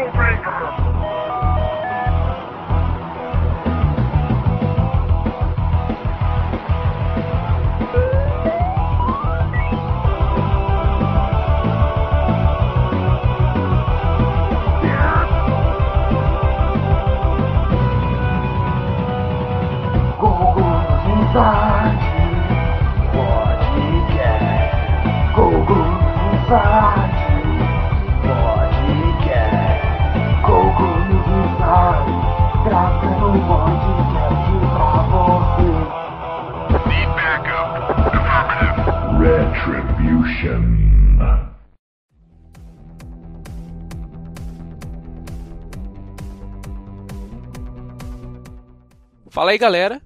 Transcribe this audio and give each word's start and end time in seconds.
rule 0.00 0.12
breaker. 0.12 0.79
Fala 49.28 49.50
aí, 49.50 49.58
galera. 49.58 50.00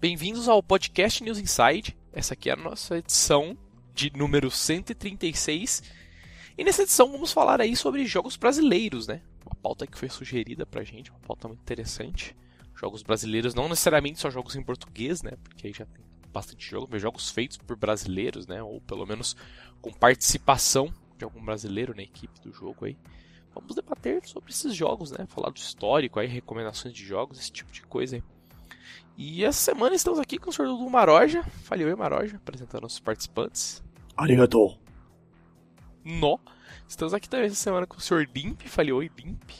Bem-vindos 0.00 0.48
ao 0.48 0.60
podcast 0.60 1.22
News 1.22 1.38
Inside. 1.38 1.96
Essa 2.12 2.34
aqui 2.34 2.50
é 2.50 2.54
a 2.54 2.56
nossa 2.56 2.98
edição 2.98 3.56
de 3.94 4.10
número 4.16 4.50
136. 4.50 5.84
E 6.58 6.64
nessa 6.64 6.82
edição 6.82 7.12
vamos 7.12 7.32
falar 7.32 7.60
aí 7.60 7.76
sobre 7.76 8.04
jogos 8.06 8.36
brasileiros, 8.36 9.06
né? 9.06 9.22
Uma 9.46 9.54
pauta 9.54 9.86
que 9.86 9.96
foi 9.96 10.08
sugerida 10.08 10.66
pra 10.66 10.82
gente, 10.82 11.12
uma 11.12 11.20
pauta 11.20 11.46
muito 11.46 11.60
interessante. 11.60 12.36
Jogos 12.74 13.04
brasileiros, 13.04 13.54
não 13.54 13.68
necessariamente 13.68 14.18
só 14.18 14.30
jogos 14.30 14.56
em 14.56 14.64
português, 14.64 15.22
né? 15.22 15.32
Porque 15.44 15.68
aí 15.68 15.72
já 15.72 15.86
tem 15.86 16.04
bastante 16.34 16.68
jogos, 16.68 16.88
mas 16.90 17.00
jogos 17.00 17.30
feitos 17.30 17.56
por 17.56 17.76
brasileiros, 17.76 18.46
né? 18.46 18.62
Ou 18.62 18.80
pelo 18.80 19.06
menos 19.06 19.36
com 19.80 19.92
participação 19.92 20.92
de 21.16 21.24
algum 21.24 21.42
brasileiro 21.42 21.94
na 21.94 22.02
equipe 22.02 22.40
do 22.40 22.52
jogo 22.52 22.84
aí. 22.84 22.98
Vamos 23.54 23.76
debater 23.76 24.26
sobre 24.26 24.50
esses 24.50 24.74
jogos, 24.74 25.12
né? 25.12 25.26
Falar 25.28 25.50
do 25.50 25.56
histórico 25.56 26.18
aí, 26.18 26.26
recomendações 26.26 26.92
de 26.92 27.04
jogos, 27.04 27.38
esse 27.38 27.52
tipo 27.52 27.70
de 27.70 27.82
coisa 27.82 28.16
aí. 28.16 28.22
E 29.16 29.44
essa 29.44 29.60
semana 29.60 29.94
estamos 29.94 30.18
aqui 30.18 30.38
com 30.38 30.50
o 30.50 30.52
senhor 30.52 30.68
Dudu 30.68 30.90
Maroja. 30.90 31.44
Fale 31.62 31.84
oi, 31.84 31.94
Maroja, 31.94 32.36
apresentando 32.36 32.84
os 32.84 32.98
participantes. 32.98 33.82
Arigato. 34.16 34.76
Nó. 36.04 36.38
Estamos 36.88 37.14
aqui 37.14 37.28
também 37.28 37.46
essa 37.46 37.54
semana 37.54 37.86
com 37.86 37.96
o 37.96 38.00
senhor 38.00 38.28
Limp. 38.34 38.62
Fale 38.62 38.92
oi, 38.92 39.08
Limp. 39.16 39.50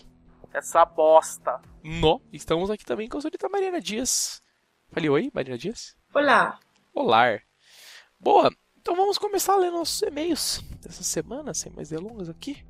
Essa 0.53 0.85
bosta. 0.85 1.61
Nó. 1.85 2.19
Estamos 2.33 2.69
aqui 2.69 2.85
também 2.85 3.09
com 3.09 3.19
a 3.19 3.21
senhorita 3.21 3.49
Mariana 3.49 3.81
Dias. 3.81 4.43
Fale 4.91 5.09
oi, 5.09 5.31
Mariana 5.33 5.59
Dias. 5.59 5.97
Olá. 6.15 6.61
Olá. 6.95 7.41
Boa. 8.21 8.55
Então 8.81 8.95
vamos 8.95 9.19
começar 9.19 9.55
a 9.55 9.57
ler 9.57 9.73
nossos 9.73 10.01
e-mails 10.01 10.63
dessa 10.81 11.03
semana, 11.03 11.53
sem 11.53 11.73
mais 11.73 11.89
delongas 11.89 12.29
aqui. 12.29 12.65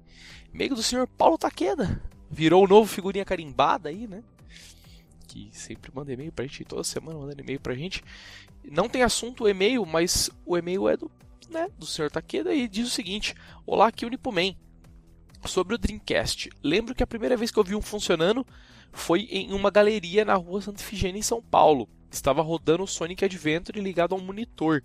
E-mail 0.50 0.74
do 0.74 0.82
senhor 0.82 1.06
Paulo 1.06 1.36
Taqueda. 1.36 2.02
Virou 2.30 2.64
o 2.64 2.66
novo 2.66 2.88
figurinha 2.90 3.24
carimbada 3.24 3.90
aí, 3.90 4.06
né? 4.06 4.24
que 5.28 5.50
sempre 5.52 5.90
manda 5.92 6.12
e-mail 6.12 6.32
pra 6.32 6.46
gente, 6.46 6.64
toda 6.64 6.84
semana 6.84 7.18
mandando 7.18 7.42
e-mail 7.42 7.60
pra 7.60 7.74
gente. 7.74 8.02
Não 8.64 8.88
tem 8.88 9.02
assunto 9.02 9.44
o 9.44 9.48
e-mail, 9.48 9.84
mas 9.84 10.30
o 10.46 10.56
e-mail 10.56 10.88
é 10.88 10.96
do, 10.96 11.10
né, 11.50 11.68
do 11.76 11.84
Sr. 11.84 12.10
Takeda 12.10 12.54
e 12.54 12.66
diz 12.66 12.86
o 12.86 12.90
seguinte: 12.90 13.34
Olá, 13.66 13.88
aqui 13.88 14.04
o 14.04 14.08
Unipuman. 14.08 14.56
Sobre 15.44 15.74
o 15.74 15.78
Dreamcast, 15.78 16.48
lembro 16.62 16.94
que 16.94 17.02
a 17.02 17.06
primeira 17.06 17.36
vez 17.36 17.50
que 17.50 17.58
eu 17.58 17.64
vi 17.64 17.74
um 17.74 17.82
funcionando 17.82 18.46
foi 18.90 19.22
em 19.24 19.52
uma 19.52 19.70
galeria 19.70 20.24
na 20.24 20.34
rua 20.34 20.62
Santa 20.62 20.80
Ifigênia, 20.80 21.18
em 21.18 21.22
São 21.22 21.42
Paulo. 21.42 21.86
Estava 22.14 22.42
rodando 22.42 22.84
o 22.84 22.86
Sonic 22.86 23.24
Adventure 23.24 23.80
ligado 23.80 24.14
a 24.14 24.16
um 24.16 24.20
monitor. 24.20 24.80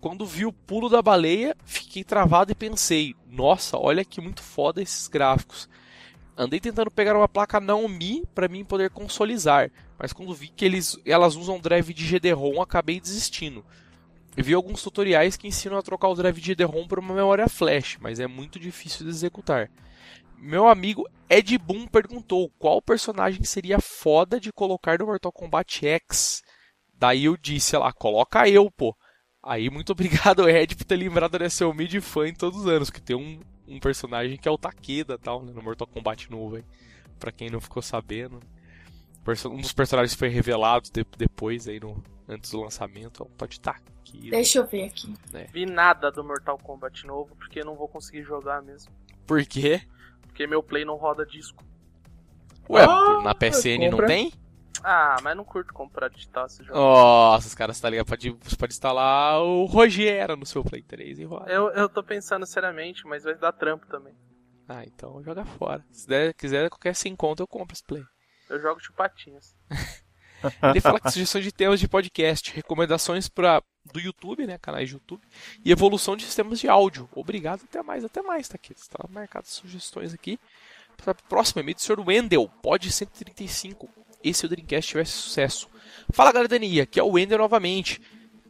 Quando 0.00 0.24
vi 0.24 0.46
o 0.46 0.52
pulo 0.52 0.88
da 0.88 1.02
baleia, 1.02 1.56
fiquei 1.64 2.04
travado 2.04 2.52
e 2.52 2.54
pensei: 2.54 3.16
Nossa, 3.28 3.76
olha 3.76 4.04
que 4.04 4.20
muito 4.20 4.40
foda 4.40 4.80
esses 4.80 5.08
gráficos. 5.08 5.68
Andei 6.36 6.60
tentando 6.60 6.88
pegar 6.88 7.16
uma 7.16 7.28
placa 7.28 7.58
Naomi 7.58 8.24
para 8.32 8.46
mim 8.46 8.64
poder 8.64 8.90
consolizar, 8.90 9.72
mas 9.98 10.12
quando 10.12 10.32
vi 10.32 10.48
que 10.48 10.64
eles, 10.64 10.96
elas 11.04 11.34
usam 11.34 11.58
drive 11.58 11.92
de 11.92 12.06
GD-ROM, 12.06 12.62
acabei 12.62 13.00
desistindo. 13.00 13.64
vi 14.36 14.54
alguns 14.54 14.84
tutoriais 14.84 15.36
que 15.36 15.48
ensinam 15.48 15.78
a 15.78 15.82
trocar 15.82 16.08
o 16.08 16.14
drive 16.14 16.40
de 16.40 16.54
GD-ROM 16.54 16.86
por 16.86 17.00
uma 17.00 17.12
memória 17.12 17.48
flash, 17.48 17.98
mas 18.00 18.20
é 18.20 18.28
muito 18.28 18.60
difícil 18.60 19.04
de 19.04 19.10
executar. 19.10 19.68
Meu 20.38 20.68
amigo 20.68 21.08
Ed 21.28 21.58
Boon 21.58 21.88
perguntou 21.88 22.50
qual 22.56 22.80
personagem 22.80 23.42
seria 23.42 23.80
foda 23.80 24.38
de 24.38 24.52
colocar 24.52 24.98
no 24.98 25.06
Mortal 25.06 25.32
Kombat 25.32 25.86
X. 25.86 26.42
Daí 27.02 27.24
eu 27.24 27.36
disse, 27.36 27.76
lá, 27.76 27.92
coloca 27.92 28.48
eu, 28.48 28.70
pô. 28.70 28.96
Aí, 29.42 29.68
muito 29.68 29.90
obrigado, 29.92 30.48
Ed, 30.48 30.76
por 30.76 30.84
ter 30.84 30.94
lembrado 30.94 31.36
desse 31.36 31.64
mid 31.72 32.00
fã 32.00 32.28
em 32.28 32.32
todos 32.32 32.60
os 32.60 32.68
anos, 32.68 32.90
que 32.90 33.02
tem 33.02 33.16
um, 33.16 33.40
um 33.66 33.80
personagem 33.80 34.36
que 34.36 34.46
é 34.46 34.50
o 34.52 34.56
Takeda 34.56 35.18
tal, 35.18 35.42
né, 35.42 35.52
no 35.52 35.60
Mortal 35.60 35.88
Kombat 35.88 36.30
novo 36.30 36.54
aí. 36.54 36.64
Pra 37.18 37.32
quem 37.32 37.50
não 37.50 37.60
ficou 37.60 37.82
sabendo. 37.82 38.38
Um 39.46 39.60
dos 39.60 39.72
personagens 39.72 40.14
foi 40.14 40.28
revelado 40.28 40.88
de, 40.92 41.04
depois 41.18 41.66
aí 41.66 41.80
no, 41.80 42.00
antes 42.28 42.52
do 42.52 42.60
lançamento, 42.60 43.24
é 43.24 43.26
o 43.26 43.30
Todd 43.30 43.60
Takeda. 43.60 44.30
Deixa 44.30 44.60
eu 44.60 44.66
ver 44.68 44.84
aqui. 44.84 45.12
É. 45.34 45.48
Vi 45.52 45.66
nada 45.66 46.08
do 46.08 46.22
Mortal 46.22 46.56
Kombat 46.56 47.04
novo, 47.04 47.34
porque 47.34 47.64
não 47.64 47.74
vou 47.74 47.88
conseguir 47.88 48.22
jogar 48.22 48.62
mesmo. 48.62 48.92
Por 49.26 49.44
quê? 49.44 49.82
Porque 50.22 50.46
meu 50.46 50.62
play 50.62 50.84
não 50.84 50.94
roda 50.94 51.26
disco. 51.26 51.64
Ué, 52.70 52.84
ah, 52.84 53.20
na 53.24 53.34
PSN 53.34 53.90
não 53.90 54.06
tem? 54.06 54.32
Ah, 54.82 55.16
mas 55.22 55.36
não 55.36 55.44
curto 55.44 55.72
comprar 55.72 56.08
digital 56.08 56.46
esse 56.46 56.62
jogo. 56.64 56.78
Nossa, 56.78 57.46
os 57.46 57.54
caras 57.54 57.80
tá 57.80 57.90
ligado? 57.90 58.06
Pode, 58.06 58.30
você 58.30 58.56
pode 58.56 58.72
instalar 58.72 59.40
o 59.42 59.64
Rogero 59.64 60.36
no 60.36 60.46
seu 60.46 60.64
Play 60.64 60.82
3 60.82 61.18
e 61.18 61.24
roda. 61.24 61.50
Eu, 61.50 61.70
eu 61.70 61.88
tô 61.88 62.02
pensando 62.02 62.46
seriamente, 62.46 63.06
mas 63.06 63.24
vai 63.24 63.34
dar 63.34 63.52
trampo 63.52 63.86
também. 63.86 64.14
Ah, 64.68 64.84
então 64.84 65.22
joga 65.22 65.44
fora. 65.44 65.84
Se 65.90 66.06
der, 66.06 66.34
quiser 66.34 66.70
qualquer 66.70 66.94
sem 66.94 67.14
conta, 67.14 67.42
eu 67.42 67.46
compro 67.46 67.74
esse 67.74 67.84
Play. 67.84 68.04
Eu 68.48 68.60
jogo 68.60 68.80
chupatinhas. 68.80 69.54
Ele 70.62 70.80
fala 70.80 70.98
que 71.00 71.10
sugestões 71.10 71.44
de 71.44 71.52
temas 71.52 71.78
de 71.78 71.86
podcast, 71.86 72.52
recomendações 72.52 73.28
para 73.28 73.62
do 73.92 74.00
YouTube, 74.00 74.46
né, 74.46 74.58
canais 74.58 74.88
de 74.88 74.94
YouTube, 74.94 75.22
e 75.64 75.70
evolução 75.70 76.16
de 76.16 76.24
sistemas 76.24 76.58
de 76.58 76.68
áudio. 76.68 77.08
Obrigado, 77.14 77.62
até 77.64 77.82
mais, 77.82 78.04
até 78.04 78.22
mais, 78.22 78.48
tá 78.48 78.56
aqui. 78.56 78.72
Está 78.72 78.98
marcado 79.08 79.46
sugestões 79.46 80.12
aqui. 80.14 80.38
Para 80.96 81.14
próximo 81.14 81.60
e-mail 81.60 81.74
do 81.74 81.80
Sr. 81.80 82.00
Wendel, 82.00 82.48
pod 82.60 82.90
135 82.90 83.88
e 84.22 84.32
se 84.32 84.46
o 84.46 84.48
Dreamcast 84.48 84.90
tivesse 84.90 85.12
sucesso. 85.12 85.68
Fala 86.12 86.32
galera 86.32 86.48
da 86.48 86.82
aqui 86.82 86.98
é 86.98 87.02
o 87.02 87.12
Wender 87.12 87.38
novamente. 87.38 88.00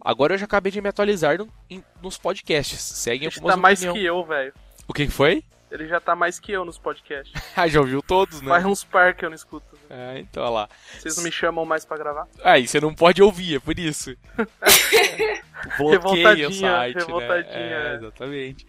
Agora 0.00 0.34
eu 0.34 0.38
já 0.38 0.46
acabei 0.46 0.72
de 0.72 0.80
me 0.80 0.88
atualizar 0.88 1.38
no, 1.38 1.48
em, 1.70 1.82
nos 2.02 2.18
podcasts. 2.18 2.80
Seguem 2.80 3.28
Ele 3.28 3.40
tá 3.40 3.56
mais 3.56 3.80
que 3.80 4.04
eu, 4.04 4.24
velho. 4.24 4.52
O 4.88 4.92
que 4.92 5.08
foi? 5.08 5.44
Ele 5.70 5.88
já 5.88 6.00
tá 6.00 6.14
mais 6.14 6.38
que 6.38 6.52
eu 6.52 6.64
nos 6.64 6.76
podcasts. 6.76 7.32
ah, 7.56 7.66
já 7.66 7.80
ouviu 7.80 8.02
todos, 8.02 8.42
né? 8.42 8.48
Faz 8.48 8.64
uns 8.66 8.84
par 8.84 9.14
que 9.14 9.24
eu 9.24 9.30
não 9.30 9.36
escuto. 9.36 9.78
É, 9.88 10.18
então, 10.18 10.42
olha 10.42 10.50
lá. 10.50 10.68
Vocês 10.98 11.16
não 11.16 11.24
me 11.24 11.32
chamam 11.32 11.64
mais 11.64 11.84
pra 11.84 11.96
gravar? 11.96 12.28
Aí, 12.44 12.66
você 12.68 12.78
não 12.78 12.94
pode 12.94 13.22
ouvir, 13.22 13.56
é 13.56 13.58
por 13.58 13.78
isso. 13.78 14.14
Bloqueia 15.78 16.48
o 16.48 16.52
site, 16.52 16.96
né? 16.96 17.00
revoltadinha, 17.00 17.84
né? 17.84 17.92
É, 17.92 17.94
exatamente. 17.94 18.66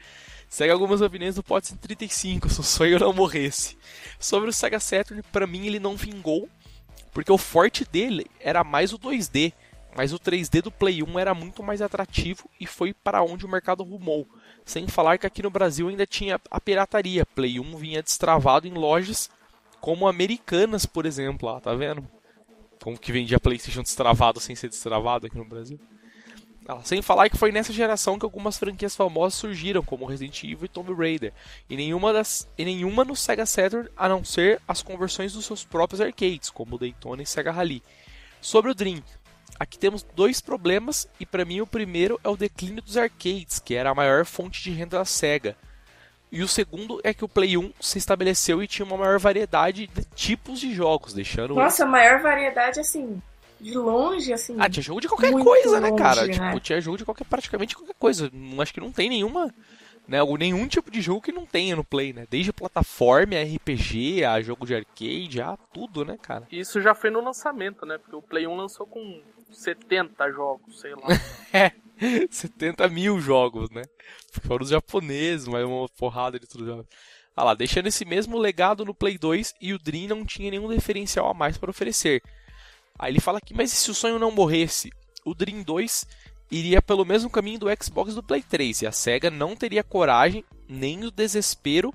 Segue 0.47 0.71
algumas 0.71 1.01
opiniões 1.01 1.35
do 1.35 1.43
Pod 1.43 1.67
135, 1.67 2.47
se 2.47 2.59
o 2.59 2.63
sonho 2.63 2.99
não 2.99 3.11
morresse. 3.11 3.75
Sobre 4.19 4.49
o 4.49 4.53
Sega 4.53 4.79
Saturn, 4.79 5.23
para 5.23 5.47
mim 5.47 5.65
ele 5.65 5.79
não 5.79 5.97
vingou, 5.97 6.47
porque 7.13 7.31
o 7.31 7.37
forte 7.37 7.85
dele 7.85 8.25
era 8.39 8.63
mais 8.63 8.91
o 8.91 8.99
2D, 8.99 9.53
mas 9.95 10.11
o 10.11 10.19
3D 10.19 10.61
do 10.61 10.71
Play 10.71 11.03
1 11.03 11.19
era 11.19 11.33
muito 11.33 11.61
mais 11.61 11.81
atrativo 11.81 12.49
e 12.59 12.65
foi 12.65 12.93
para 12.93 13.21
onde 13.21 13.45
o 13.45 13.49
mercado 13.49 13.83
rumou. 13.83 14.27
Sem 14.65 14.87
falar 14.87 15.17
que 15.17 15.27
aqui 15.27 15.43
no 15.43 15.51
Brasil 15.51 15.87
ainda 15.87 16.05
tinha 16.07 16.39
a 16.49 16.59
pirataria. 16.59 17.25
Play 17.25 17.59
1 17.59 17.77
vinha 17.77 18.01
destravado 18.01 18.67
em 18.67 18.73
lojas 18.73 19.29
como 19.79 20.07
Americanas, 20.07 20.85
por 20.85 21.05
exemplo, 21.05 21.49
lá, 21.49 21.59
tá 21.59 21.75
vendo? 21.75 22.07
Como 22.81 22.97
que 22.97 23.11
vendia 23.11 23.39
PlayStation 23.39 23.81
destravado 23.81 24.39
sem 24.39 24.55
ser 24.55 24.69
destravado 24.69 25.27
aqui 25.27 25.37
no 25.37 25.45
Brasil. 25.45 25.79
Sem 26.83 27.01
falar 27.01 27.29
que 27.29 27.37
foi 27.37 27.51
nessa 27.51 27.73
geração 27.73 28.17
que 28.17 28.25
algumas 28.25 28.57
franquias 28.57 28.95
famosas 28.95 29.35
surgiram, 29.35 29.83
como 29.83 30.05
Resident 30.05 30.43
Evil 30.43 30.65
e 30.65 30.67
Tomb 30.67 30.93
Raider, 30.93 31.33
e 31.69 31.75
nenhuma, 31.75 32.13
das, 32.13 32.47
e 32.57 32.63
nenhuma 32.63 33.03
no 33.03 33.15
Sega 33.15 33.45
Saturn 33.45 33.89
a 33.97 34.07
não 34.07 34.23
ser 34.23 34.61
as 34.67 34.81
conversões 34.81 35.33
dos 35.33 35.45
seus 35.45 35.63
próprios 35.63 35.99
arcades, 35.99 36.49
como 36.49 36.77
Daytona 36.77 37.21
e 37.21 37.25
Sega 37.25 37.51
Rally. 37.51 37.83
Sobre 38.41 38.71
o 38.71 38.75
Dream, 38.75 39.01
aqui 39.59 39.77
temos 39.77 40.03
dois 40.15 40.39
problemas, 40.39 41.07
e 41.19 41.25
para 41.25 41.45
mim 41.45 41.61
o 41.61 41.67
primeiro 41.67 42.19
é 42.23 42.29
o 42.29 42.37
declínio 42.37 42.81
dos 42.81 42.97
arcades, 42.97 43.59
que 43.59 43.75
era 43.75 43.89
a 43.89 43.95
maior 43.95 44.25
fonte 44.25 44.63
de 44.63 44.71
renda 44.71 44.97
da 44.97 45.05
Sega. 45.05 45.57
E 46.31 46.41
o 46.41 46.47
segundo 46.47 46.99
é 47.03 47.13
que 47.13 47.23
o 47.23 47.29
Play 47.29 47.57
1 47.57 47.73
se 47.79 47.99
estabeleceu 47.99 48.63
e 48.63 48.67
tinha 48.67 48.85
uma 48.85 48.97
maior 48.97 49.19
variedade 49.19 49.85
de 49.85 50.03
tipos 50.15 50.59
de 50.59 50.73
jogos, 50.73 51.13
deixando. 51.13 51.53
Nossa, 51.53 51.85
maior 51.85 52.21
variedade 52.21 52.79
assim 52.79 53.21
de 53.63 53.77
longe, 53.77 54.33
assim. 54.33 54.55
Ah, 54.59 54.69
tinha 54.69 54.83
jogo 54.83 55.01
de 55.01 55.07
qualquer 55.07 55.31
coisa, 55.31 55.79
né, 55.79 55.91
cara? 55.93 56.27
Né? 56.27 56.33
Tipo, 56.33 56.59
tinha 56.59 56.81
jogo 56.81 56.97
de 56.97 57.05
qualquer, 57.05 57.25
praticamente 57.25 57.75
qualquer 57.75 57.95
coisa. 57.97 58.29
Acho 58.59 58.73
que 58.73 58.79
não 58.79 58.91
tem 58.91 59.09
nenhuma 59.09 59.53
né? 60.07 60.19
Nenhum 60.37 60.67
tipo 60.67 60.91
de 60.91 61.01
jogo 61.01 61.21
que 61.21 61.31
não 61.31 61.45
tenha 61.45 61.75
no 61.75 61.83
Play, 61.83 62.13
né? 62.13 62.27
Desde 62.29 62.51
plataforma, 62.51 63.35
RPG, 63.35 64.23
a 64.25 64.41
jogo 64.41 64.65
de 64.65 64.75
arcade, 64.75 65.41
a 65.41 65.57
tudo, 65.73 66.03
né, 66.03 66.17
cara? 66.21 66.47
Isso 66.51 66.81
já 66.81 66.93
foi 66.93 67.09
no 67.09 67.23
lançamento, 67.23 67.85
né? 67.85 67.97
Porque 67.97 68.15
o 68.15 68.21
Play 68.21 68.45
1 68.45 68.55
lançou 68.55 68.85
com 68.85 69.21
70 69.51 70.31
jogos, 70.31 70.81
sei 70.81 70.93
lá. 70.93 71.07
é, 71.53 71.71
70 72.29 72.87
mil 72.89 73.19
jogos, 73.19 73.69
né? 73.69 73.83
Foram 74.45 74.63
os 74.63 74.69
japoneses, 74.69 75.47
mas 75.47 75.63
uma 75.63 75.87
porrada 75.89 76.39
de 76.39 76.47
tudo. 76.47 76.85
Ah 77.35 77.43
lá, 77.43 77.53
deixando 77.53 77.87
esse 77.87 78.05
mesmo 78.05 78.37
legado 78.37 78.85
no 78.85 78.93
Play 78.93 79.17
2 79.17 79.55
e 79.59 79.73
o 79.73 79.79
Dream 79.79 80.07
não 80.07 80.25
tinha 80.25 80.51
nenhum 80.51 80.69
diferencial 80.69 81.29
a 81.29 81.33
mais 81.33 81.57
para 81.57 81.71
oferecer. 81.71 82.21
Aí 82.97 83.11
ele 83.11 83.19
fala 83.19 83.39
aqui, 83.39 83.53
mas 83.53 83.73
e 83.73 83.75
se 83.75 83.91
o 83.91 83.95
sonho 83.95 84.19
não 84.19 84.31
morresse? 84.31 84.91
O 85.25 85.33
Dream 85.33 85.63
2 85.63 86.05
iria 86.51 86.81
pelo 86.81 87.05
mesmo 87.05 87.29
caminho 87.29 87.59
do 87.59 87.67
Xbox 87.83 88.13
do 88.13 88.21
Play 88.21 88.43
3 88.43 88.83
e 88.83 88.87
a 88.87 88.91
SEGA 88.91 89.31
não 89.31 89.55
teria 89.55 89.83
coragem 89.83 90.45
nem 90.67 91.03
o 91.03 91.11
desespero 91.11 91.93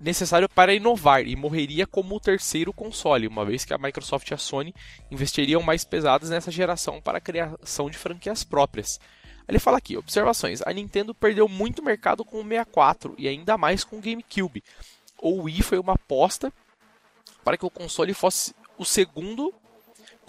necessário 0.00 0.48
para 0.48 0.74
inovar 0.74 1.26
e 1.26 1.36
morreria 1.36 1.86
como 1.86 2.16
o 2.16 2.20
terceiro 2.20 2.72
console, 2.72 3.28
uma 3.28 3.44
vez 3.44 3.64
que 3.64 3.72
a 3.72 3.78
Microsoft 3.78 4.28
e 4.28 4.34
a 4.34 4.38
Sony 4.38 4.74
investiriam 5.10 5.62
mais 5.62 5.84
pesadas 5.84 6.30
nessa 6.30 6.50
geração 6.50 7.00
para 7.00 7.18
a 7.18 7.20
criação 7.20 7.88
de 7.88 7.96
franquias 7.96 8.42
próprias. 8.42 8.98
Ele 9.46 9.58
fala 9.58 9.78
aqui, 9.78 9.96
observações, 9.96 10.60
a 10.62 10.72
Nintendo 10.72 11.14
perdeu 11.14 11.48
muito 11.48 11.82
mercado 11.82 12.24
com 12.24 12.38
o 12.40 12.42
64 12.42 13.14
e 13.16 13.28
ainda 13.28 13.56
mais 13.56 13.84
com 13.84 13.98
o 13.98 14.00
GameCube. 14.00 14.64
O 15.20 15.42
Wii 15.42 15.62
foi 15.62 15.78
uma 15.78 15.92
aposta 15.92 16.52
para 17.44 17.56
que 17.56 17.66
o 17.66 17.70
console 17.70 18.12
fosse 18.14 18.54
o 18.76 18.84
segundo 18.84 19.54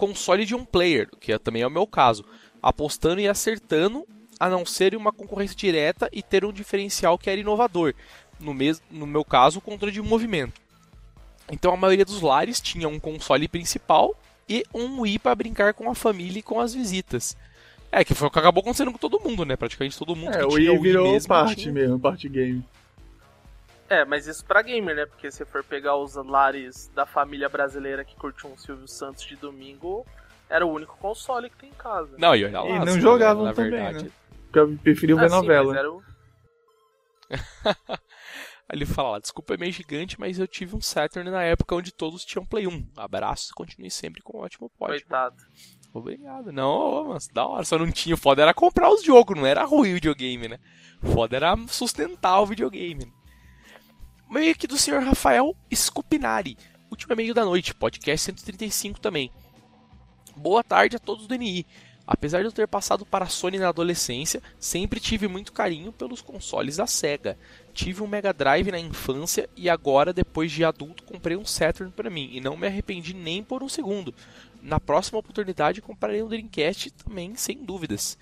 console 0.06 0.44
de 0.44 0.54
um 0.54 0.64
player, 0.64 1.08
que 1.18 1.38
também 1.38 1.62
é 1.62 1.66
o 1.66 1.70
meu 1.70 1.86
caso, 1.86 2.24
apostando 2.62 3.20
e 3.20 3.28
acertando 3.28 4.06
a 4.38 4.48
não 4.48 4.66
ser 4.66 4.94
uma 4.94 5.12
concorrência 5.12 5.56
direta 5.56 6.08
e 6.12 6.22
ter 6.22 6.44
um 6.44 6.52
diferencial 6.52 7.16
que 7.16 7.30
era 7.30 7.40
inovador, 7.40 7.94
no, 8.38 8.52
mes 8.52 8.82
no 8.90 9.06
meu 9.06 9.24
caso, 9.24 9.58
o 9.58 9.62
controle 9.62 9.92
de 9.92 10.02
movimento. 10.02 10.60
Então 11.50 11.72
a 11.72 11.76
maioria 11.76 12.04
dos 12.04 12.20
lares 12.20 12.60
tinha 12.60 12.88
um 12.88 13.00
console 13.00 13.48
principal 13.48 14.14
e 14.48 14.64
um 14.74 15.00
Wii 15.00 15.18
para 15.18 15.34
brincar 15.34 15.72
com 15.72 15.90
a 15.90 15.94
família 15.94 16.40
e 16.40 16.42
com 16.42 16.60
as 16.60 16.74
visitas. 16.74 17.36
É, 17.90 18.04
que 18.04 18.14
foi 18.14 18.28
o 18.28 18.30
que 18.30 18.38
acabou 18.38 18.60
acontecendo 18.60 18.90
com 18.90 18.98
todo 18.98 19.20
mundo, 19.20 19.44
né? 19.44 19.56
Praticamente 19.56 19.96
todo 19.96 20.16
mundo 20.16 20.36
é, 20.36 20.44
o 20.44 20.52
Wii 20.52 20.78
virou 20.80 21.12
mesmo, 21.12 21.28
parte 21.28 21.62
tinha... 21.62 21.72
mesmo, 21.72 21.98
parte 21.98 22.28
game. 22.28 22.62
É, 23.94 24.04
mas 24.04 24.26
isso 24.26 24.44
pra 24.44 24.60
gamer, 24.62 24.96
né? 24.96 25.06
Porque 25.06 25.30
se 25.30 25.44
for 25.44 25.62
pegar 25.62 25.96
os 25.96 26.14
lares 26.14 26.88
da 26.94 27.06
família 27.06 27.48
brasileira 27.48 28.04
que 28.04 28.16
curtiu 28.16 28.50
um 28.50 28.56
Silvio 28.58 28.88
Santos 28.88 29.24
de 29.24 29.36
domingo, 29.36 30.04
era 30.48 30.66
o 30.66 30.70
único 30.72 30.96
console 30.98 31.48
que 31.50 31.56
tem 31.56 31.70
em 31.70 31.74
casa. 31.74 32.16
Não, 32.18 32.34
e 32.34 32.44
olha 32.44 32.60
lá. 32.60 32.68
E 32.68 32.78
não 32.78 32.82
assim, 32.84 33.00
jogavam 33.00 33.44
na 33.44 33.52
também, 33.54 33.70
verdade. 33.70 34.04
né? 34.06 34.10
Porque 34.44 34.58
eu 34.58 34.78
preferiu 34.82 35.16
ver 35.16 35.26
Ah, 35.26 35.28
sim, 35.28 35.34
novela. 35.36 35.66
mas 35.66 35.76
era 35.76 35.92
o- 35.92 36.02
ele 38.72 38.86
fala 38.86 39.10
lá, 39.12 39.18
desculpa 39.18 39.54
é 39.54 39.56
meio 39.56 39.72
gigante, 39.72 40.18
mas 40.18 40.38
eu 40.38 40.46
tive 40.46 40.76
um 40.76 40.80
Saturn 40.80 41.30
na 41.30 41.42
época 41.42 41.74
onde 41.74 41.92
todos 41.92 42.24
tinham 42.24 42.44
Play 42.44 42.66
1. 42.66 42.88
Abraço, 42.96 43.52
continue 43.54 43.90
sempre 43.90 44.22
com 44.22 44.38
um 44.38 44.40
ótimo 44.42 44.70
pódio. 44.78 44.94
Coitado. 45.00 45.36
Obrigado. 45.92 46.50
Não, 46.52 47.04
mas 47.08 47.28
da 47.28 47.46
hora, 47.46 47.64
só 47.64 47.78
não 47.78 47.90
tinha. 47.90 48.14
O 48.14 48.18
foda 48.18 48.42
era 48.42 48.52
comprar 48.52 48.90
os 48.90 49.04
jogos, 49.04 49.36
não 49.36 49.46
era 49.46 49.64
ruim 49.64 49.92
o 49.92 49.94
videogame, 49.94 50.48
né? 50.48 50.58
O 51.02 51.12
foda 51.12 51.36
era 51.36 51.56
sustentar 51.68 52.40
o 52.40 52.46
videogame. 52.46 53.12
Meio 54.34 54.50
aqui 54.50 54.66
do 54.66 54.76
senhor 54.76 55.00
Rafael 55.00 55.54
Scupinari. 55.72 56.58
Último 56.90 57.12
e-mail 57.12 57.32
da 57.32 57.44
noite, 57.44 57.72
podcast 57.72 58.24
135 58.24 58.98
também. 58.98 59.30
Boa 60.34 60.64
tarde 60.64 60.96
a 60.96 60.98
todos 60.98 61.28
do 61.28 61.36
NI. 61.36 61.64
Apesar 62.04 62.40
de 62.40 62.46
eu 62.46 62.52
ter 62.52 62.66
passado 62.66 63.06
para 63.06 63.26
a 63.26 63.28
Sony 63.28 63.60
na 63.60 63.68
adolescência, 63.68 64.42
sempre 64.58 64.98
tive 64.98 65.28
muito 65.28 65.52
carinho 65.52 65.92
pelos 65.92 66.20
consoles 66.20 66.78
da 66.78 66.86
Sega. 66.88 67.38
Tive 67.72 68.02
um 68.02 68.08
Mega 68.08 68.32
Drive 68.32 68.72
na 68.72 68.78
infância 68.80 69.48
e 69.56 69.70
agora, 69.70 70.12
depois 70.12 70.50
de 70.50 70.64
adulto, 70.64 71.04
comprei 71.04 71.36
um 71.36 71.44
Saturn 71.44 71.92
para 71.92 72.10
mim 72.10 72.28
e 72.32 72.40
não 72.40 72.56
me 72.56 72.66
arrependi 72.66 73.14
nem 73.14 73.40
por 73.40 73.62
um 73.62 73.68
segundo. 73.68 74.12
Na 74.60 74.80
próxima 74.80 75.20
oportunidade, 75.20 75.80
comprarei 75.80 76.24
um 76.24 76.28
Dreamcast 76.28 76.90
também, 76.90 77.36
sem 77.36 77.64
dúvidas. 77.64 78.18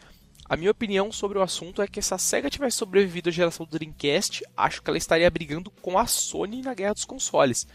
A 0.52 0.56
minha 0.58 0.70
opinião 0.70 1.10
sobre 1.10 1.38
o 1.38 1.40
assunto 1.40 1.80
é 1.80 1.88
que 1.88 2.02
se 2.02 2.12
a 2.12 2.18
SEGA 2.18 2.50
tivesse 2.50 2.76
sobrevivido 2.76 3.30
à 3.30 3.32
geração 3.32 3.64
do 3.64 3.72
Dreamcast, 3.72 4.44
acho 4.54 4.82
que 4.82 4.90
ela 4.90 4.98
estaria 4.98 5.30
brigando 5.30 5.70
com 5.70 5.98
a 5.98 6.06
Sony 6.06 6.60
na 6.60 6.74
guerra 6.74 6.92
dos 6.92 7.06
consoles. 7.06 7.66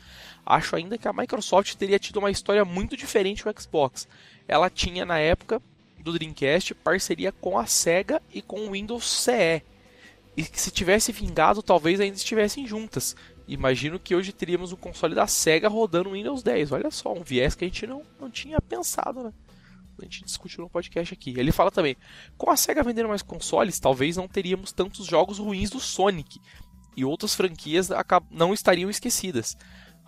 Acho 0.45 0.75
ainda 0.75 0.95
que 0.95 1.07
a 1.07 1.11
Microsoft 1.11 1.73
teria 1.73 1.97
tido 1.97 2.17
uma 2.17 2.29
história 2.29 2.63
muito 2.63 2.95
diferente 2.95 3.43
com 3.43 3.49
o 3.49 3.59
Xbox. 3.59 4.07
Ela 4.47 4.69
tinha 4.69 5.07
na 5.07 5.17
época 5.17 5.59
do 5.97 6.13
Dreamcast 6.13 6.75
parceria 6.75 7.31
com 7.31 7.57
a 7.57 7.65
Sega 7.65 8.21
e 8.31 8.43
com 8.43 8.59
o 8.59 8.71
Windows 8.73 9.09
CE. 9.23 9.63
E 10.37 10.43
que 10.43 10.61
se 10.61 10.69
tivesse 10.69 11.11
vingado, 11.11 11.63
talvez 11.63 11.99
ainda 11.99 12.15
estivessem 12.15 12.67
juntas. 12.67 13.15
Imagino 13.47 13.97
que 13.97 14.15
hoje 14.15 14.31
teríamos 14.31 14.71
um 14.71 14.77
console 14.77 15.15
da 15.15 15.25
Sega 15.25 15.67
rodando 15.67 16.09
o 16.09 16.13
Windows 16.13 16.43
10. 16.43 16.73
Olha 16.73 16.91
só, 16.91 17.11
um 17.11 17.23
viés 17.23 17.55
que 17.55 17.65
a 17.65 17.67
gente 17.67 17.87
não, 17.87 18.03
não 18.21 18.29
tinha 18.29 18.61
pensado, 18.61 19.23
né? 19.23 19.33
A 19.99 20.05
gente 20.05 20.23
discutiu 20.23 20.63
no 20.63 20.69
podcast 20.69 21.13
aqui. 21.13 21.33
Ele 21.37 21.51
fala 21.51 21.71
também: 21.71 21.95
com 22.37 22.49
a 22.49 22.57
Sega 22.57 22.83
vendendo 22.83 23.09
mais 23.09 23.21
consoles, 23.21 23.79
talvez 23.79 24.17
não 24.17 24.27
teríamos 24.27 24.71
tantos 24.71 25.05
jogos 25.05 25.39
ruins 25.39 25.69
do 25.69 25.79
Sonic. 25.79 26.39
E 26.95 27.05
outras 27.05 27.35
franquias 27.35 27.89
não 28.31 28.53
estariam 28.53 28.89
esquecidas. 28.89 29.55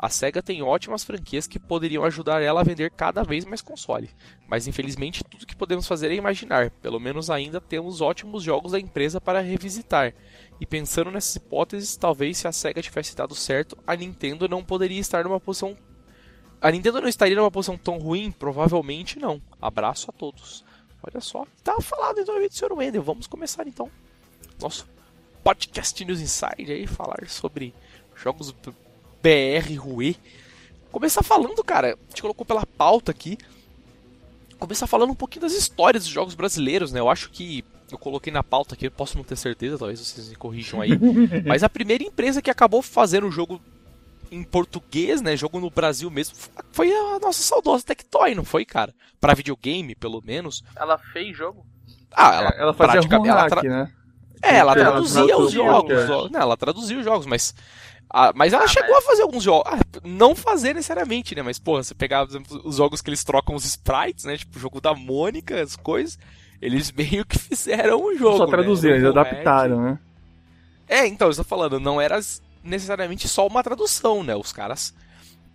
A 0.02 0.08
SEGA 0.08 0.42
tem 0.42 0.64
ótimas 0.64 1.04
franquias 1.04 1.46
que 1.46 1.60
poderiam 1.60 2.06
ajudar 2.06 2.42
ela 2.42 2.62
a 2.62 2.64
vender 2.64 2.90
cada 2.90 3.22
vez 3.22 3.44
mais 3.44 3.62
console. 3.62 4.10
Mas 4.48 4.66
infelizmente 4.66 5.26
tudo 5.26 5.46
que 5.46 5.58
podemos 5.58 5.86
fazer 5.86 6.10
é 6.10 6.16
imaginar. 6.16 6.72
Pelo 6.72 7.02
menos 7.02 7.30
ainda 7.30 7.60
temos 7.60 8.00
ótimos 8.00 8.42
jogos 8.42 8.72
da 8.72 8.80
empresa 8.80 9.20
para 9.20 9.42
revisitar. 9.42 10.16
E 10.58 10.66
pensando 10.66 11.12
nessas 11.12 11.36
hipóteses, 11.36 11.98
talvez 11.98 12.38
se 12.38 12.48
a 12.48 12.52
SEGA 12.54 12.82
tivesse 12.82 13.14
dado 13.14 13.36
certo, 13.36 13.78
a 13.86 13.94
Nintendo 13.94 14.48
não 14.48 14.64
poderia 14.64 15.02
estar 15.02 15.26
numa 15.26 15.40
posição. 15.40 15.76
A 16.62 16.72
Nintendo 16.72 17.02
não 17.02 17.08
estaria 17.08 17.36
numa 17.36 17.52
posição 17.52 17.78
tão 17.78 17.98
ruim? 17.98 18.32
Provavelmente 18.32 19.18
não. 19.18 19.42
Abraço 19.62 20.10
a 20.10 20.14
todos. 20.14 20.64
Olha 21.02 21.22
só, 21.22 21.48
tá 21.64 21.80
falado 21.80 22.20
então 22.20 22.36
do 22.36 22.54
Sr. 22.54 22.74
Wendel. 22.74 23.02
Vamos 23.02 23.26
começar 23.26 23.66
então 23.66 23.90
nosso 24.62 24.86
podcast 25.42 26.04
News 26.04 26.20
Inside 26.20 26.72
aí, 26.72 26.86
falar 26.86 27.28
sobre 27.28 27.74
jogos 28.16 28.54
BR 29.24 29.78
Rue. 29.78 30.18
Começar 30.92 31.24
falando, 31.24 31.64
cara, 31.64 31.94
a 31.94 32.10
gente 32.10 32.22
colocou 32.22 32.46
pela 32.46 32.66
pauta 32.66 33.12
aqui. 33.12 33.38
Começar 34.58 34.88
falando 34.88 35.12
um 35.12 35.16
pouquinho 35.16 35.44
das 35.44 35.54
histórias 35.54 36.04
dos 36.04 36.12
jogos 36.12 36.36
brasileiros, 36.36 36.92
né? 36.92 37.00
Eu 37.00 37.10
acho 37.10 37.30
que 37.30 37.64
eu 37.90 37.98
coloquei 37.98 38.32
na 38.32 38.44
pauta 38.44 38.76
aqui, 38.76 38.90
posso 38.90 39.18
não 39.18 39.24
ter 39.24 39.38
certeza, 39.38 39.78
talvez 39.78 40.00
vocês 40.00 40.28
me 40.30 40.36
corrijam 40.36 40.82
aí. 40.82 40.92
mas 41.48 41.64
a 41.64 41.70
primeira 41.70 42.04
empresa 42.04 42.42
que 42.42 42.52
acabou 42.52 42.82
fazendo 42.82 43.28
o 43.28 43.32
jogo 43.32 43.62
em 44.32 44.44
português, 44.44 45.22
né? 45.22 45.36
Jogo 45.36 45.60
no 45.60 45.70
Brasil 45.70 46.10
mesmo, 46.10 46.36
foi 46.72 46.92
a 46.94 47.20
nossa 47.20 47.42
saudosa 47.42 47.84
Tectoy, 47.84 48.36
não 48.36 48.44
foi, 48.46 48.66
cara? 48.66 48.94
Pra 49.20 49.34
videogame, 49.34 49.96
pelo 49.96 50.22
menos. 50.24 50.64
Ela 50.76 50.98
fez 50.98 51.36
jogo? 51.36 51.66
Ah, 52.12 52.36
ela, 52.36 52.50
Ela 52.58 52.74
fazia 52.74 52.94
praticamente- 52.94 53.28
um 53.30 53.32
ela 53.32 53.42
hack, 53.42 53.50
tra- 53.50 53.64
né? 53.64 53.92
É, 54.42 54.48
ela 54.58 54.74
É, 54.74 54.80
ela 54.80 54.92
traduzia 54.92 55.26
traduzia 55.26 55.36
os 55.38 55.52
jogos. 55.52 56.10
ó. 56.10 56.30
Não, 56.30 56.40
ela 56.40 56.56
traduzia 56.58 56.98
os 56.98 57.04
jogos, 57.04 57.26
mas. 57.26 57.54
ah, 58.10 58.32
mas 58.34 58.54
ela 58.54 58.64
Ah, 58.64 58.68
chegou 58.68 58.96
a 58.98 59.02
fazer 59.02 59.22
alguns 59.24 59.44
jogos. 59.44 59.72
Ah, 59.72 59.80
não 60.06 60.34
fazer 60.34 60.74
necessariamente, 60.74 61.36
né? 61.36 61.42
Mas, 61.42 61.60
porra, 61.60 61.84
você 61.84 61.94
pegar, 61.94 62.26
por 62.26 62.32
exemplo, 62.32 62.62
os 62.64 62.78
jogos 62.78 63.02
que 63.02 63.10
eles 63.10 63.24
trocam 63.24 63.54
os 63.56 63.66
sprites, 63.66 64.24
né? 64.26 64.38
Tipo 64.38 64.58
o 64.58 64.62
jogo 64.62 64.80
da 64.80 64.94
Mônica, 64.94 65.62
as 65.62 65.76
coisas. 65.76 66.18
Eles 66.62 66.90
meio 66.94 67.26
que 67.26 67.38
fizeram 67.38 68.02
o 68.02 68.16
jogo. 68.18 68.38
Só 68.38 68.46
né? 68.46 68.52
traduziram, 68.52 68.96
eles 68.96 69.08
Era 69.08 69.14
um 69.14 69.20
adaptaram, 69.20 69.82
né? 69.82 70.00
é, 70.88 71.06
então, 71.06 71.28
eu 71.28 71.32
estou 71.32 71.46
falando, 71.46 71.80
não 71.80 72.00
era 72.02 72.18
necessariamente 72.70 73.28
só 73.28 73.46
uma 73.48 73.64
tradução, 73.64 74.24
né? 74.24 74.36
Os 74.36 74.54
caras 74.54 74.94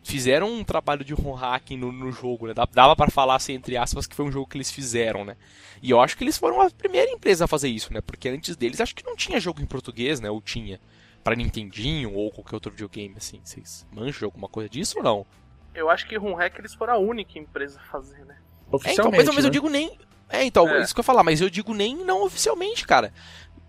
fizeram 0.02 0.52
um 0.52 0.62
trabalho 0.62 1.04
de 1.04 1.14
home 1.14 1.40
hacking 1.40 1.78
no, 1.78 1.90
no 1.90 2.12
jogo, 2.12 2.46
né? 2.46 2.54
Dava 2.72 2.94
pra 2.94 3.10
falar, 3.10 3.36
assim, 3.36 3.54
entre 3.54 3.76
aspas, 3.76 4.06
que 4.06 4.14
foi 4.14 4.24
um 4.26 4.32
jogo 4.32 4.46
que 4.46 4.56
eles 4.56 4.70
fizeram, 4.70 5.24
né? 5.24 5.36
E 5.82 5.90
eu 5.90 6.00
acho 6.00 6.16
que 6.16 6.24
eles 6.24 6.36
foram 6.36 6.60
a 6.60 6.70
primeira 6.70 7.10
empresa 7.10 7.46
a 7.46 7.48
fazer 7.48 7.68
isso, 7.68 7.92
né? 7.92 8.00
Porque 8.00 8.28
antes 8.28 8.54
deles, 8.56 8.80
acho 8.80 8.94
que 8.94 9.04
não 9.04 9.16
tinha 9.16 9.40
jogo 9.40 9.62
em 9.62 9.66
português, 9.66 10.20
né? 10.20 10.30
Ou 10.30 10.42
tinha 10.42 10.78
pra 11.22 11.34
Nintendinho 11.34 12.12
ou 12.12 12.30
qualquer 12.30 12.54
outro 12.54 12.70
videogame, 12.70 13.14
assim. 13.16 13.40
Vocês 13.42 13.86
manjam 13.90 14.26
alguma 14.26 14.48
coisa 14.48 14.68
disso 14.68 14.98
ou 14.98 15.02
não? 15.04 15.26
Eu 15.74 15.88
acho 15.88 16.06
que 16.06 16.16
Runhack 16.16 16.58
eles 16.60 16.74
foram 16.74 16.92
a 16.94 16.98
única 16.98 17.38
empresa 17.38 17.80
a 17.80 17.84
fazer, 17.90 18.24
né? 18.26 18.36
É, 18.36 18.68
então, 18.68 18.76
Oficialmente, 18.76 19.24
mas, 19.24 19.34
mas 19.34 19.44
eu 19.44 19.50
né? 19.50 19.52
digo 19.52 19.68
nem... 19.70 19.98
É, 20.28 20.44
então, 20.44 20.68
É. 20.68 20.82
isso 20.82 20.94
que 20.94 21.00
eu 21.00 21.02
ia 21.02 21.06
falar, 21.06 21.22
mas 21.22 21.40
eu 21.40 21.48
digo 21.50 21.74
nem 21.74 21.96
não 21.96 22.24
oficialmente, 22.24 22.86
cara. 22.86 23.12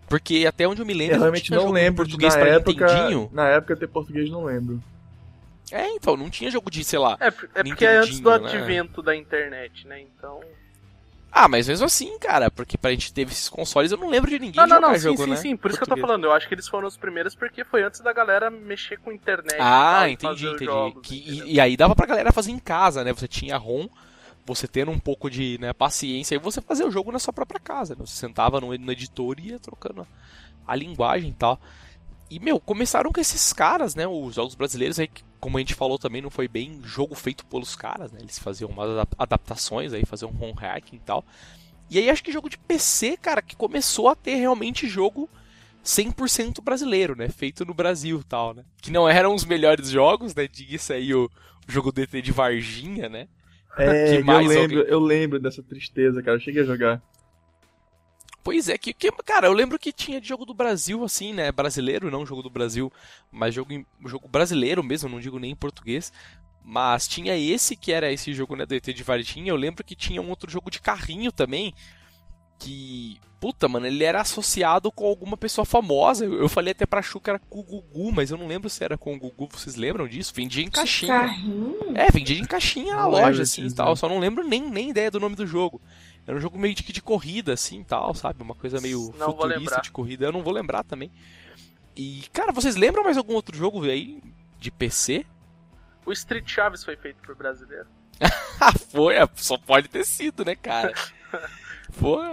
Porque 0.08 0.46
até 0.48 0.68
onde 0.68 0.82
eu 0.82 0.86
me 0.86 0.94
lembro, 0.94 1.16
Eu 1.16 1.18
não 1.20 1.24
realmente 1.26 1.52
não 1.52 1.72
lembro 1.72 2.06
de, 2.06 2.12
português 2.12 2.34
na 2.36 2.40
pra 2.42 2.50
época, 2.50 2.86
Nintendinho. 2.86 3.30
na 3.34 3.48
época 3.50 3.76
ter 3.76 3.88
português 3.88 4.30
não 4.30 4.44
lembro. 4.46 4.82
É, 5.72 5.90
então, 5.90 6.16
não 6.16 6.30
tinha 6.30 6.52
jogo 6.52 6.70
de, 6.70 6.84
sei 6.84 7.00
lá. 7.00 7.18
É, 7.20 7.28
é 7.28 7.64
porque 7.64 7.86
é 7.86 7.98
antes 7.98 8.20
do 8.20 8.30
né? 8.30 8.36
advento 8.36 9.02
da 9.02 9.16
internet, 9.16 9.88
né? 9.88 10.00
Então. 10.02 10.40
Ah, 11.32 11.50
mas 11.50 11.68
mesmo 11.68 11.86
assim, 11.86 12.18
cara, 12.20 12.50
porque 12.50 12.78
pra 12.78 12.92
gente 12.92 13.12
teve 13.12 13.32
esses 13.34 13.50
consoles, 13.50 13.92
eu 13.92 13.98
não 13.98 14.10
lembro 14.10 14.30
de 14.30 14.40
ninguém 14.40 14.56
Não, 14.56 14.68
não, 14.68 14.76
jogar 14.78 14.88
não, 14.88 14.96
sim, 14.96 15.02
jogo, 15.02 15.24
sim, 15.26 15.30
né? 15.32 15.36
sim. 15.36 15.58
Por 15.58 15.70
isso 15.70 15.78
que 15.80 15.84
eu 15.92 15.96
tô 15.96 16.00
falando. 16.02 16.24
Eu 16.26 16.32
acho 16.32 16.48
que 16.48 16.54
eles 16.54 16.68
foram 16.68 16.88
os 16.88 16.96
primeiros 16.96 17.36
porque 17.36 17.66
foi 17.66 17.84
antes 17.84 18.00
da 18.00 18.14
galera 18.14 18.50
mexer 18.50 18.98
com 19.00 19.12
internet. 19.12 19.58
Ah, 19.60 19.98
tal, 20.02 20.08
e 20.08 20.12
entendi, 20.14 20.46
entendi. 20.48 20.66
jogos, 20.66 21.02
Que- 21.06 21.16
e, 21.28 21.56
e 21.56 21.60
aí 21.60 21.76
dava 21.76 21.94
pra 21.96 22.06
galera 22.06 22.32
fazer 22.32 22.52
em 22.52 22.60
casa, 22.60 23.04
né? 23.04 23.12
Você 23.12 23.28
tinha 23.28 23.58
ROM, 23.58 23.88
você 24.46 24.68
tendo 24.68 24.92
um 24.92 25.00
pouco 25.00 25.30
de 25.30 25.58
né, 25.60 25.74
paciência, 25.74 26.36
e 26.36 26.40
você 26.40 26.62
fazia 26.62 26.86
o 26.88 26.92
jogo 26.92 27.12
na 27.12 27.20
sua 27.20 27.34
própria 27.34 27.60
casa, 27.60 27.96
né? 27.96 28.06
Você 28.06 28.16
sentava 28.16 28.62
no, 28.62 28.78
no 28.78 28.92
editor 28.92 29.40
e 29.40 29.50
ia 29.50 29.60
trocando 29.60 30.08
a 30.68 30.76
linguagem 30.76 31.30
e 31.30 31.34
tal. 31.34 31.60
E, 32.30 32.40
meu, 32.40 32.60
começaram 32.60 33.12
com 33.12 33.20
esses 33.20 33.54
caras, 33.54 33.96
né? 33.96 34.08
Os 34.08 34.36
jogos 34.36 34.56
brasileiros 34.56 35.00
aí, 35.00 35.10
como 35.40 35.58
a 35.58 35.60
gente 35.60 35.76
falou 35.76 35.98
também, 35.98 36.22
não 36.22 36.30
foi 36.30 36.48
bem 36.48 36.80
jogo 36.84 37.16
feito 37.16 37.46
pelos 37.46 37.76
caras, 37.76 38.12
né? 38.12 38.20
Eles 38.22 38.40
faziam 38.40 38.70
umas 38.70 38.90
adap- 38.92 39.16
adaptações 39.18 39.94
aí, 39.94 40.06
faziam 40.06 40.34
home 40.40 40.54
hacking 40.54 40.96
e 40.96 41.00
tal. 41.00 41.24
E 41.90 42.00
aí 42.00 42.10
acho 42.10 42.24
que 42.24 42.32
jogo 42.32 42.50
de 42.50 42.58
PC, 42.58 43.18
cara, 43.18 43.42
que 43.42 43.56
começou 43.56 44.10
a 44.10 44.16
ter 44.16 44.36
realmente 44.36 44.88
jogo 44.88 45.30
100% 45.84 46.62
brasileiro, 46.64 47.16
né? 47.16 47.30
Feito 47.30 47.64
no 47.64 47.74
Brasil 47.74 48.24
tal, 48.28 48.56
né? 48.56 48.66
Que 48.82 48.92
não 48.92 49.08
eram 49.08 49.36
os 49.36 49.46
melhores 49.46 49.90
jogos, 49.90 50.34
né? 50.34 50.48
Diga 50.48 50.78
aí 50.94 51.14
o, 51.14 51.30
o 51.68 51.72
jogo 51.72 51.92
DT 51.92 52.24
de 52.24 52.32
Varginha, 52.32 53.08
né? 53.08 53.28
É, 53.78 54.18
Que 54.24 54.30
eu 54.32 54.38
lembro, 54.48 54.80
alguém- 54.80 54.92
eu 54.94 55.00
lembro 55.00 55.40
dessa 55.40 55.62
tristeza, 55.64 56.22
cara. 56.24 56.38
Eu 56.38 56.42
cheguei 56.42 56.62
a 56.62 56.66
jogar. 56.66 57.02
Pois 58.44 58.70
é, 58.70 58.78
que, 58.78 58.94
que- 58.94 59.12
cara, 59.24 59.48
eu 59.48 59.54
lembro 59.54 59.80
que 59.80 59.92
tinha 59.92 60.22
de 60.22 60.28
jogo 60.28 60.46
do 60.46 60.54
Brasil, 60.54 61.04
assim, 61.04 61.34
né? 61.34 61.52
Brasileiro, 61.52 62.12
não 62.12 62.26
jogo 62.26 62.44
do 62.44 62.50
Brasil, 62.50 62.94
mas 63.32 63.56
jogo, 63.56 63.84
jogo 64.06 64.28
brasileiro 64.28 64.84
mesmo, 64.84 65.10
não 65.10 65.20
digo 65.20 65.40
nem 65.40 65.52
em 65.52 65.56
português. 65.56 66.14
Mas 66.64 67.08
tinha 67.08 67.36
esse 67.38 67.76
que 67.76 67.92
era 67.92 68.12
esse 68.12 68.34
jogo, 68.34 68.56
né, 68.56 68.66
do 68.66 68.74
ET 68.74 68.86
de 68.94 69.04
Varginha. 69.04 69.52
Eu 69.52 69.56
lembro 69.56 69.84
que 69.84 69.96
tinha 69.96 70.22
um 70.22 70.30
outro 70.30 70.50
jogo 70.50 70.70
de 70.72 70.82
carrinho 70.82 71.32
também. 71.32 71.74
Que. 72.60 73.20
Puta, 73.40 73.68
mano, 73.68 73.86
ele 73.86 74.04
era 74.04 74.22
associado 74.22 74.92
com 74.92 75.06
alguma 75.06 75.38
pessoa 75.38 75.66
famosa. 75.66 76.26
Eu, 76.26 76.34
eu 76.34 76.50
falei 76.50 76.72
até 76.72 76.86
pra 76.86 77.02
Chu 77.02 77.20
que 77.20 77.30
era 77.30 77.38
com 77.38 77.60
o 77.60 77.64
Gugu, 77.64 78.12
mas 78.12 78.32
eu 78.32 78.38
não 78.38 78.48
lembro 78.48 78.70
se 78.70 78.84
era 78.84 78.98
com 78.98 79.14
o 79.14 79.20
Gugu. 79.20 79.48
Vocês 79.52 79.76
lembram 79.76 80.08
disso? 80.08 80.34
Vendia 80.34 80.64
em 80.64 80.70
caixinha. 80.70 81.14
Carrinho? 81.14 81.76
É, 81.94 82.10
vendia 82.10 82.40
em 82.40 82.46
caixinha 82.46 82.96
na 82.96 83.06
loja, 83.06 83.44
assim 83.44 83.68
e 83.68 83.74
tal. 83.74 83.96
Só 83.96 84.10
não 84.10 84.20
lembro 84.20 84.44
nem, 84.48 84.68
nem 84.68 84.90
ideia 84.90 85.12
do 85.12 85.20
nome 85.20 85.36
do 85.36 85.46
jogo. 85.46 85.80
Era 86.26 86.38
um 86.38 86.42
jogo 86.42 86.58
meio 86.58 86.74
de, 86.74 86.82
de 86.82 87.02
corrida, 87.02 87.54
assim 87.54 87.82
e 87.82 87.84
tal, 87.84 88.16
sabe? 88.16 88.42
Uma 88.42 88.56
coisa 88.56 88.82
meio 88.82 89.14
Não 89.18 89.36
futurista 89.36 89.82
de 89.82 89.92
corrida. 89.92 90.26
Eu 90.26 90.32
não 90.32 90.42
vou 90.42 90.54
lembrar 90.54 90.84
também. 90.84 91.12
E, 91.96 92.24
cara, 92.34 92.52
vocês 92.52 92.76
lembram 92.76 93.04
mais 93.04 93.16
algum 93.16 93.34
outro 93.34 93.56
jogo 93.56 93.84
aí 93.84 94.22
de 94.60 94.72
PC? 94.72 95.26
O 96.06 96.12
Street 96.12 96.48
Chaves 96.50 96.84
foi 96.84 96.96
feito 96.96 97.18
por 97.22 97.36
brasileiro. 97.36 97.88
Ah, 98.58 98.72
foi, 98.72 99.16
é, 99.16 99.28
só 99.36 99.58
pode 99.58 99.90
ter 99.90 100.06
sido, 100.06 100.46
né, 100.46 100.56
cara? 100.56 100.94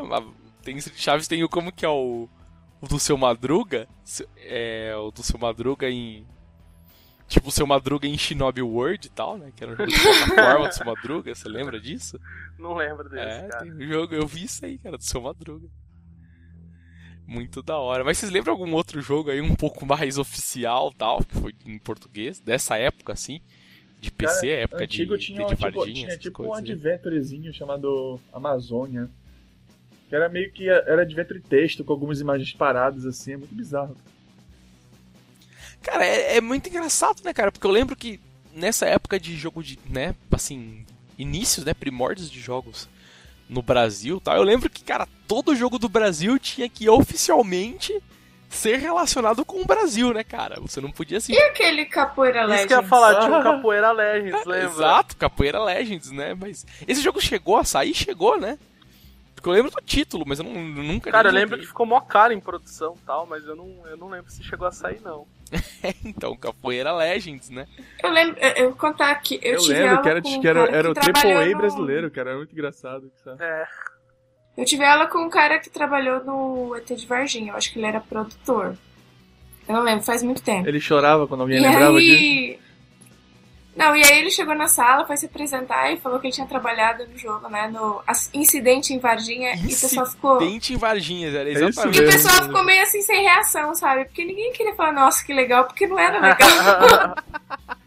mas 0.08 0.24
tem 0.62 0.80
Chaves, 0.80 1.28
tem 1.28 1.42
o 1.44 1.48
como 1.48 1.72
que 1.72 1.84
é 1.84 1.88
o, 1.88 2.28
o 2.80 2.86
do 2.86 2.98
seu 2.98 3.16
Madruga? 3.16 3.88
É, 4.36 4.94
o 4.96 5.10
do 5.10 5.22
seu 5.22 5.38
Madruga 5.38 5.88
em. 5.90 6.26
Tipo, 7.28 7.48
o 7.48 7.52
seu 7.52 7.66
Madruga 7.66 8.06
em 8.06 8.18
Shinobi 8.18 8.60
World 8.60 9.06
e 9.06 9.10
tal, 9.10 9.38
né? 9.38 9.52
Que 9.56 9.64
era 9.64 9.72
um 9.72 9.76
jogo 9.76 9.90
de 9.90 9.98
plataforma 10.00 10.68
do 10.68 10.74
seu 10.74 10.86
Madruga, 10.86 11.34
você 11.34 11.48
lembra 11.48 11.80
disso? 11.80 12.20
Não 12.58 12.74
lembro 12.74 13.08
desse, 13.08 13.22
É, 13.24 13.48
cara. 13.48 13.64
tem 13.64 13.72
um 13.72 13.80
jogo, 13.88 14.14
eu 14.14 14.26
vi 14.26 14.44
isso 14.44 14.64
aí, 14.64 14.76
cara, 14.78 14.98
do 14.98 15.04
seu 15.04 15.20
Madruga. 15.22 15.66
Muito 17.26 17.62
da 17.62 17.78
hora. 17.78 18.04
Mas 18.04 18.18
vocês 18.18 18.30
lembram 18.30 18.52
algum 18.52 18.72
outro 18.74 19.00
jogo 19.00 19.30
aí 19.30 19.40
um 19.40 19.54
pouco 19.54 19.86
mais 19.86 20.18
oficial, 20.18 20.92
tal, 20.92 21.24
que 21.24 21.34
foi 21.34 21.54
em 21.64 21.78
português, 21.78 22.40
dessa 22.40 22.76
época, 22.76 23.12
assim? 23.12 23.40
De 24.00 24.10
PC, 24.10 24.48
Cara, 24.48 24.60
época 24.62 24.84
Antigo 24.84 25.16
de, 25.16 25.26
tinha, 25.26 25.46
de, 25.46 25.54
de 25.54 25.64
tipo, 25.64 25.84
tinha 25.86 26.18
tipo 26.18 26.42
um 26.42 26.52
aí. 26.52 26.60
adventurezinho 26.60 27.54
chamado 27.54 28.20
Amazônia. 28.32 29.08
Que 30.12 30.16
era 30.16 30.28
meio 30.28 30.52
que 30.52 30.68
era 30.68 31.00
adventure 31.00 31.40
texto 31.40 31.82
com 31.82 31.90
algumas 31.90 32.20
imagens 32.20 32.52
paradas 32.52 33.06
assim, 33.06 33.32
é 33.32 33.36
muito 33.38 33.54
bizarro. 33.54 33.96
Cara, 35.80 36.04
é, 36.04 36.36
é 36.36 36.40
muito 36.42 36.68
engraçado, 36.68 37.22
né, 37.24 37.32
cara? 37.32 37.50
Porque 37.50 37.66
eu 37.66 37.70
lembro 37.70 37.96
que 37.96 38.20
nessa 38.54 38.84
época 38.84 39.18
de 39.18 39.34
jogo 39.34 39.62
de, 39.62 39.78
né, 39.88 40.14
assim, 40.30 40.84
inícios, 41.16 41.64
né, 41.64 41.72
primórdios 41.72 42.30
de 42.30 42.38
jogos 42.38 42.90
no 43.48 43.62
Brasil, 43.62 44.20
tal, 44.20 44.36
eu 44.36 44.42
lembro 44.42 44.68
que, 44.68 44.84
cara, 44.84 45.08
todo 45.26 45.56
jogo 45.56 45.78
do 45.78 45.88
Brasil 45.88 46.38
tinha 46.38 46.68
que 46.68 46.90
oficialmente 46.90 47.98
ser 48.50 48.80
relacionado 48.80 49.46
com 49.46 49.62
o 49.62 49.64
Brasil, 49.64 50.12
né, 50.12 50.22
cara? 50.22 50.60
Você 50.60 50.78
não 50.78 50.90
podia 50.90 51.16
assim. 51.16 51.32
E 51.32 51.38
aquele 51.38 51.86
Capoeira 51.86 52.44
Legends? 52.44 52.58
Isso 52.58 52.68
que 52.68 52.74
eu 52.74 52.82
ia 52.82 52.86
falar, 52.86 53.18
tinha 53.20 53.38
um 53.38 53.42
Capoeira 53.42 53.92
Legends, 53.92 54.44
lembra? 54.44 54.68
Exato, 54.68 55.16
Capoeira 55.16 55.64
Legends, 55.64 56.10
né? 56.10 56.34
Mas 56.38 56.66
esse 56.86 57.00
jogo 57.00 57.18
chegou 57.18 57.56
a 57.56 57.64
sair, 57.64 57.94
chegou, 57.94 58.38
né? 58.38 58.58
Porque 59.42 59.48
eu 59.48 59.54
lembro 59.54 59.72
do 59.72 59.82
título, 59.84 60.24
mas 60.24 60.38
eu 60.38 60.44
não, 60.44 60.54
nunca 60.54 61.10
Cara, 61.10 61.28
eu 61.28 61.32
lembro 61.32 61.58
que 61.58 61.66
ficou 61.66 61.84
mó 61.84 62.00
caro 62.00 62.32
em 62.32 62.38
produção 62.38 62.94
e 62.96 63.04
tal, 63.04 63.26
mas 63.26 63.44
eu 63.44 63.56
não, 63.56 63.84
eu 63.88 63.96
não 63.96 64.08
lembro 64.08 64.30
se 64.30 64.40
chegou 64.40 64.68
a 64.68 64.70
sair, 64.70 65.00
não. 65.02 65.26
então, 66.04 66.36
Capoeira 66.36 66.92
Legends, 66.92 67.50
né? 67.50 67.66
Eu 68.00 68.10
lembro, 68.10 68.38
eu, 68.40 68.50
eu 68.50 68.68
vou 68.68 68.78
contar 68.78 69.10
aqui. 69.10 69.40
Eu, 69.42 69.54
Eu, 69.54 69.58
tive 69.58 69.72
lembro 69.74 69.90
aula 69.90 70.02
que 70.02 70.08
era, 70.08 70.22
com 70.22 70.28
um 70.28 70.40
que 70.40 70.46
era, 70.46 70.64
cara 70.64 70.76
era 70.76 70.88
o 70.88 70.94
AAA 70.94 71.50
no- 71.50 71.58
brasileiro, 71.58 72.10
cara. 72.12 72.30
Era 72.30 72.38
muito 72.38 72.52
engraçado. 72.52 73.10
Sabe? 73.24 73.42
É, 73.42 73.66
Eu 74.58 74.64
tive 74.64 74.84
aula 74.84 75.08
com 75.08 75.18
um 75.18 75.28
cara 75.28 75.58
que 75.58 75.68
trabalhou 75.68 76.22
no 76.22 76.76
ET 76.76 76.86
de 76.86 77.04
Varginha. 77.04 77.50
Eu 77.50 77.56
acho 77.56 77.72
que 77.72 77.80
ele 77.80 77.86
era 77.86 78.00
produtor. 78.00 78.76
Eu 79.66 79.74
não 79.74 79.82
lembro, 79.82 80.04
faz 80.04 80.22
muito 80.22 80.40
tempo. 80.40 80.68
Ele 80.68 80.78
chorava 80.78 81.26
quando 81.26 81.40
alguém 81.40 81.58
e 81.58 81.60
lembrava 81.60 81.98
disso. 82.00 82.62
Não, 83.74 83.96
e 83.96 84.04
aí 84.04 84.18
ele 84.18 84.30
chegou 84.30 84.54
na 84.54 84.68
sala, 84.68 85.06
foi 85.06 85.16
se 85.16 85.26
apresentar 85.26 85.90
e 85.90 85.96
falou 85.96 86.20
que 86.20 86.26
ele 86.26 86.34
tinha 86.34 86.46
trabalhado 86.46 87.06
no 87.06 87.16
jogo, 87.16 87.48
né? 87.48 87.68
No 87.68 88.02
Incidente 88.34 88.92
em 88.92 88.98
Varginha. 88.98 89.54
E 89.54 89.64
o 89.64 89.80
pessoal 89.80 90.06
ficou... 90.06 90.38
Dente 90.38 90.74
em 90.74 90.76
Varginhas, 90.76 91.34
era 91.34 91.48
É 91.48 91.52
exatamente. 91.52 91.98
E 91.98 92.04
o 92.04 92.10
pessoal 92.10 92.34
ficou 92.44 92.64
meio 92.64 92.82
assim 92.82 93.00
sem 93.00 93.22
reação, 93.22 93.74
sabe? 93.74 94.04
Porque 94.04 94.24
ninguém 94.24 94.52
queria 94.52 94.74
falar, 94.74 94.92
nossa, 94.92 95.24
que 95.24 95.32
legal, 95.32 95.64
porque 95.64 95.86
não 95.86 95.98
era 95.98 96.20
legal. 96.20 97.14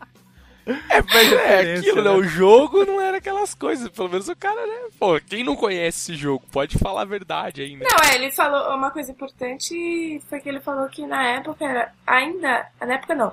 É, 0.89 0.99
mas 1.01 1.31
é 1.31 1.75
aquilo, 1.75 1.97
né? 1.97 2.09
né? 2.09 2.09
O 2.09 2.23
jogo 2.23 2.85
não 2.85 2.99
era 2.99 3.17
aquelas 3.17 3.53
coisas. 3.53 3.87
Pelo 3.89 4.09
menos 4.09 4.27
o 4.27 4.35
cara, 4.35 4.65
né? 4.65 4.89
Pô, 4.99 5.19
quem 5.19 5.43
não 5.43 5.55
conhece 5.55 6.11
esse 6.11 6.15
jogo 6.15 6.43
pode 6.51 6.77
falar 6.79 7.03
a 7.03 7.05
verdade 7.05 7.61
aí, 7.61 7.75
né? 7.75 7.85
Não, 7.87 8.09
é, 8.09 8.15
ele 8.15 8.31
falou 8.31 8.75
uma 8.75 8.89
coisa 8.89 9.11
importante, 9.11 10.19
foi 10.27 10.39
que 10.39 10.49
ele 10.49 10.59
falou 10.59 10.87
que 10.89 11.05
na 11.05 11.23
época 11.23 11.63
era 11.63 11.93
ainda, 12.05 12.67
na 12.81 12.95
época 12.95 13.13
não, 13.13 13.31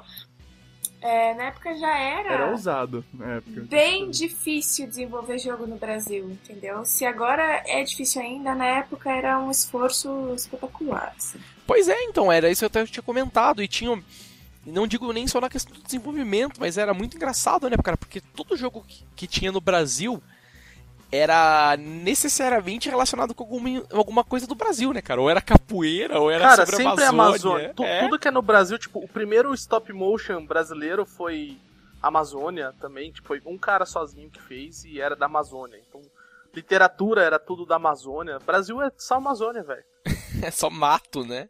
É, 1.02 1.35
na 1.35 1.44
época 1.44 1.76
já 1.76 1.99
era, 1.99 2.32
Era 2.32 2.50
ousado 2.50 3.04
na 3.12 3.35
época. 3.37 3.61
bem 3.62 4.09
difícil 4.11 4.87
desenvolver 4.87 5.38
jogo 5.38 5.66
no 5.66 5.76
Brasil, 5.76 6.30
entendeu? 6.30 6.85
Se 6.85 7.04
agora 7.04 7.62
é 7.66 7.82
difícil 7.82 8.23
ainda, 8.23 8.54
na 8.54 8.66
época 8.66 9.11
era 9.11 9.38
um 9.38 9.50
esforço 9.50 10.32
espetacular. 10.35 11.12
assim. 11.18 11.40
Pois 11.66 11.88
é, 11.88 12.04
então, 12.04 12.30
era 12.30 12.50
isso 12.50 12.61
que 12.61 12.64
eu 12.64 12.82
até 12.82 12.87
tinha 12.87 13.02
comentado. 13.02 13.62
E 13.62 13.68
tinha. 13.68 14.00
Não 14.64 14.87
digo 14.87 15.12
nem 15.12 15.26
só 15.26 15.40
na 15.40 15.49
questão 15.49 15.75
do 15.75 15.82
desenvolvimento, 15.82 16.61
mas 16.61 16.78
era 16.78 16.94
muito 16.94 17.16
engraçado, 17.16 17.68
né, 17.68 17.76
cara? 17.82 17.97
Porque 17.97 18.21
todo 18.21 18.56
jogo 18.56 18.85
que, 18.87 19.04
que 19.16 19.26
tinha 19.26 19.50
no 19.50 19.61
Brasil 19.61 20.23
era 21.12 21.76
necessariamente 21.76 22.88
relacionado 22.88 23.35
com 23.35 23.45
alguma, 23.45 23.85
alguma 23.92 24.25
coisa 24.25 24.47
do 24.47 24.54
Brasil, 24.54 24.95
né, 24.95 25.02
cara? 25.02 25.21
Ou 25.21 25.28
era 25.28 25.42
capoeira, 25.42 26.19
ou 26.19 26.31
era 26.31 26.42
Cara, 26.42 26.66
sobre 26.66 26.76
sempre 26.83 27.02
a 27.02 27.07
é 27.07 27.09
Amazônia. 27.11 27.66
Amazônia. 27.66 27.92
É. 27.92 28.00
Tudo 28.00 28.19
que 28.19 28.28
é 28.28 28.31
no 28.31 28.40
Brasil, 28.40 28.78
tipo, 28.78 28.99
o 28.99 29.07
primeiro 29.07 29.52
stop 29.52 29.92
motion 29.92 30.47
brasileiro 30.47 31.04
foi 31.04 31.59
Amazônia 32.02 32.75
também. 32.81 33.12
Tipo, 33.12 33.28
foi 33.28 33.42
um 33.45 33.59
cara 33.59 33.85
sozinho 33.85 34.31
que 34.31 34.40
fez 34.40 34.85
e 34.87 35.02
era 35.02 35.14
da 35.14 35.26
Amazônia. 35.26 35.78
Então, 35.87 36.00
literatura 36.54 37.23
era 37.23 37.38
tudo 37.38 37.66
da 37.66 37.76
Amazônia. 37.76 38.38
Brasil 38.38 38.81
é 38.81 38.90
só 38.97 39.16
Amazônia, 39.16 39.62
velho. 39.62 39.85
É 40.42 40.50
só 40.50 40.71
mato, 40.71 41.25
né? 41.25 41.49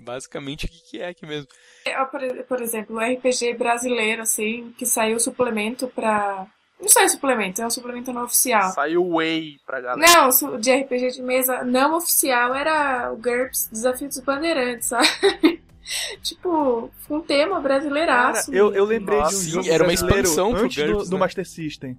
Basicamente 0.00 0.64
o 0.64 0.68
que, 0.68 0.80
que 0.90 1.00
é 1.00 1.08
aqui 1.08 1.26
mesmo. 1.26 1.46
É, 1.84 2.04
Por, 2.06 2.20
por 2.48 2.60
exemplo, 2.60 2.96
o 2.96 2.98
RPG 2.98 3.54
brasileiro, 3.54 4.22
assim, 4.22 4.74
que 4.78 4.86
saiu 4.86 5.20
suplemento 5.20 5.86
pra... 5.88 6.46
Não 6.80 6.88
saiu 6.88 7.08
suplemento, 7.08 7.62
é 7.62 7.66
um 7.66 7.70
suplemento 7.70 8.12
não 8.12 8.24
oficial. 8.24 8.70
Saiu 8.72 9.08
Way 9.10 9.58
pra 9.64 9.80
galera. 9.80 10.12
Não, 10.12 10.58
de 10.58 10.72
RPG 10.74 11.12
de 11.12 11.22
mesa 11.22 11.64
não 11.64 11.96
oficial 11.96 12.54
era 12.54 13.10
o 13.12 13.16
GURPS 13.16 13.68
Desafio 13.72 14.08
dos 14.08 14.18
Bandeirantes, 14.20 14.88
sabe? 14.88 15.62
tipo, 16.22 16.90
um 17.08 17.20
tema 17.20 17.50
Cara, 17.50 17.60
brasileiraço. 17.62 18.54
eu, 18.54 18.66
eu 18.66 18.70
mesmo. 18.72 18.86
lembrei 18.86 19.18
Nossa, 19.18 19.30
de 19.30 19.36
um 19.36 19.40
sim, 19.40 19.50
jogo 19.50 19.68
era 19.70 19.82
uma 19.84 19.92
expansão 19.92 20.50
pro 20.52 20.64
antes 20.64 20.76
do, 20.84 20.92
GURPS, 20.92 21.08
do 21.10 21.16
né? 21.16 21.20
Master 21.20 21.46
System. 21.46 21.98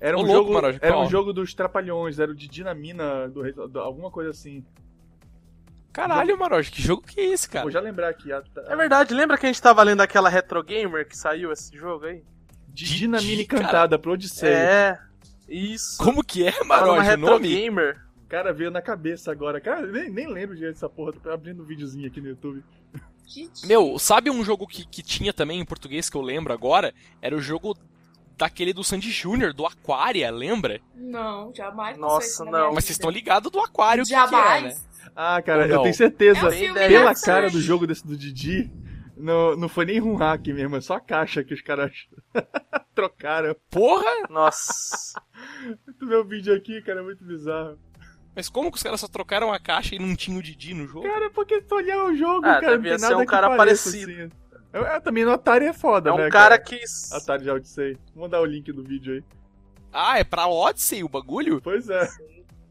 Era 0.00 0.18
Ô, 0.18 0.20
um 0.20 0.24
louco, 0.24 0.32
jogo, 0.40 0.52
Maroja, 0.52 0.78
era 0.82 0.98
um 0.98 1.08
jogo 1.08 1.32
dos 1.32 1.54
Trapalhões, 1.54 2.18
era 2.18 2.30
o 2.30 2.34
de 2.34 2.46
Dinamina, 2.48 3.28
do, 3.28 3.68
do- 3.68 3.80
alguma 3.80 4.10
coisa 4.10 4.30
assim. 4.30 4.62
Caralho, 5.92 6.36
Maroja, 6.38 6.70
que 6.70 6.82
jogo 6.82 7.02
que 7.02 7.20
é 7.20 7.24
esse, 7.26 7.48
cara? 7.48 7.62
Vou 7.62 7.70
já 7.70 7.80
lembrar 7.80 8.08
aqui. 8.08 8.30
A, 8.32 8.42
É 8.66 8.76
verdade, 8.76 9.14
lembra 9.14 9.38
que 9.38 9.46
a 9.46 9.48
gente 9.48 9.62
tava 9.62 9.82
lendo 9.82 10.00
aquela 10.02 10.28
Retro 10.28 10.62
Gamer 10.62 11.08
que 11.08 11.16
saiu 11.16 11.52
esse 11.52 11.74
jogo 11.76 12.04
aí? 12.06 12.22
Dinamina 12.74 13.20
de- 13.36 13.42
Encantada 13.42 13.98
pro 13.98 14.12
Odisseia. 14.12 14.52
É, 14.52 14.98
isso. 15.48 15.96
Como 16.02 16.24
que 16.24 16.46
é, 16.46 16.64
Maroja, 16.64 16.98
o 17.00 17.02
Retro 17.02 17.20
nome? 17.20 17.48
Gamer. 17.48 18.02
Cara, 18.28 18.52
veio 18.52 18.70
na 18.70 18.82
cabeça 18.82 19.30
agora. 19.30 19.60
Cara, 19.60 19.86
nem, 19.86 20.10
nem 20.10 20.26
lembro 20.26 20.56
direito 20.56 20.74
dessa 20.74 20.88
porra. 20.88 21.12
Tô 21.12 21.30
abrindo 21.30 21.62
um 21.62 21.66
videozinho 21.66 22.06
aqui 22.06 22.20
no 22.20 22.28
YouTube. 22.28 22.64
Gente, 23.26 23.66
Meu, 23.66 23.98
sabe 23.98 24.30
um 24.30 24.44
jogo 24.44 24.66
que, 24.66 24.84
que 24.86 25.02
tinha 25.02 25.32
também 25.32 25.60
em 25.60 25.64
português 25.64 26.10
que 26.10 26.16
eu 26.16 26.20
lembro 26.20 26.52
agora? 26.52 26.92
Era 27.22 27.34
o 27.36 27.40
jogo 27.40 27.76
daquele 28.36 28.72
do 28.72 28.82
Sandy 28.84 29.10
Júnior, 29.10 29.54
do 29.54 29.64
Aquaria, 29.64 30.30
lembra? 30.30 30.80
Não, 30.94 31.54
jamais 31.54 31.96
Nossa, 31.96 32.44
não. 32.44 32.50
minha 32.52 32.64
Mas 32.72 32.84
vocês 32.84 32.96
estão 32.96 33.08
ligados 33.10 33.50
do 33.50 33.60
Aquário 33.60 34.02
que, 34.04 34.10
que 34.10 34.14
é, 34.14 34.18
né? 34.18 34.26
Jamais. 34.28 34.86
Ah, 35.14 35.40
cara, 35.40 35.66
eu 35.68 35.76
não? 35.76 35.82
tenho 35.84 35.94
certeza. 35.94 36.40
É 36.54 36.70
um 36.70 36.74
pela 36.74 37.14
cara 37.14 37.48
do 37.48 37.60
jogo 37.60 37.86
desse 37.86 38.04
do 38.06 38.16
Didi, 38.16 38.70
não, 39.16 39.56
não 39.56 39.68
foi 39.68 39.84
nem 39.86 40.00
um 40.00 40.14
hack 40.16 40.46
mesmo, 40.48 40.76
é 40.76 40.80
só 40.80 40.94
a 40.94 41.00
caixa 41.00 41.42
que 41.44 41.54
os 41.54 41.60
caras 41.62 41.92
trocaram. 42.94 43.54
Porra! 43.70 44.28
Nossa. 44.30 45.20
Tu 45.98 46.06
vê 46.06 46.16
o 46.16 46.24
vídeo 46.24 46.54
aqui, 46.54 46.80
cara, 46.82 47.00
é 47.00 47.02
muito 47.02 47.24
bizarro. 47.24 47.78
Mas 48.34 48.48
como 48.48 48.70
que 48.70 48.76
os 48.76 48.82
caras 48.82 49.00
só 49.00 49.06
trocaram 49.06 49.52
a 49.52 49.60
caixa 49.60 49.94
e 49.94 49.98
não 49.98 50.16
tinha 50.16 50.36
o 50.36 50.42
Didi 50.42 50.74
no 50.74 50.86
jogo? 50.88 51.06
Cara, 51.06 51.30
porque 51.30 51.60
se 51.60 51.66
tu 51.68 51.76
olhar 51.76 52.02
o 52.04 52.16
jogo, 52.16 52.44
Ah, 52.46 52.60
cara, 52.60 52.76
não 52.76 52.82
tem 52.82 52.98
ser 52.98 53.02
nada 53.02 53.16
um 53.16 53.20
que 53.20 53.26
cara 53.26 53.56
pareça, 53.56 53.90
parecido. 53.90 54.10
assim. 54.24 54.30
Eu, 54.72 54.82
eu 54.82 55.00
também 55.00 55.24
no 55.24 55.30
Atari 55.30 55.66
é 55.66 55.72
foda, 55.72 56.10
É 56.10 56.16
né, 56.16 56.26
um 56.26 56.30
cara 56.30 56.58
que. 56.58 56.80
Atari 57.12 57.44
já 57.44 57.54
Odyssey. 57.54 57.96
Vou 58.12 58.24
mandar 58.24 58.40
o 58.40 58.44
link 58.44 58.72
do 58.72 58.82
vídeo 58.82 59.14
aí. 59.14 59.24
Ah, 59.92 60.18
é 60.18 60.24
pra 60.24 60.48
Odyssey 60.48 61.04
o 61.04 61.08
bagulho? 61.08 61.60
Pois 61.62 61.88
é. 61.88 62.08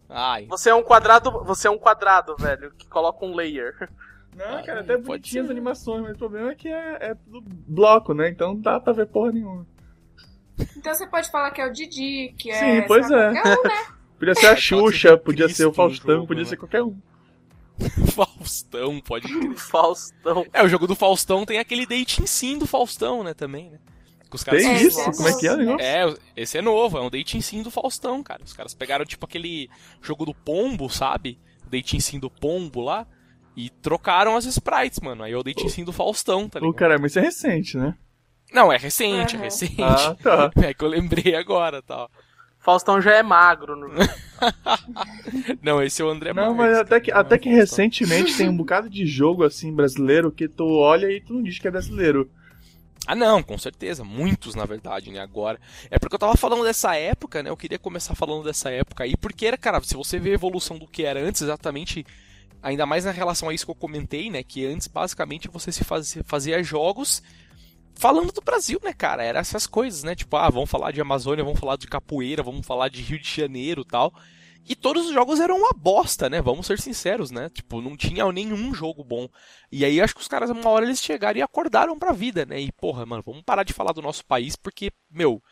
Ai. 0.09 0.45
Você 0.47 0.69
é 0.69 0.75
um 0.75 0.83
quadrado. 0.83 1.31
Você 1.45 1.69
é 1.69 1.71
um 1.71 1.77
quadrado, 1.77 2.35
velho, 2.37 2.73
que 2.77 2.85
coloca 2.89 3.25
um 3.25 3.33
layer. 3.33 3.89
Não, 4.35 4.57
Ah, 4.57 4.63
cara, 4.63 4.79
até 4.81 4.93
pode 4.93 5.03
bonitinhas 5.05 5.43
as 5.45 5.47
ser. 5.47 5.51
animações, 5.51 6.01
mas 6.03 6.15
o 6.15 6.17
problema 6.17 6.51
é 6.51 6.55
que 6.55 6.67
é, 6.67 6.97
é 7.11 7.15
tudo 7.15 7.41
bloco, 7.47 8.13
né? 8.13 8.29
Então 8.29 8.53
não 8.53 8.61
dá 8.61 8.79
pra 8.79 8.93
ver 8.93 9.07
porra 9.07 9.31
nenhuma. 9.31 9.65
Então 10.77 10.93
você 10.93 11.07
pode 11.07 11.29
falar 11.31 11.51
que 11.51 11.61
é 11.61 11.67
o 11.67 11.71
Didi, 11.71 12.33
que 12.37 12.49
é. 12.51 12.81
Sim, 12.81 12.87
pois 12.87 13.09
é. 13.09 13.29
um, 13.29 13.33
né? 13.33 13.41
Podia 14.19 14.35
ser 14.35 14.47
a 14.47 14.55
ser 14.55 14.61
Xuxa, 14.61 15.13
o 15.13 15.17
podia 15.17 15.49
ser 15.49 15.65
o 15.65 15.73
Faustão, 15.73 16.15
jogo, 16.15 16.27
podia 16.27 16.43
né? 16.43 16.49
ser 16.49 16.57
qualquer 16.57 16.83
um. 16.83 16.95
Faustão, 18.13 18.99
pode 19.01 19.27
crer. 19.27 19.55
Faustão. 19.55 20.45
É, 20.53 20.63
o 20.63 20.67
jogo 20.69 20.87
do 20.87 20.95
Faustão 20.95 21.45
tem 21.45 21.59
aquele 21.59 21.85
dating 21.85 22.25
sim 22.27 22.57
do 22.57 22.67
Faustão, 22.67 23.23
né, 23.23 23.33
também, 23.33 23.71
né? 23.71 23.79
Que 24.29 24.35
os 24.35 24.43
caras 24.43 24.61
Tem 24.63 24.71
É, 24.71 24.81
isso? 24.81 24.99
Como 25.11 25.27
é 25.27 25.33
que 25.39 25.47
é 25.47 25.53
o 25.53 25.57
negócio? 25.57 25.81
É, 25.81 26.15
esse 26.35 26.57
é 26.57 26.61
novo, 26.61 26.97
é 26.97 27.01
um 27.01 27.09
dating 27.09 27.41
sim 27.41 27.61
do 27.63 27.69
Faustão, 27.71 28.23
cara. 28.23 28.43
Os 28.43 28.53
caras 28.53 28.73
pegaram 28.73 29.05
tipo 29.05 29.25
aquele 29.25 29.69
jogo 30.01 30.25
do 30.25 30.33
pombo, 30.33 30.89
sabe? 30.89 31.39
O 31.65 31.69
dating 31.69 31.99
sim 31.99 32.19
do 32.19 32.29
pombo 32.29 32.81
lá. 32.81 33.07
E 33.55 33.69
trocaram 33.69 34.35
as 34.35 34.45
sprites, 34.45 34.99
mano. 34.99 35.23
Aí 35.23 35.31
é 35.33 35.37
o 35.37 35.43
dating 35.43 35.69
sim 35.69 35.83
do 35.83 35.93
Faustão, 35.93 36.49
tá 36.49 36.59
Ô, 36.59 36.65
ligado? 36.65 36.73
caramba, 36.73 37.07
isso 37.07 37.19
é 37.19 37.21
recente, 37.21 37.77
né? 37.77 37.95
Não, 38.51 38.71
é 38.71 38.77
recente, 38.77 39.35
é 39.35 39.39
Aham. 39.39 39.43
recente. 39.45 39.81
Ah, 39.81 40.15
tá. 40.21 40.51
É 40.63 40.73
que 40.73 40.83
eu 40.83 40.87
lembrei 40.89 41.35
agora, 41.35 41.81
tal. 41.81 42.09
Faustão 42.59 43.01
já 43.01 43.13
é 43.13 43.23
magro 43.23 43.75
no 43.75 43.89
jogo. 43.89 44.09
Não, 45.61 45.81
esse 45.81 46.01
é 46.01 46.05
o 46.05 46.09
André 46.09 46.33
Não, 46.33 46.53
Marques, 46.53 46.57
mas 46.57 46.77
até 46.77 46.89
cara, 46.89 47.01
que, 47.01 47.11
é 47.11 47.13
até 47.13 47.37
que 47.37 47.49
recentemente 47.49 48.35
tem 48.35 48.49
um 48.49 48.57
bocado 48.57 48.89
de 48.89 49.05
jogo 49.05 49.43
assim 49.43 49.73
brasileiro 49.73 50.31
que 50.31 50.47
tu 50.47 50.65
olha 50.65 51.11
e 51.11 51.21
tu 51.21 51.33
não 51.33 51.43
diz 51.43 51.59
que 51.59 51.67
é 51.67 51.71
brasileiro. 51.71 52.29
Ah, 53.05 53.15
não, 53.15 53.43
com 53.43 53.57
certeza. 53.57 54.03
Muitos, 54.03 54.55
na 54.55 54.65
verdade, 54.65 55.11
né? 55.11 55.19
Agora. 55.19 55.59
É 55.91 55.99
porque 55.99 56.15
eu 56.15 56.19
tava 56.19 56.37
falando 56.37 56.63
dessa 56.63 56.95
época, 56.95 57.43
né? 57.43 57.49
Eu 57.49 57.57
queria 57.57 57.77
começar 57.77 58.15
falando 58.15 58.43
dessa 58.45 58.69
época 58.71 59.03
aí. 59.03 59.17
Porque 59.17 59.45
era, 59.45 59.57
cara, 59.57 59.81
se 59.83 59.95
você 59.95 60.17
vê 60.19 60.31
a 60.31 60.33
evolução 60.35 60.77
do 60.77 60.87
que 60.87 61.03
era 61.03 61.19
antes, 61.19 61.41
exatamente. 61.41 62.05
Ainda 62.63 62.85
mais 62.85 63.03
na 63.03 63.11
relação 63.11 63.49
a 63.49 63.53
isso 63.53 63.65
que 63.65 63.71
eu 63.71 63.75
comentei, 63.75 64.31
né? 64.31 64.41
Que 64.41 64.65
antes, 64.65 64.87
basicamente, 64.87 65.49
você 65.49 65.69
se 65.69 65.83
fazia, 65.83 66.23
fazia 66.23 66.63
jogos 66.63 67.21
falando 67.93 68.31
do 68.31 68.41
Brasil, 68.41 68.79
né, 68.81 68.93
cara? 68.93 69.23
Era 69.23 69.39
essas 69.39 69.67
coisas, 69.67 70.01
né? 70.03 70.15
Tipo, 70.15 70.37
ah, 70.37 70.49
vamos 70.49 70.69
falar 70.69 70.91
de 70.91 71.01
Amazônia, 71.01 71.43
vamos 71.43 71.59
falar 71.59 71.75
de 71.75 71.87
capoeira, 71.87 72.41
vamos 72.41 72.65
falar 72.65 72.89
de 72.89 73.01
Rio 73.01 73.19
de 73.19 73.29
Janeiro 73.29 73.83
tal. 73.83 74.13
E 74.65 74.75
todos 74.75 75.07
os 75.07 75.13
jogos 75.13 75.41
eram 75.41 75.57
uma 75.57 75.73
bosta, 75.75 76.29
né? 76.29 76.41
Vamos 76.41 76.65
ser 76.65 76.79
sinceros, 76.79 77.31
né? 77.31 77.49
Tipo, 77.49 77.81
não 77.81 77.97
tinha 77.97 78.31
nenhum 78.31 78.73
jogo 78.73 79.03
bom. 79.03 79.27
E 79.69 79.83
aí 79.83 79.99
acho 79.99 80.15
que 80.15 80.21
os 80.21 80.27
caras, 80.27 80.49
uma 80.49 80.69
hora, 80.69 80.85
eles 80.85 81.01
chegaram 81.01 81.37
e 81.37 81.41
acordaram 81.41 81.99
pra 81.99 82.13
vida, 82.13 82.45
né? 82.45 82.61
E, 82.61 82.71
porra, 82.71 83.05
mano, 83.05 83.21
vamos 83.25 83.43
parar 83.43 83.63
de 83.63 83.73
falar 83.73 83.91
do 83.91 84.01
nosso 84.01 84.25
país, 84.25 84.55
porque, 84.55 84.89
meu, 85.11 85.43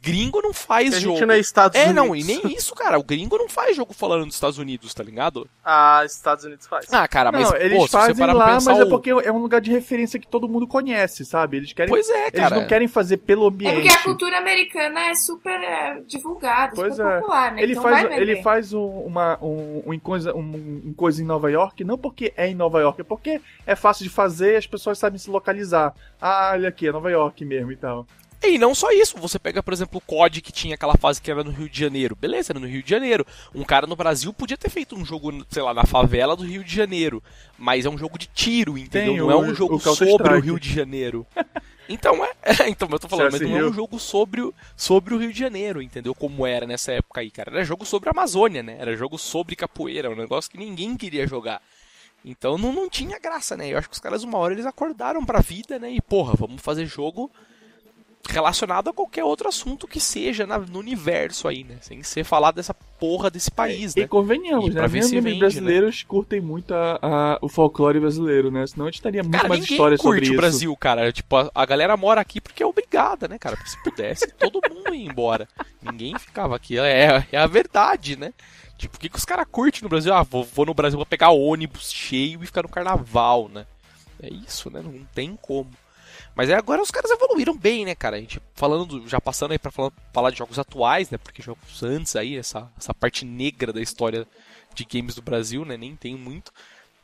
gringo 0.00 0.40
não 0.42 0.52
faz 0.52 0.94
a 0.94 0.98
jogo. 1.00 1.16
gente 1.16 1.26
não 1.26 1.34
é 1.34 1.38
Estados 1.38 1.78
É, 1.78 1.84
Unidos. 1.84 2.04
não, 2.04 2.16
e 2.16 2.22
nem 2.24 2.40
isso, 2.54 2.74
cara. 2.74 2.98
O 2.98 3.02
gringo 3.02 3.36
não 3.38 3.48
faz 3.48 3.76
jogo 3.76 3.92
falando 3.92 4.26
dos 4.26 4.34
Estados 4.34 4.58
Unidos, 4.58 4.92
tá 4.94 5.02
ligado? 5.02 5.48
Ah, 5.64 6.02
Estados 6.04 6.44
Unidos 6.44 6.66
faz. 6.66 6.86
Ah, 6.92 7.06
cara, 7.08 7.30
mas, 7.32 7.50
não, 7.50 7.56
eles 7.56 7.78
pô, 7.78 7.84
se 7.86 7.90
você 7.92 7.96
fazem 7.98 8.16
parar 8.16 8.34
pra 8.34 8.44
lá, 8.46 8.54
pensar 8.54 8.70
mas 8.72 8.80
é 8.80 8.84
o- 8.84 8.88
porque 8.88 9.10
é 9.10 9.32
um 9.32 9.38
lugar 9.38 9.60
de 9.60 9.70
referência 9.70 10.18
que 10.18 10.26
todo 10.26 10.48
mundo 10.48 10.66
conhece, 10.66 11.24
sabe? 11.24 11.56
Eles 11.58 11.72
querem. 11.72 11.88
Pois 11.90 12.08
é, 12.08 12.28
eles 12.28 12.32
cara. 12.40 12.56
não 12.56 12.66
querem 12.66 12.88
fazer 12.88 13.18
pelo 13.18 13.44
É 13.44 13.48
ambiente. 13.48 13.74
porque 13.74 13.88
a 13.88 14.02
cultura 14.02 14.38
americana 14.38 15.00
é 15.06 15.14
super 15.14 15.60
é, 15.62 16.00
divulgada, 16.06 16.72
Pois 16.74 16.96
super 16.96 17.06
é. 17.10 17.20
popular, 17.20 17.52
né? 17.52 17.62
Ele 17.62 17.72
então 17.72 17.82
faz, 17.82 18.10
ele 18.12 18.42
faz 18.42 18.72
um, 18.72 18.84
uma, 18.86 19.38
um, 19.42 19.82
um, 19.86 19.98
coisa, 19.98 20.34
um, 20.34 20.82
um 20.86 20.94
coisa 20.96 21.22
em 21.22 21.24
Nova 21.26 21.50
York, 21.50 21.84
não 21.84 21.98
porque 21.98 22.32
é 22.36 22.46
em 22.48 22.54
Nova 22.54 22.80
York, 22.80 23.00
é 23.00 23.04
porque 23.04 23.40
é 23.66 23.74
fácil 23.76 24.04
de 24.04 24.10
fazer 24.10 24.54
e 24.54 24.56
as 24.56 24.66
pessoas 24.66 24.98
sabem 24.98 25.18
se 25.18 25.30
localizar. 25.30 25.94
Ah, 26.20 26.50
olha 26.52 26.68
aqui, 26.68 26.88
é 26.88 26.92
Nova 26.92 27.10
York 27.10 27.44
mesmo 27.44 27.70
e 27.72 27.76
tal. 27.76 28.06
E 28.46 28.58
não 28.58 28.74
só 28.74 28.90
isso, 28.90 29.16
você 29.18 29.38
pega, 29.38 29.62
por 29.62 29.72
exemplo, 29.72 29.98
o 29.98 30.00
COD 30.00 30.40
que 30.40 30.52
tinha 30.52 30.74
aquela 30.74 30.96
fase 30.96 31.20
que 31.20 31.30
era 31.30 31.42
no 31.44 31.50
Rio 31.50 31.68
de 31.68 31.78
Janeiro. 31.78 32.14
Beleza, 32.16 32.52
era 32.52 32.60
no 32.60 32.66
Rio 32.66 32.82
de 32.82 32.90
Janeiro. 32.90 33.26
Um 33.54 33.64
cara 33.64 33.86
no 33.86 33.96
Brasil 33.96 34.32
podia 34.32 34.56
ter 34.56 34.70
feito 34.70 34.94
um 34.96 35.04
jogo, 35.04 35.44
sei 35.50 35.62
lá, 35.62 35.72
na 35.74 35.84
favela 35.84 36.36
do 36.36 36.44
Rio 36.44 36.62
de 36.64 36.74
Janeiro. 36.74 37.22
Mas 37.58 37.84
é 37.86 37.90
um 37.90 37.98
jogo 37.98 38.18
de 38.18 38.26
tiro, 38.26 38.76
entendeu? 38.76 39.12
Tem 39.12 39.16
não 39.18 39.26
o- 39.28 39.30
é 39.30 39.36
um 39.36 39.54
jogo 39.54 39.76
o 39.76 39.80
sobre 39.80 40.34
o. 40.34 40.40
Rio 40.40 40.60
de 40.60 40.72
Janeiro. 40.72 41.26
Então 41.86 42.24
é, 42.24 42.32
é, 42.42 42.68
então 42.70 42.88
eu 42.90 42.98
tô 42.98 43.06
falando, 43.06 43.32
mas 43.32 43.42
não 43.42 43.58
é 43.58 43.62
um 43.68 43.72
jogo 43.74 43.98
sobre 43.98 44.40
o, 44.40 44.54
sobre 44.74 45.12
o 45.12 45.18
Rio 45.18 45.30
de 45.30 45.38
Janeiro, 45.38 45.82
entendeu? 45.82 46.14
Como 46.14 46.46
era 46.46 46.66
nessa 46.66 46.92
época 46.92 47.20
aí, 47.20 47.30
cara. 47.30 47.50
Era 47.50 47.62
jogo 47.62 47.84
sobre 47.84 48.08
a 48.08 48.12
Amazônia, 48.12 48.62
né? 48.62 48.76
Era 48.78 48.96
jogo 48.96 49.18
sobre 49.18 49.54
capoeira, 49.54 50.08
um 50.10 50.14
negócio 50.16 50.50
que 50.50 50.56
ninguém 50.56 50.96
queria 50.96 51.26
jogar. 51.26 51.60
Então 52.24 52.56
não, 52.56 52.72
não 52.72 52.88
tinha 52.88 53.18
graça, 53.18 53.54
né? 53.54 53.68
Eu 53.68 53.76
acho 53.76 53.88
que 53.90 53.94
os 53.94 54.00
caras, 54.00 54.24
uma 54.24 54.38
hora, 54.38 54.54
eles 54.54 54.64
acordaram 54.64 55.22
pra 55.26 55.40
vida, 55.42 55.78
né? 55.78 55.90
E, 55.90 56.00
porra, 56.00 56.32
vamos 56.34 56.62
fazer 56.62 56.86
jogo 56.86 57.30
relacionado 58.28 58.88
a 58.90 58.92
qualquer 58.92 59.22
outro 59.24 59.48
assunto 59.48 59.86
que 59.86 60.00
seja 60.00 60.46
na- 60.46 60.58
no 60.58 60.78
universo 60.78 61.46
aí, 61.46 61.62
né? 61.64 61.76
Sem 61.80 62.02
ser 62.02 62.24
falar 62.24 62.52
dessa 62.52 62.72
porra 62.74 63.30
desse 63.30 63.50
país, 63.50 63.94
E 63.96 64.00
né? 64.00 64.06
convenhamos, 64.06 64.70
E 64.70 64.74
né? 64.74 64.86
ver 64.88 65.02
se 65.02 65.20
vende, 65.20 65.38
brasileiros 65.38 66.02
curtem 66.02 66.40
muito 66.40 66.74
a- 66.74 66.98
a- 67.02 67.38
o 67.42 67.48
folclore 67.48 68.00
brasileiro, 68.00 68.50
né? 68.50 68.66
Senão 68.66 68.86
a 68.86 68.90
gente 68.90 69.02
teria 69.02 69.22
muito 69.22 69.36
Cara, 69.36 69.48
mais 69.48 69.60
ninguém 69.60 69.74
histórias 69.76 70.00
sobre 70.00 70.18
curte 70.18 70.24
isso. 70.30 70.34
o 70.34 70.36
Brasil, 70.36 70.76
cara. 70.76 71.12
Tipo, 71.12 71.36
a, 71.36 71.50
a 71.54 71.66
galera 71.66 71.96
mora 71.96 72.20
aqui 72.20 72.40
porque 72.40 72.62
é 72.62 72.66
obrigada, 72.66 73.28
né, 73.28 73.38
cara? 73.38 73.56
Porque 73.56 73.70
se 73.70 73.82
pudesse, 73.82 74.26
todo 74.38 74.60
mundo 74.68 74.94
ia 74.94 75.06
embora. 75.10 75.46
Ninguém 75.82 76.18
ficava 76.18 76.56
aqui. 76.56 76.78
É, 76.78 77.26
é 77.30 77.38
a 77.38 77.46
verdade, 77.46 78.16
né? 78.16 78.32
Tipo, 78.78 78.96
o 78.96 79.00
que, 79.00 79.08
que 79.08 79.16
os 79.16 79.24
caras 79.24 79.46
curtem 79.50 79.82
no 79.82 79.88
Brasil? 79.88 80.12
Ah, 80.12 80.22
vou, 80.22 80.42
vou 80.44 80.66
no 80.66 80.74
Brasil 80.74 80.98
pra 80.98 81.06
pegar 81.06 81.30
ônibus 81.30 81.92
cheio 81.92 82.42
e 82.42 82.46
ficar 82.46 82.62
no 82.62 82.68
carnaval, 82.68 83.48
né? 83.48 83.66
É 84.22 84.28
isso, 84.32 84.70
né? 84.70 84.80
Não 84.82 85.04
tem 85.14 85.36
como. 85.40 85.68
Mas 86.34 86.50
é, 86.50 86.54
agora 86.54 86.82
os 86.82 86.90
caras 86.90 87.10
evoluíram 87.10 87.56
bem, 87.56 87.84
né, 87.84 87.94
cara? 87.94 88.16
A 88.16 88.20
gente 88.20 88.40
falando, 88.54 89.00
do- 89.00 89.08
já 89.08 89.20
passando 89.20 89.52
aí 89.52 89.58
pra 89.58 89.70
falar, 89.70 89.92
falar 90.12 90.30
de 90.30 90.38
jogos 90.38 90.58
atuais, 90.58 91.08
né? 91.10 91.18
Porque 91.18 91.40
jogos 91.42 91.82
antes 91.82 92.16
aí, 92.16 92.36
essa, 92.36 92.70
essa 92.76 92.92
parte 92.92 93.24
negra 93.24 93.72
da 93.72 93.80
história 93.80 94.26
de 94.74 94.84
games 94.84 95.14
do 95.14 95.22
Brasil, 95.22 95.64
né? 95.64 95.76
Nem 95.76 95.94
tem 95.94 96.16
muito. 96.16 96.52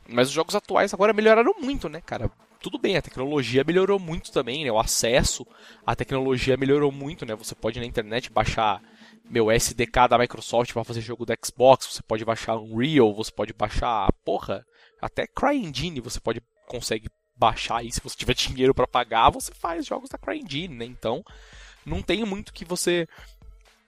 Mas 0.07 0.27
os 0.27 0.33
jogos 0.33 0.55
atuais 0.55 0.93
agora 0.93 1.13
melhoraram 1.13 1.53
muito, 1.59 1.87
né, 1.87 2.01
cara? 2.01 2.29
Tudo 2.61 2.77
bem, 2.77 2.97
a 2.97 3.01
tecnologia 3.01 3.63
melhorou 3.63 3.97
muito 3.99 4.31
também, 4.31 4.65
né? 4.65 4.71
O 4.71 4.77
acesso 4.77 5.47
à 5.85 5.95
tecnologia 5.95 6.57
melhorou 6.57 6.91
muito, 6.91 7.25
né? 7.25 7.33
Você 7.35 7.55
pode 7.55 7.79
na 7.79 7.85
internet 7.85 8.29
baixar 8.29 8.81
meu 9.29 9.49
SDK 9.49 10.07
da 10.09 10.17
Microsoft 10.17 10.73
para 10.73 10.83
fazer 10.83 10.99
jogo 11.01 11.25
do 11.25 11.33
Xbox, 11.43 11.87
você 11.87 12.03
pode 12.03 12.25
baixar 12.25 12.57
Unreal, 12.57 13.13
você 13.15 13.31
pode 13.31 13.53
baixar, 13.53 14.11
porra, 14.25 14.65
até 15.01 15.25
CryEngine 15.25 16.01
você 16.01 16.19
pode 16.19 16.41
consegue 16.67 17.09
baixar 17.41 17.77
aí 17.77 17.91
se 17.91 17.99
você 17.99 18.15
tiver 18.15 18.35
dinheiro 18.37 18.75
para 18.75 18.85
pagar, 18.85 19.31
você 19.31 19.51
faz 19.51 19.83
jogos 19.83 20.09
da 20.09 20.17
CryEngine, 20.17 20.75
né? 20.75 20.85
Então, 20.85 21.25
não 21.83 22.03
tem 22.03 22.23
muito 22.23 22.53
que 22.53 22.63
você 22.63 23.07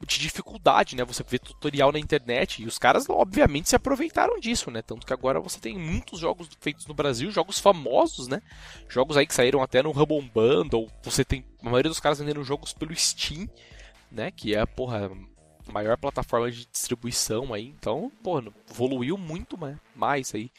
de 0.06 0.20
dificuldade, 0.20 0.98
né? 0.98 1.06
Você 1.06 1.24
vê 1.24 1.40
tutorial 1.40 1.92
na 1.92 2.00
internet 2.00 2.62
e 2.62 2.66
os 2.66 2.78
caras, 2.78 3.08
obviamente, 3.08 3.70
se 3.70 3.76
aproveitaram 3.76 4.38
disso, 4.38 4.70
né? 4.70 4.82
Tanto 4.82 5.06
que 5.06 5.14
agora 5.14 5.40
você 5.40 5.60
tem 5.60 5.78
muitos 5.78 6.20
jogos 6.20 6.50
feitos 6.60 6.86
no 6.88 6.94
Brasil, 6.94 7.32
jogos 7.32 7.60
famosos, 7.60 8.28
né? 8.28 8.42
Jogos 8.90 9.16
aí 9.16 9.26
que 9.26 9.34
saíram 9.34 9.62
até 9.62 9.82
no 9.82 9.92
Rumble 9.92 10.30
Bundle. 10.34 10.90
Você 11.04 11.24
tem 11.24 11.46
a 11.62 11.70
maioria 11.70 11.90
dos 11.90 12.02
caras 12.02 12.20
vendendo 12.20 12.44
jogos 12.44 12.74
pelo 12.74 12.94
Steam, 12.94 13.48
né? 14.12 14.30
Que 14.30 14.56
é, 14.56 14.66
porra, 14.66 15.10
a 15.68 15.72
maior 15.72 15.98
plataforma 15.98 16.52
de 16.52 16.66
distribuição 16.66 17.54
aí. 17.54 17.68
Então, 17.68 18.12
porra, 18.22 18.44
evoluiu 18.70 19.18
muito 19.18 19.58
mais 19.96 20.36
aí. 20.36 20.52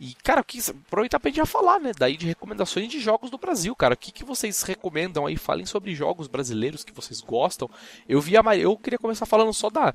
E, 0.00 0.14
cara, 0.24 0.42
que, 0.42 0.58
aproveitar 0.86 1.20
pra 1.20 1.28
gente 1.28 1.36
já 1.36 1.44
falar, 1.44 1.78
né? 1.78 1.92
Daí 1.96 2.16
de 2.16 2.24
recomendações 2.26 2.88
de 2.88 2.98
jogos 2.98 3.30
do 3.30 3.36
Brasil, 3.36 3.76
cara. 3.76 3.92
O 3.92 3.96
que, 3.98 4.10
que 4.10 4.24
vocês 4.24 4.62
recomendam 4.62 5.26
aí? 5.26 5.36
Falem 5.36 5.66
sobre 5.66 5.94
jogos 5.94 6.26
brasileiros 6.26 6.82
que 6.82 6.92
vocês 6.92 7.20
gostam. 7.20 7.68
Eu 8.08 8.18
vi 8.18 8.34
a 8.34 8.42
Maria, 8.42 8.62
eu 8.62 8.74
queria 8.78 8.98
começar 8.98 9.26
falando 9.26 9.52
só 9.52 9.68
da. 9.68 9.92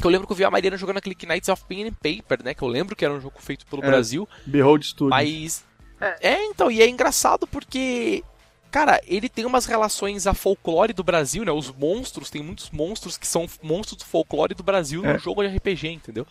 Que 0.00 0.06
eu 0.06 0.10
lembro 0.10 0.26
que 0.26 0.32
eu 0.32 0.36
vi 0.36 0.44
a 0.44 0.50
Mariana 0.50 0.78
jogando 0.78 0.96
aquele 0.96 1.14
Knights 1.26 1.50
of 1.50 1.62
Pen 1.68 1.88
and 1.88 1.92
Paper, 1.92 2.42
né? 2.42 2.54
Que 2.54 2.62
eu 2.62 2.68
lembro 2.68 2.96
que 2.96 3.04
era 3.04 3.12
um 3.12 3.20
jogo 3.20 3.38
feito 3.38 3.66
pelo 3.66 3.84
É. 3.84 3.86
Brasil. 3.86 4.26
Behold 4.46 4.82
Studio. 4.82 5.10
Mas. 5.10 5.62
É, 6.20 6.44
então, 6.46 6.70
e 6.70 6.80
é 6.80 6.88
engraçado 6.88 7.46
porque. 7.46 8.24
Cara, 8.72 8.98
ele 9.06 9.28
tem 9.28 9.44
umas 9.44 9.66
relações 9.66 10.26
a 10.26 10.32
folclore 10.32 10.94
do 10.94 11.04
Brasil, 11.04 11.44
né? 11.44 11.52
Os 11.52 11.70
monstros, 11.70 12.30
tem 12.30 12.42
muitos 12.42 12.70
monstros 12.70 13.18
que 13.18 13.26
são 13.26 13.46
monstros 13.62 13.98
do 13.98 14.04
folclore 14.06 14.54
do 14.54 14.62
Brasil 14.62 15.04
É. 15.04 15.12
no 15.12 15.18
jogo 15.18 15.46
de 15.46 15.54
RPG, 15.54 15.88
entendeu? 15.88 16.26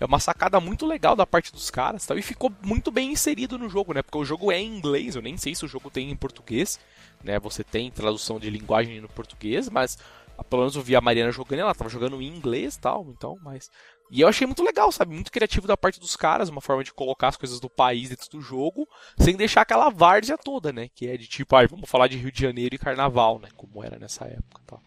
É 0.00 0.04
uma 0.04 0.18
sacada 0.18 0.58
muito 0.58 0.84
legal 0.86 1.14
da 1.14 1.24
parte 1.24 1.52
dos 1.52 1.70
caras, 1.70 2.04
tal, 2.04 2.18
e 2.18 2.22
ficou 2.22 2.52
muito 2.62 2.90
bem 2.90 3.12
inserido 3.12 3.56
no 3.56 3.68
jogo, 3.68 3.94
né? 3.94 4.02
Porque 4.02 4.18
o 4.18 4.24
jogo 4.24 4.50
é 4.50 4.58
em 4.58 4.76
inglês, 4.76 5.14
eu 5.14 5.22
nem 5.22 5.36
sei 5.36 5.54
se 5.54 5.64
o 5.64 5.68
jogo 5.68 5.88
tem 5.88 6.10
em 6.10 6.16
português, 6.16 6.80
né? 7.22 7.38
Você 7.38 7.62
tem 7.62 7.92
tradução 7.92 8.40
de 8.40 8.50
linguagem 8.50 9.00
no 9.00 9.08
português, 9.08 9.70
mas 9.70 9.96
ah, 10.36 10.42
pelo 10.42 10.62
menos 10.62 10.74
eu 10.74 10.82
vi 10.82 10.96
a 10.96 11.00
Mariana 11.00 11.30
jogando, 11.30 11.60
ela 11.60 11.74
tava 11.76 11.88
jogando 11.88 12.20
em 12.20 12.26
inglês, 12.26 12.76
tal, 12.76 13.06
então, 13.08 13.38
mas 13.40 13.70
e 14.10 14.20
eu 14.20 14.28
achei 14.28 14.46
muito 14.46 14.62
legal, 14.62 14.90
sabe? 14.92 15.14
Muito 15.14 15.32
criativo 15.32 15.66
da 15.66 15.76
parte 15.76 15.98
dos 15.98 16.14
caras, 16.16 16.48
uma 16.48 16.60
forma 16.60 16.84
de 16.84 16.92
colocar 16.92 17.28
as 17.28 17.36
coisas 17.36 17.58
do 17.60 17.68
país 17.70 18.08
dentro 18.10 18.28
do 18.30 18.40
jogo, 18.40 18.86
sem 19.18 19.36
deixar 19.36 19.62
aquela 19.62 19.88
várzea 19.90 20.36
toda, 20.38 20.72
né? 20.72 20.88
Que 20.94 21.08
é 21.08 21.16
de 21.16 21.26
tipo, 21.26 21.56
ah, 21.56 21.66
vamos 21.66 21.88
falar 21.88 22.06
de 22.08 22.16
Rio 22.16 22.30
de 22.32 22.40
Janeiro 22.40 22.74
e 22.74 22.78
carnaval, 22.78 23.38
né? 23.40 23.48
Como 23.56 23.82
era 23.82 23.98
nessa 23.98 24.24
época, 24.24 24.60
tal. 24.66 24.82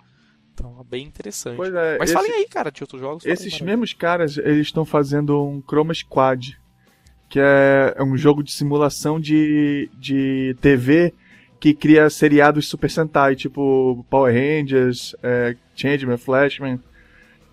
Então, 0.53 0.79
é 0.79 0.83
bem 0.83 1.05
interessante. 1.05 1.61
É, 1.61 1.97
Mas 1.99 2.09
esse- 2.09 2.13
falem 2.13 2.31
aí, 2.31 2.47
cara, 2.47 2.71
de 2.71 2.81
outros 2.83 2.99
jogos. 2.99 3.25
Esses 3.25 3.59
mesmos 3.61 3.93
caras, 3.93 4.37
eles 4.37 4.67
estão 4.67 4.83
fazendo 4.85 5.43
um 5.43 5.61
Chroma 5.61 5.93
Squad, 5.93 6.57
que 7.29 7.39
é 7.39 7.93
é 7.95 8.03
um 8.03 8.17
jogo 8.17 8.41
de 8.41 8.51
simulação 8.51 9.19
de, 9.19 9.89
de 9.99 10.55
TV 10.61 11.13
que 11.59 11.73
cria 11.73 12.09
seriados 12.09 12.67
Super 12.67 12.89
Sentai, 12.89 13.35
tipo 13.35 14.05
Power 14.09 14.33
Rangers, 14.33 15.15
é, 15.21 15.55
Changeman, 15.75 16.17
Flashman. 16.17 16.79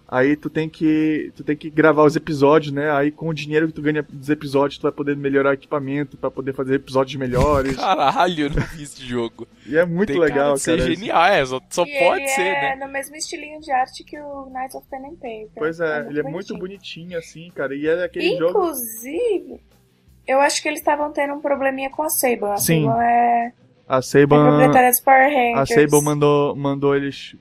Aí 0.07 0.37
tu 0.37 0.51
tem 0.51 0.69
que 0.69 1.33
tu 1.35 1.43
tem 1.43 1.57
que 1.57 1.71
gravar 1.71 2.05
os 2.05 2.15
episódios, 2.15 2.73
né? 2.73 2.91
Aí 2.91 3.11
com 3.11 3.29
o 3.29 3.35
dinheiro 3.35 3.67
que 3.67 3.73
tu 3.73 3.81
ganha 3.81 4.03
dos 4.03 4.29
episódios, 4.29 4.79
tu 4.79 4.83
vai 4.83 4.93
poder 4.93 5.17
melhorar 5.17 5.51
o 5.51 5.55
equipamento 5.55 6.17
pra 6.17 6.31
poder 6.31 6.53
fazer 6.53 6.75
episódios 6.75 7.17
melhores. 7.17 7.75
Caralho, 7.77 8.47
eu 8.47 8.51
não 8.51 8.63
vi 8.63 8.83
esse 8.83 9.03
jogo. 9.03 9.49
e 9.67 9.77
é 9.77 9.85
muito 9.85 10.09
Tem 10.09 10.21
cara 10.21 10.33
legal, 10.33 10.55
de 10.55 10.61
ser 10.61 10.79
cara. 10.79 10.95
genial, 10.95 11.25
é, 11.25 11.47
só, 11.47 11.61
só 11.71 11.85
e 11.87 11.99
pode 11.99 12.21
ele 12.21 12.29
ser, 12.29 12.43
é 12.43 12.77
né? 12.77 12.87
no 12.87 12.93
mesmo 12.93 13.17
estilinho 13.17 13.61
de 13.61 13.73
arte 13.73 14.05
que 14.05 14.21
o 14.21 14.51
Knights 14.51 14.75
of 14.75 14.87
Pen 14.89 15.07
and 15.07 15.15
Paper. 15.15 15.49
Pois 15.57 15.81
é, 15.81 16.07
ele 16.09 16.21
é 16.21 16.23
muito 16.23 16.57
bonitinho. 16.57 16.61
bonitinho 16.61 17.19
assim, 17.19 17.51
cara. 17.55 17.75
E 17.75 17.87
é 17.87 18.05
aquele 18.05 18.37
jogo 18.37 18.51
Inclusive, 18.51 19.61
eu 20.27 20.39
acho 20.41 20.63
que 20.63 20.69
eles 20.69 20.81
estavam 20.81 21.11
tendo 21.13 21.33
um 21.33 21.41
probleminha 21.41 21.89
com 21.89 22.03
a 22.03 22.11
Sable. 22.11 22.45
A 22.45 22.57
Sim. 22.59 22.85
Sable 22.85 23.03
é, 23.03 23.53
a 23.89 23.99
é 23.99 24.91
dos 24.91 25.01
Power 25.01 25.59
A. 25.59 25.67
Sable 25.67 26.03
mandou, 26.03 26.57
mandou 26.57 26.97
eles 26.97 27.37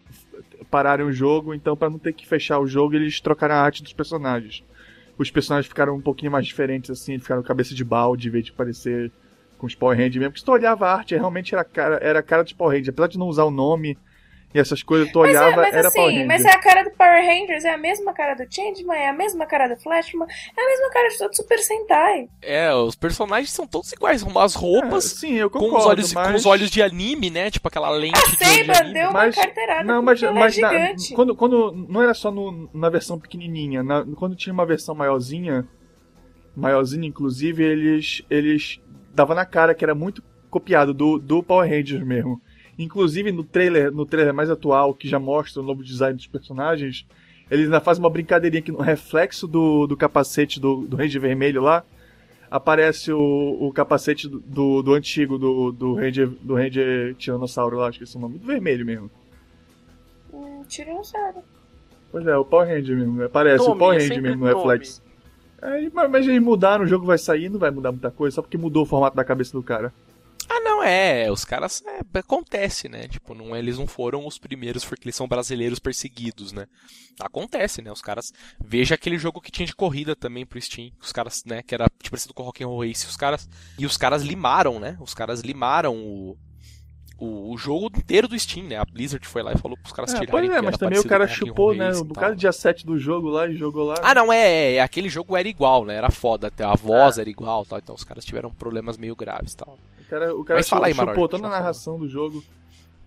pararem 0.74 1.06
o 1.06 1.14
jogo, 1.14 1.54
então 1.54 1.78
pra 1.78 1.88
não 1.88 2.00
ter 2.00 2.14
que 2.14 2.28
fechar 2.28 2.58
o 2.58 2.66
jogo, 2.66 2.96
eles 2.96 3.22
trocaram 3.22 3.54
a 3.54 3.60
arte 3.60 3.84
dos 3.84 3.94
personagens. 3.94 4.64
Os 5.20 5.30
personagens 5.30 5.68
ficaram 5.68 5.96
um 5.96 6.02
pouquinho 6.02 6.32
mais 6.32 6.48
diferentes, 6.48 6.90
assim, 6.90 7.20
ficaram 7.20 7.44
cabeça 7.44 7.76
de 7.76 7.84
balde, 7.84 8.28
em 8.28 8.32
vez 8.32 8.46
de 8.46 8.52
parecer 8.52 9.12
com 9.60 9.68
os 9.68 9.76
Power 9.76 9.96
Rangers 9.96 10.16
mesmo. 10.16 10.32
Porque 10.32 10.40
se 10.40 10.46
tu 10.46 10.52
olhava 10.52 10.88
a 10.88 10.96
arte, 10.96 11.16
realmente 11.16 11.54
era 11.54 11.62
a 11.62 11.66
cara, 11.66 12.00
era 12.02 12.24
cara 12.24 12.44
dos 12.44 12.54
Power 12.54 12.72
Rangers. 12.72 12.90
Apesar 12.90 13.08
de 13.08 13.20
não 13.20 13.28
usar 13.28 13.44
o 13.44 13.52
nome 13.52 13.96
e 14.54 14.60
essas 14.60 14.84
coisas, 14.84 15.12
tu 15.12 15.20
Mas, 15.20 15.36
é, 15.36 15.40
olhava, 15.40 15.62
mas 15.62 15.74
era 15.74 15.92
Power 15.92 16.08
assim, 16.08 16.16
Ranger. 16.20 16.28
mas 16.28 16.46
é 16.46 16.52
a 16.52 16.60
cara 16.60 16.84
do 16.84 16.92
Power 16.92 17.26
Rangers, 17.26 17.66
é 17.66 17.74
a 17.74 17.78
mesma 17.78 18.14
cara 18.14 18.34
do 18.36 18.44
Changeman, 18.54 18.96
é 18.98 19.10
a 19.10 19.14
mesma 19.14 19.46
cara 19.46 19.68
do 19.68 19.82
Flashman, 19.82 20.28
é 20.56 20.62
a 20.62 20.66
mesma 20.68 20.90
cara 20.92 21.10
de 21.10 21.18
todo 21.18 21.36
Super 21.36 21.60
Sentai. 21.60 22.28
É, 22.42 22.74
os 22.74 22.96
personagens 22.96 23.52
são 23.52 23.66
todos 23.66 23.92
iguais, 23.92 24.22
são 24.22 24.30
umas 24.30 24.56
É, 24.56 24.60
roupas 24.60 25.04
sim, 25.06 25.34
eu 25.34 25.50
com, 25.50 25.60
concordo, 25.60 25.80
os 25.80 25.86
olhos, 25.88 26.14
mas... 26.14 26.28
com 26.32 26.36
os 26.38 26.46
olhos 26.46 26.70
de 26.70 26.82
anime, 26.82 27.30
né? 27.30 27.50
Tipo 27.50 27.68
aquela 27.68 27.90
lente 27.90 28.18
A 28.18 28.30
de, 28.30 28.38
de 28.38 28.72
anime. 28.72 28.94
deu 28.94 29.04
uma 29.10 29.14
Mas- 29.14 29.36
carteirada 29.36 29.84
Não, 29.84 30.02
mas, 30.02 30.22
ela 30.22 30.34
mas 30.34 30.58
é 30.58 30.62
na- 30.62 30.70
gigante. 30.70 31.14
quando, 31.16 31.36
quando 31.36 31.72
não 31.90 32.02
era 32.04 32.14
só 32.14 32.30
no- 32.32 32.70
na 32.74 32.90
versão 32.90 33.20
pequenininha, 33.20 33.82
na- 33.82 34.06
quando 34.18 34.36
tinha 34.36 34.54
uma 34.54 34.66
versão 34.66 34.94
maiorzinha, 34.94 35.68
maiorzinha 36.56 37.08
inclusive, 37.08 37.64
eles 37.64 38.22
eles 38.30 38.80
dava 39.14 39.34
na 39.36 39.46
cara 39.46 39.74
que 39.74 39.84
era 39.84 39.96
muito 39.96 40.24
copiado 40.50 40.94
do, 40.94 41.18
do 41.18 41.42
Power 41.42 41.68
Rangers 41.70 42.04
mesmo. 42.06 42.40
Inclusive 42.78 43.32
no 43.32 43.44
trailer, 43.44 43.92
no 43.92 44.06
trailer 44.06 44.34
mais 44.34 44.50
atual 44.50 44.94
que 44.94 45.08
já 45.08 45.20
mostra 45.20 45.62
o 45.62 45.66
novo 45.66 45.84
design 45.84 46.16
dos 46.16 46.28
personagens, 46.28 47.06
eles 47.50 47.66
ainda 47.66 47.80
fazem 47.80 48.04
uma 48.04 48.10
brincadeirinha 48.10 48.62
que 48.62 48.72
no 48.72 48.82
reflexo 48.82 49.48
do, 49.48 49.86
do 49.86 49.96
capacete 49.96 50.60
do, 50.60 50.88
do 50.88 50.96
Ranger 50.96 51.22
vermelho 51.22 51.62
lá 51.62 51.84
aparece 52.50 53.12
o, 53.12 53.58
o 53.60 53.72
capacete 53.74 54.28
do, 54.28 54.40
do, 54.40 54.84
do 54.84 54.94
antigo 54.94 55.40
do, 55.40 55.72
do 55.72 55.96
Ranger 55.96 56.28
do 56.28 56.54
Ranger 56.54 57.16
Tiranossauro 57.16 57.78
lá, 57.78 57.88
acho 57.88 57.98
que 57.98 58.04
esse 58.04 58.16
é 58.16 58.20
o 58.20 58.22
nome, 58.22 58.38
do 58.38 58.46
vermelho 58.46 58.86
mesmo. 58.86 59.10
Hum, 60.32 60.64
Tiranossauro. 60.68 61.40
Pois 62.12 62.28
é, 62.28 62.38
o 62.38 62.46
Power 62.46 62.68
Ranger 62.68 62.96
mesmo. 62.96 63.24
Aparece 63.24 63.64
o 63.64 63.68
Tome, 63.68 63.80
Power 63.80 63.98
é 63.98 64.02
Ranger 64.04 64.22
mesmo 64.22 64.46
no 64.46 64.52
tome. 64.52 64.62
reflexo. 64.62 65.02
É, 65.64 65.90
mas, 65.92 66.12
mas 66.12 66.28
eles 66.28 66.42
mudaram, 66.44 66.86
o 66.86 66.88
jogo 66.88 67.08
vai 67.08 67.18
sair, 67.18 67.50
não 67.50 67.58
vai 67.58 67.72
mudar 67.72 67.92
muita 67.92 68.12
coisa, 68.12 68.36
só 68.36 68.42
porque 68.44 68.58
mudou 68.58 68.84
o 68.84 68.86
formato 68.86 69.16
da 69.16 69.24
cabeça 69.24 69.52
do 69.54 69.64
cara. 69.64 69.92
Ah, 70.50 70.60
não, 70.60 70.84
é. 70.84 71.32
Os 71.32 71.46
caras. 71.46 71.84
É, 71.86 72.20
acontece, 72.20 72.88
né? 72.90 73.08
Tipo, 73.08 73.34
não, 73.34 73.56
eles 73.56 73.78
não 73.78 73.88
foram 73.88 74.26
os 74.26 74.38
primeiros 74.38 74.84
porque 74.86 75.06
eles 75.06 75.16
são 75.16 75.28
brasileiros 75.28 75.80
perseguidos, 75.80 76.52
né? 76.52 76.66
Acontece, 77.20 77.82
né? 77.82 77.92
Os 77.92 78.02
caras. 78.02 78.32
Veja 78.64 78.96
aquele 78.96 79.18
jogo 79.18 79.40
que 79.42 79.52
tinha 79.52 79.66
de 79.66 79.76
corrida 79.76 80.16
também 80.16 80.46
pro 80.46 80.60
Steam. 80.62 80.92
Os 81.02 81.12
caras, 81.12 81.44
né? 81.46 81.62
Que 81.62 81.74
era 81.76 81.86
tipo, 82.02 82.12
parecido 82.12 82.34
com 82.34 82.44
o 82.44 82.46
Rock'n'Roll 82.48 82.86
Race. 82.88 83.06
Os 83.08 83.18
caras. 83.18 83.48
E 83.78 83.86
os 83.86 83.98
caras 83.98 84.24
limaram, 84.24 84.80
né? 84.80 84.98
Os 85.00 85.14
caras 85.14 85.42
limaram 85.42 85.96
o. 85.98 86.38
O, 87.16 87.54
o 87.54 87.58
jogo 87.58 87.86
inteiro 87.96 88.28
do 88.28 88.38
Steam, 88.38 88.66
né? 88.68 88.76
A 88.76 88.84
Blizzard 88.84 89.26
foi 89.26 89.44
lá 89.44 89.54
e 89.54 89.58
falou 89.58 89.78
pros 89.78 89.94
caras 89.94 90.12
É, 90.14 90.20
tirarem. 90.20 90.32
pois 90.50 90.58
é, 90.58 90.62
mas 90.62 90.78
também 90.78 91.00
o 91.00 91.08
cara 91.08 91.28
chupou, 91.28 91.74
né? 91.74 91.92
Tal. 92.14 92.32
de 92.34 92.40
dia 92.42 92.52
7 92.52 92.86
do 92.86 92.98
jogo 92.98 93.30
lá 93.30 93.48
e 93.48 93.56
jogou 93.56 93.86
lá. 93.86 93.96
Ah, 94.02 94.14
não, 94.16 94.34
é, 94.34 94.74
é, 94.74 94.82
Aquele 94.82 95.08
jogo 95.08 95.38
era 95.38 95.48
igual, 95.48 95.86
né? 95.86 95.96
Era 95.96 96.10
foda. 96.10 96.48
Até 96.48 96.66
a 96.66 96.74
voz 96.74 97.20
era 97.20 97.30
igual 97.30 97.64
tal. 97.66 97.78
Então 97.80 97.96
os 97.96 98.04
caras 98.04 98.26
tiveram 98.26 98.50
problemas 98.52 98.98
meio 98.98 99.16
graves 99.16 99.54
tal. 99.54 99.78
O 100.06 100.10
cara, 100.10 100.36
o 100.36 100.44
cara 100.44 100.60
Mas 100.60 100.70
fala 100.70 100.88
aí, 100.88 100.94
chupou 100.94 101.28
toda 101.28 101.48
a 101.48 101.50
narração 101.50 101.98
do 101.98 102.08
jogo. 102.08 102.44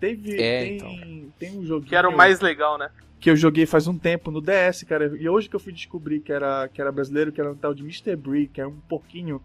Teve. 0.01 0.41
É, 0.41 0.77
tem, 0.79 1.33
tem 1.39 1.59
um 1.59 1.65
joguinho. 1.65 1.89
Que 1.89 1.97
era 1.97 2.09
o 2.09 2.17
mais 2.17 2.41
legal, 2.41 2.77
né? 2.79 2.91
que 3.19 3.31
eu 3.31 3.35
joguei 3.37 3.65
faz 3.65 3.89
um 3.89 3.99
tempo 3.99 4.31
no 4.31 4.41
DS, 4.43 4.85
cara. 4.87 5.07
E 5.19 5.27
hoje 5.29 5.49
que 5.49 5.57
eu 5.57 5.61
fui 5.61 5.73
descobrir 5.73 6.21
que 6.21 6.31
era, 6.31 6.69
que 6.69 6.81
era 6.81 6.93
brasileiro, 6.93 7.33
que 7.33 7.41
era 7.41 7.51
um 7.51 7.57
tal 7.57 7.75
de 7.75 7.83
Mr. 7.83 8.15
Brick, 8.15 8.53
que 8.55 8.61
é 8.61 8.67
um 8.67 8.77
porquinho. 8.89 9.43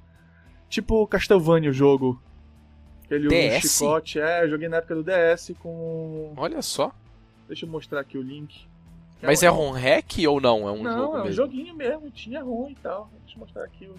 Tipo 0.69 1.07
Castlevania 1.07 1.69
o 1.69 1.73
jogo. 1.73 2.21
Ele 3.09 3.27
usa 3.27 3.57
um 3.57 3.61
chicote. 3.61 4.19
É, 4.19 4.43
eu 4.43 4.49
joguei 4.49 4.67
na 4.69 4.77
época 4.77 4.95
do 4.95 5.03
DS 5.03 5.53
com. 5.59 6.33
Olha 6.37 6.61
só. 6.61 6.93
Deixa 7.47 7.65
eu 7.65 7.69
mostrar 7.69 8.01
aqui 8.01 8.17
o 8.17 8.21
link. 8.21 8.67
Mas 9.21 9.41
um- 9.41 9.45
é 9.45 9.49
ROM 9.49 9.71
hack 9.71 10.11
ou 10.27 10.41
não? 10.41 10.67
É 10.67 10.71
um 10.71 10.83
Não, 10.83 10.97
jogo 10.97 11.17
é 11.17 11.19
um 11.19 11.23
mesmo? 11.23 11.35
joguinho 11.35 11.75
mesmo, 11.75 12.11
tinha 12.11 12.43
ruim 12.43 12.71
e 12.71 12.75
tal. 12.75 13.09
Deixa 13.23 13.35
eu 13.35 13.39
mostrar 13.39 13.63
aqui. 13.63 13.85
o- 13.85 13.95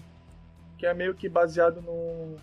Que 0.77 0.85
é 0.85 0.93
meio 0.93 1.13
que 1.13 1.27
baseado 1.27 1.81
no. 1.81 2.35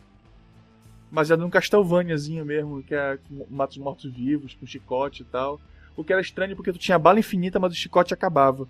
Baseado 1.11 1.41
num 1.41 1.51
Castlevaniazinho 1.51 2.45
mesmo, 2.45 2.83
que 2.83 2.95
é 2.95 3.19
com 3.29 3.47
mata 3.51 3.73
os 3.73 3.79
mortos-vivos, 3.79 4.55
com 4.55 4.67
chicote 4.67 5.23
e 5.23 5.25
tal. 5.25 5.61
O 5.97 6.05
que 6.05 6.13
era 6.13 6.23
estranho 6.23 6.55
porque 6.55 6.73
tu 6.73 6.79
tinha 6.79 6.99
bala 6.99 7.19
infinita, 7.19 7.59
mas 7.59 7.73
o 7.73 7.77
chicote 7.77 8.15
acabava. 8.15 8.69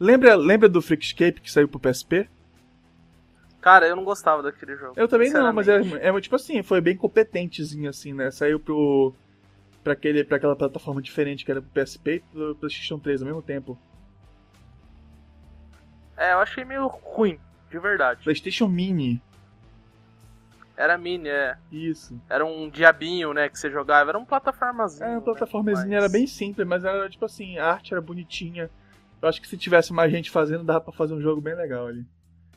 Lembra, 0.00 0.34
lembra 0.34 0.68
do 0.68 0.80
Freakscape 0.80 1.40
que 1.40 1.50
saiu 1.50 1.68
pro 1.68 1.80
PSP? 1.80 2.28
Cara, 3.60 3.86
eu 3.86 3.96
não 3.96 4.04
gostava 4.04 4.42
daquele 4.42 4.76
jogo. 4.76 4.94
Eu 4.96 5.08
também 5.08 5.30
não, 5.30 5.52
mas 5.52 5.68
é, 5.68 5.80
é 6.00 6.20
tipo 6.20 6.36
assim, 6.36 6.62
foi 6.62 6.80
bem 6.80 6.96
competentezinho 6.96 7.90
assim, 7.90 8.12
né? 8.12 8.30
Saiu 8.30 8.60
pro. 8.60 9.12
Pra, 9.82 9.92
aquele, 9.92 10.22
pra 10.24 10.36
aquela 10.36 10.56
plataforma 10.56 11.00
diferente 11.00 11.44
que 11.44 11.50
era 11.50 11.62
pro 11.62 11.70
PSP 11.70 12.16
e 12.16 12.20
pro 12.20 12.54
PlayStation 12.56 12.98
3 12.98 13.22
ao 13.22 13.26
mesmo 13.26 13.42
tempo. 13.42 13.78
É, 16.16 16.32
eu 16.32 16.38
achei 16.38 16.64
meio 16.64 16.86
ruim, 16.86 17.38
de 17.70 17.78
verdade. 17.78 18.22
PlayStation 18.22 18.68
Mini, 18.68 19.22
Era 20.78 20.96
mini, 20.96 21.28
é. 21.28 21.56
isso. 21.72 22.16
Era 22.30 22.46
um 22.46 22.70
diabinho, 22.70 23.34
né, 23.34 23.48
que 23.48 23.58
você 23.58 23.68
jogava. 23.68 24.12
Era 24.12 24.18
um 24.18 24.24
plataformazinho. 24.24 25.04
É, 25.04 25.12
a 25.12 25.16
né, 25.16 25.20
plataformazinha 25.20 25.96
mas- 25.96 26.04
era 26.04 26.08
bem 26.08 26.24
simples, 26.24 26.64
mas 26.66 26.84
era 26.84 27.10
tipo 27.10 27.24
assim, 27.24 27.58
a 27.58 27.72
arte 27.72 27.92
era 27.92 28.00
bonitinha. 28.00 28.70
Eu 29.20 29.28
acho 29.28 29.42
que 29.42 29.48
se 29.48 29.56
tivesse 29.56 29.92
mais 29.92 30.12
gente 30.12 30.30
fazendo, 30.30 30.62
dava 30.62 30.80
pra 30.80 30.92
fazer 30.92 31.14
um 31.14 31.20
jogo 31.20 31.40
bem 31.40 31.56
legal 31.56 31.88
ali. 31.88 32.04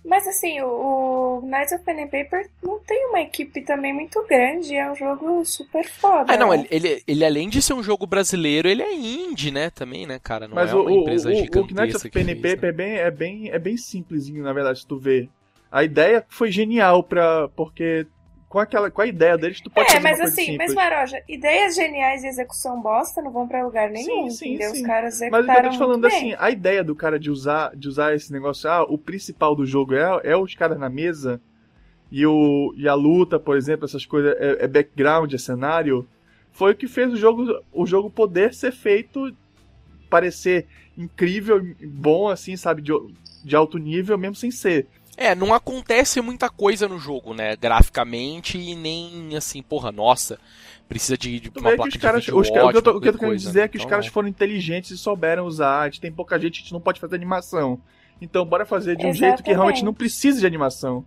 Mas 0.06 0.28
assim, 0.28 0.62
o, 0.62 1.40
o 1.40 1.42
Knights 1.42 1.74
of 1.74 1.84
Pen 1.84 2.04
and 2.04 2.08
Paper 2.08 2.48
não 2.62 2.80
tem 2.80 3.08
uma 3.08 3.22
equipe 3.22 3.62
também 3.62 3.94
muito 3.94 4.24
grande, 4.28 4.76
é 4.76 4.92
um 4.92 4.96
jogo 4.96 5.44
super 5.44 5.88
foda. 5.88 6.34
Ah, 6.34 6.38
não, 6.38 6.50
né? 6.50 6.66
ele, 6.72 6.88
ele, 6.88 7.04
ele, 7.08 7.26
além 7.26 7.50
de 7.50 7.62
ser 7.62 7.74
um 7.74 7.84
jogo 7.84 8.06
brasileiro, 8.06 8.68
ele 8.68 8.82
é 8.82 8.94
indie, 8.94 9.52
né, 9.52 9.70
também, 9.70 10.08
né, 10.08 10.20
cara? 10.20 10.48
Não 10.48 10.56
mas 10.56 10.72
é 10.72 10.76
o, 10.76 10.82
uma 10.82 10.92
o, 10.92 11.02
empresa 11.02 11.30
o, 11.30 11.32
o 11.32 11.36
gigantesca 11.36 11.82
Knights 11.82 11.96
of 11.96 12.10
Pen 12.10 12.32
and 12.32 12.36
Paper 12.36 12.62
né? 12.62 12.68
é, 12.68 12.72
bem, 12.72 12.94
é, 12.98 13.12
bem, 13.12 13.50
é 13.52 13.60
bem 13.60 13.78
simplesinho, 13.78 14.44
na 14.44 14.54
verdade, 14.54 14.80
se 14.80 14.88
tu 14.88 14.98
vê. 14.98 15.30
A 15.72 15.84
ideia 15.84 16.26
foi 16.30 16.52
genial 16.52 17.02
pra. 17.04 17.48
Porque 17.50 18.06
com, 18.50 18.60
aquela, 18.60 18.92
com 18.92 19.02
a 19.02 19.08
ideia 19.08 19.38
deles, 19.38 19.62
tu 19.62 19.70
pode 19.70 19.90
É, 19.90 19.94
fazer 19.94 20.04
mas 20.04 20.20
assim, 20.20 20.46
simples. 20.48 20.58
mas 20.58 20.74
Maroja, 20.74 21.24
ideias 21.30 21.74
geniais 21.76 22.24
e 22.24 22.28
execução 22.28 22.82
bosta 22.82 23.22
não 23.22 23.32
vão 23.32 23.48
pra 23.48 23.64
lugar 23.64 23.90
nenhum, 23.90 24.30
Sim, 24.30 24.30
sim, 24.30 24.50
entendeu? 24.56 24.76
sim. 24.76 24.82
Os 24.82 24.88
caras 24.88 25.20
Mas 25.30 25.46
o 25.46 25.50
que 25.50 25.58
eu 25.58 25.62
executaram 25.62 25.64
tô 25.64 25.70
te 25.70 25.78
falando 25.78 26.06
assim, 26.08 26.20
bem. 26.26 26.36
a 26.38 26.52
ideia 26.52 26.84
do 26.84 26.94
cara 26.94 27.18
de 27.18 27.32
usar, 27.32 27.74
de 27.76 27.88
usar 27.88 28.14
esse 28.14 28.32
negócio, 28.34 28.70
ah, 28.70 28.84
o 28.84 28.98
principal 28.98 29.56
do 29.56 29.66
jogo 29.66 29.94
é, 29.96 30.20
é 30.24 30.36
os 30.36 30.54
caras 30.54 30.78
na 30.78 30.90
mesa 30.90 31.40
e, 32.12 32.26
o, 32.26 32.74
e 32.76 32.90
a 32.90 32.94
luta, 32.94 33.40
por 33.40 33.56
exemplo, 33.56 33.86
essas 33.86 34.06
coisas, 34.06 34.36
é, 34.38 34.66
é 34.66 34.68
background, 34.68 35.34
é 35.34 35.38
cenário, 35.38 36.06
foi 36.52 36.74
o 36.74 36.76
que 36.76 36.88
fez 36.90 37.14
o 37.14 37.16
jogo, 37.16 37.64
o 37.72 37.86
jogo 37.86 38.10
poder 38.10 38.54
ser 38.54 38.74
feito, 38.74 39.34
parecer 40.10 40.68
incrível, 40.98 41.62
bom, 41.82 42.28
assim, 42.28 42.58
sabe, 42.58 42.82
de, 42.82 42.92
de 43.46 43.56
alto 43.56 43.78
nível, 43.78 44.18
mesmo 44.18 44.36
sem 44.36 44.52
ser. 44.52 44.88
É, 45.18 45.36
não 45.36 45.54
acontece 45.54 46.22
muita 46.22 46.50
coisa 46.50 46.88
no 46.88 46.98
jogo, 46.98 47.34
né, 47.34 47.56
graficamente, 47.56 48.58
e 48.58 48.76
nem 48.76 49.36
assim, 49.36 49.62
porra, 49.62 49.92
nossa, 49.92 50.40
precisa 50.88 51.18
de, 51.18 51.40
de 51.40 51.50
uma 51.60 51.76
placa 51.76 51.90
os 51.90 51.96
caras, 51.98 52.24
de 52.24 52.32
vídeo 52.32 52.42
os 52.42 52.50
caras- 52.50 52.66
o 52.70 52.72
que 52.72 52.78
eu 52.78 52.82
tô, 52.82 52.92
que 53.02 53.08
eu 53.08 53.14
tô 53.14 53.20
querendo 53.20 53.30
coisa, 53.30 53.46
dizer 53.48 53.60
né? 53.60 53.66
é 53.66 53.68
que 53.68 53.78
os 53.78 53.82
Então, 53.82 53.90
caras 53.90 54.06
não. 54.06 54.14
foram 54.14 54.28
inteligentes 54.28 54.92
e 54.92 54.98
souberam 54.98 55.46
usar 55.46 55.68
a 55.68 55.80
arte. 55.82 56.00
Tem 56.02 56.12
pouca 56.12 56.40
gente, 56.40 56.60
a 56.60 56.62
gente 56.64 56.74
não 56.74 56.82
pode 56.82 57.00
fazer 57.00 57.16
animação. 57.16 57.80
Então, 58.22 58.46
bora 58.46 58.66
fazer 58.66 58.96
de 58.96 59.06
um 59.06 59.14
jeito 59.14 59.18
que 59.44 59.50
Exatamente. 59.52 59.56
realmente 59.56 59.86
não 59.86 59.94
precisa 59.94 60.40
de 60.40 60.46
animação. 60.46 61.06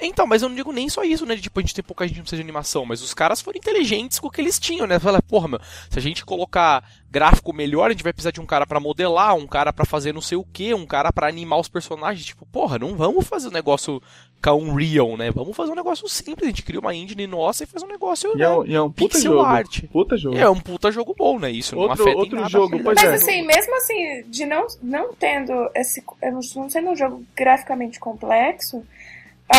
Então, 0.00 0.26
mas 0.26 0.42
eu 0.42 0.48
não 0.48 0.56
digo 0.56 0.72
nem 0.72 0.88
só 0.88 1.02
isso, 1.02 1.26
né? 1.26 1.34
De, 1.34 1.42
tipo, 1.42 1.58
a 1.58 1.62
gente 1.62 1.74
tem 1.74 1.84
pouca 1.84 2.06
gente 2.06 2.16
não 2.16 2.22
precisa 2.22 2.42
de 2.42 2.46
animação, 2.46 2.84
mas 2.84 3.02
os 3.02 3.12
caras 3.14 3.40
foram 3.40 3.58
inteligentes 3.58 4.18
com 4.18 4.28
o 4.28 4.30
que 4.30 4.40
eles 4.40 4.58
tinham, 4.58 4.86
né? 4.86 4.98
Fala, 4.98 5.20
porra, 5.22 5.48
meu, 5.48 5.60
se 5.90 5.98
a 5.98 6.02
gente 6.02 6.24
colocar 6.24 6.84
gráfico 7.10 7.52
melhor, 7.52 7.86
a 7.88 7.92
gente 7.92 8.04
vai 8.04 8.12
precisar 8.12 8.30
de 8.30 8.40
um 8.40 8.46
cara 8.46 8.66
para 8.66 8.78
modelar, 8.78 9.34
um 9.34 9.46
cara 9.46 9.72
para 9.72 9.84
fazer 9.84 10.14
não 10.14 10.20
sei 10.20 10.38
o 10.38 10.44
que, 10.44 10.72
um 10.72 10.86
cara 10.86 11.12
para 11.12 11.26
animar 11.28 11.58
os 11.58 11.68
personagens. 11.68 12.24
Tipo, 12.24 12.46
porra, 12.46 12.78
não 12.78 12.96
vamos 12.96 13.26
fazer 13.26 13.48
um 13.48 13.52
negócio 13.52 14.00
com 14.42 14.52
Unreal, 14.52 15.16
né? 15.16 15.30
Vamos 15.30 15.54
fazer 15.54 15.72
um 15.72 15.74
negócio 15.74 16.08
simples. 16.08 16.44
A 16.44 16.50
gente 16.50 16.62
cria 16.62 16.80
uma 16.80 16.94
engine 16.94 17.26
nossa 17.26 17.64
e 17.64 17.66
faz 17.66 17.82
um 17.82 17.86
negócio. 17.88 18.32
E 18.34 18.38
né? 18.38 18.44
é 18.44 18.48
um, 18.48 18.66
e 18.66 18.74
é 18.74 18.80
um 18.80 18.90
puta 18.90 19.14
Pixel 19.14 19.32
jogo. 19.32 19.44
art. 19.44 19.82
Puta 19.92 20.16
jogo. 20.16 20.36
É 20.36 20.48
um 20.48 20.60
puta 20.60 20.90
jogo 20.90 21.14
bom, 21.16 21.38
né? 21.38 21.50
Isso 21.50 21.74
não 21.74 21.82
Outro- 21.82 22.02
afeta 22.02 22.10
em 22.10 22.20
outro 22.20 22.34
nada 22.36 22.46
a 22.46 22.50
jogo, 22.50 22.76
é. 22.76 22.82
Mas 22.82 23.00
jogo. 23.00 23.14
assim, 23.14 23.42
mesmo 23.42 23.76
assim, 23.76 24.22
de 24.28 24.46
não, 24.46 24.66
não 24.82 25.12
tendo 25.12 25.52
esse. 25.74 26.02
não 26.22 26.70
sendo 26.70 26.90
um 26.90 26.96
jogo 26.96 27.22
graficamente 27.36 28.00
complexo, 28.00 28.82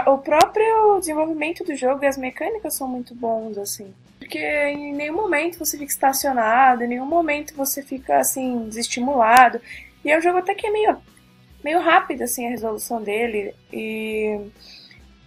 o 0.07 0.17
próprio 0.17 0.99
desenvolvimento 0.99 1.63
do 1.63 1.75
jogo 1.75 2.03
e 2.03 2.07
as 2.07 2.17
mecânicas 2.17 2.75
são 2.75 2.87
muito 2.87 3.13
bons, 3.13 3.57
assim. 3.57 3.93
Porque 4.17 4.39
em 4.39 4.93
nenhum 4.93 5.15
momento 5.15 5.59
você 5.59 5.77
fica 5.77 5.91
estacionado, 5.91 6.83
em 6.83 6.87
nenhum 6.87 7.05
momento 7.05 7.55
você 7.55 7.81
fica 7.81 8.17
assim, 8.17 8.69
desestimulado. 8.69 9.59
E 10.05 10.11
é 10.11 10.17
um 10.17 10.21
jogo 10.21 10.37
até 10.37 10.55
que 10.55 10.67
é 10.67 10.71
meio, 10.71 10.97
meio 11.63 11.79
rápido, 11.79 12.23
assim, 12.23 12.47
a 12.47 12.49
resolução 12.49 13.01
dele. 13.01 13.53
E. 13.71 14.39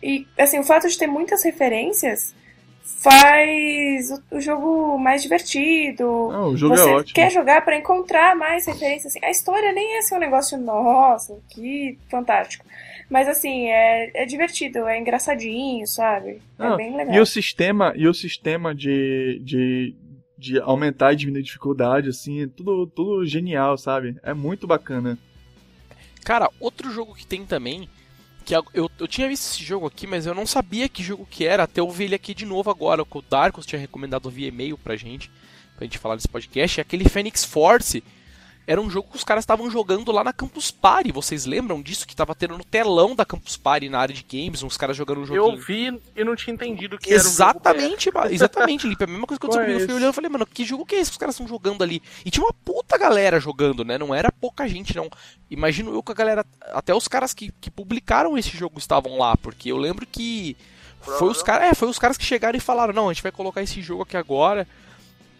E 0.03 0.27
assim, 0.39 0.59
o 0.59 0.65
fato 0.65 0.89
de 0.89 0.99
ter 0.99 1.07
muitas 1.07 1.43
referências 1.43 2.35
faz 2.83 4.11
o, 4.11 4.37
o 4.37 4.41
jogo 4.41 4.99
mais 4.99 5.23
divertido. 5.23 6.05
Não, 6.05 6.49
o 6.51 6.57
jogo 6.57 6.77
você 6.77 6.89
é 6.89 6.93
ótimo. 6.95 7.15
quer 7.15 7.31
jogar 7.31 7.65
pra 7.65 7.77
encontrar 7.77 8.37
mais 8.37 8.67
referências. 8.67 9.15
Assim. 9.15 9.25
A 9.25 9.31
história 9.31 9.73
nem 9.73 9.97
é 9.97 9.99
assim 9.99 10.15
um 10.15 10.19
negócio, 10.19 10.57
nossa, 10.57 11.39
que 11.51 11.99
fantástico. 12.09 12.65
Mas 13.09 13.29
assim, 13.29 13.67
é, 13.69 14.23
é 14.23 14.27
divertido, 14.27 14.87
é 14.87 14.99
engraçadinho, 14.99 15.87
sabe? 15.87 16.41
É 16.59 16.69
Não, 16.69 16.77
bem 16.77 16.97
legal. 16.97 17.15
E 17.15 17.21
o 17.21 17.27
sistema, 17.27 17.93
e 17.97 18.09
o 18.09 18.15
sistema 18.15 18.75
de, 18.75 19.41
de, 19.45 19.95
de 20.39 20.61
aumentar 20.61 21.13
e 21.13 21.17
diminuir 21.17 21.41
a 21.41 21.45
dificuldade, 21.45 22.09
assim, 22.09 22.43
é 22.43 22.47
tudo, 22.47 22.87
tudo 22.87 23.27
genial, 23.27 23.77
sabe? 23.77 24.17
É 24.23 24.33
muito 24.33 24.67
bacana. 24.67 25.19
Cara, 26.25 26.51
outro 26.59 26.91
jogo 26.91 27.15
que 27.15 27.27
tem 27.27 27.45
também, 27.45 27.89
que 28.45 28.55
eu, 28.55 28.91
eu, 28.99 29.09
tinha 29.09 29.29
visto 29.29 29.45
esse 29.45 29.63
jogo 29.63 29.87
aqui, 29.87 30.07
mas 30.07 30.27
eu 30.27 30.35
não 30.35 30.47
sabia 30.47 30.89
que 30.89 31.03
jogo 31.03 31.27
que 31.29 31.47
era, 31.47 31.65
até 31.65 31.81
eu 31.81 31.91
vi 31.91 32.05
ele 32.05 32.15
aqui 32.15 32.35
de 32.35 32.47
novo 32.47 32.71
agora, 32.71 33.05
que 33.05 33.19
o 33.19 33.23
Darkos 33.23 33.67
tinha 33.67 33.81
recomendado 33.81 34.31
via 34.31 34.49
e-mail 34.49 34.79
pra 34.79 34.97
gente, 34.97 35.31
pra 35.77 35.85
gente 35.85 35.99
falar 35.99 36.15
nesse 36.15 36.29
podcast, 36.29 36.81
é 36.81 36.83
aquele 36.83 37.09
Phoenix 37.09 37.45
Force. 37.45 38.03
Era 38.67 38.81
um 38.81 38.89
jogo 38.89 39.11
que 39.11 39.17
os 39.17 39.25
caras 39.25 39.43
estavam 39.43 39.71
jogando 39.71 40.11
lá 40.11 40.25
na 40.25 40.33
Campus 40.33 40.71
Party, 40.71 41.13
vocês 41.13 41.45
lembram 41.45 41.83
disso? 41.83 42.07
Que 42.07 42.17
tava 42.17 42.35
tendo 42.35 42.57
no 42.57 42.65
telão 42.65 43.15
da 43.15 43.25
Campus 43.25 43.57
Party 43.57 43.89
na 43.89 43.99
área 43.99 44.15
de 44.15 44.23
games, 44.23 44.63
uns 44.63 44.77
caras 44.77 44.97
jogando 44.97 45.21
um 45.21 45.27
joguinho. 45.27 45.57
Eu 45.57 45.61
vi 45.61 46.01
e 46.17 46.25
não 46.25 46.35
tinha 46.35 46.55
entendido 46.55 46.99
que 46.99 47.11
era 47.11 47.21
um 47.21 47.23
jogo 47.23 47.35
Exatamente, 47.35 48.11
exatamente, 48.31 48.87
Lipe. 48.87 49.05
A 49.05 49.07
mesma 49.07 49.27
coisa 49.27 49.39
que 49.39 49.47
eu 49.47 49.51
Qual 49.51 49.61
é 49.61 49.67
descobri. 49.67 49.83
Eu 49.83 49.89
fui 49.89 49.97
olhando 49.97 50.13
e 50.13 50.15
falei, 50.15 50.31
mano, 50.31 50.47
que 50.47 50.65
jogo 50.65 50.87
que 50.87 50.95
é 50.95 51.01
esse 51.01 51.11
que 51.11 51.15
os 51.15 51.19
caras 51.19 51.35
estão 51.35 51.47
jogando 51.47 51.83
ali? 51.83 52.03
E 52.25 52.31
tinha 52.31 52.45
uma 52.45 52.55
puta 52.65 52.97
galera 52.97 53.39
jogando, 53.39 53.85
né? 53.85 53.99
Não 53.99 54.15
era 54.15 54.33
pouca 54.33 54.67
gente, 54.67 54.97
não. 54.97 55.11
Imagino 55.51 55.93
eu 55.93 56.03
que 56.03 56.13
a 56.13 56.15
galera. 56.15 56.47
Até 56.73 56.95
os 56.95 57.07
caras 57.07 57.35
que, 57.35 57.53
que 57.61 57.71
publicaram 57.71 58.39
esse 58.39 58.57
jogo 58.57 58.79
estavam 58.79 59.19
lá, 59.19 59.37
porque 59.37 59.71
eu 59.71 59.77
lembro 59.77 60.07
que. 60.07 60.57
Foi 61.19 61.29
os, 61.29 61.43
caras, 61.43 61.69
é, 61.69 61.75
foi 61.75 61.87
os 61.87 61.99
caras 61.99 62.17
que 62.17 62.25
chegaram 62.25 62.57
e 62.57 62.61
falaram: 62.61 62.95
não, 62.95 63.11
a 63.11 63.13
gente 63.13 63.23
vai 63.23 63.31
colocar 63.31 63.63
esse 63.63 63.83
jogo 63.83 64.05
aqui 64.05 64.17
agora. 64.17 64.67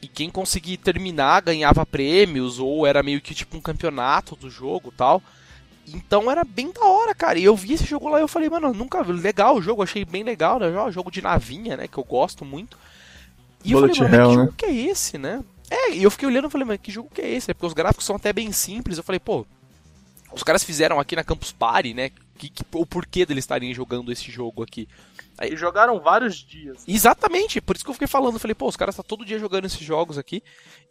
E 0.05 0.09
quem 0.09 0.29
conseguir 0.29 0.77
terminar 0.77 1.41
ganhava 1.41 1.87
prêmios, 1.87 2.59
ou 2.59 2.87
era 2.87 3.03
meio 3.03 3.23
que 3.23 3.35
tipo 3.35 3.57
um 3.57 3.61
campeonato 3.61 4.37
do 4.37 4.51
jogo 4.51 4.93
tal. 4.95 5.23
Então 5.89 6.31
era 6.31 6.45
bem 6.45 6.71
da 6.71 6.85
hora, 6.85 7.15
cara. 7.15 7.39
E 7.39 7.45
eu 7.45 7.57
vi 7.57 7.73
esse 7.73 7.87
jogo 7.87 8.11
lá 8.11 8.19
e 8.19 8.23
eu 8.23 8.29
falei, 8.29 8.51
mano, 8.51 8.75
nunca 8.75 9.03
vi. 9.03 9.13
Legal 9.13 9.57
o 9.57 9.63
jogo, 9.63 9.83
achei 9.83 10.05
bem 10.05 10.23
legal, 10.23 10.59
né? 10.59 10.67
Jogo 10.91 11.11
de 11.11 11.23
navinha, 11.23 11.75
né? 11.79 11.89
Que 11.89 11.97
eu 11.97 12.05
gosto 12.05 12.45
muito. 12.45 12.77
E 13.65 13.73
eu 13.73 13.81
Bullet 13.81 13.97
falei, 13.97 14.13
mano, 14.13 14.23
Hell, 14.23 14.31
que 14.31 14.37
né? 14.37 14.45
jogo 14.45 14.55
que 14.59 14.67
é 14.67 14.73
esse, 14.91 15.17
né? 15.17 15.43
É, 15.71 15.93
e 15.95 16.03
eu 16.03 16.11
fiquei 16.11 16.29
olhando 16.29 16.49
e 16.49 16.51
falei, 16.51 16.67
mas 16.67 16.81
que 16.83 16.93
jogo 16.93 17.09
que 17.13 17.23
é 17.23 17.31
esse? 17.31 17.51
É 17.51 17.55
porque 17.55 17.67
os 17.67 17.73
gráficos 17.73 18.05
são 18.05 18.17
até 18.17 18.31
bem 18.31 18.53
simples. 18.53 18.99
Eu 18.99 19.05
falei, 19.05 19.19
pô, 19.19 19.47
os 20.35 20.43
caras 20.43 20.63
fizeram 20.63 21.01
aqui 21.01 21.17
na 21.17 21.25
Campus 21.25 21.51
Party, 21.51 21.95
né? 21.95 22.11
Que, 22.37 22.51
que- 22.51 22.65
o 22.75 22.85
porquê 22.85 23.25
deles 23.25 23.45
estarem 23.45 23.73
jogando 23.73 24.11
esse 24.11 24.31
jogo 24.31 24.63
aqui. 24.63 24.89
E 25.41 25.57
jogaram 25.57 26.01
vários 26.01 26.37
dias. 26.37 26.85
Exatamente, 26.87 27.61
por 27.61 27.75
isso 27.77 27.85
que 27.85 27.91
eu 27.91 27.95
fiquei 27.95 28.09
falando. 28.09 28.39
Falei, 28.39 28.55
pô, 28.55 28.69
os 28.69 28.77
caras 28.77 28.95
estão 28.95 29.05
todo 29.05 29.25
dia 29.25 29.39
jogando 29.39 29.65
esses 29.67 29.81
jogos 29.81 30.19
aqui. 30.19 30.43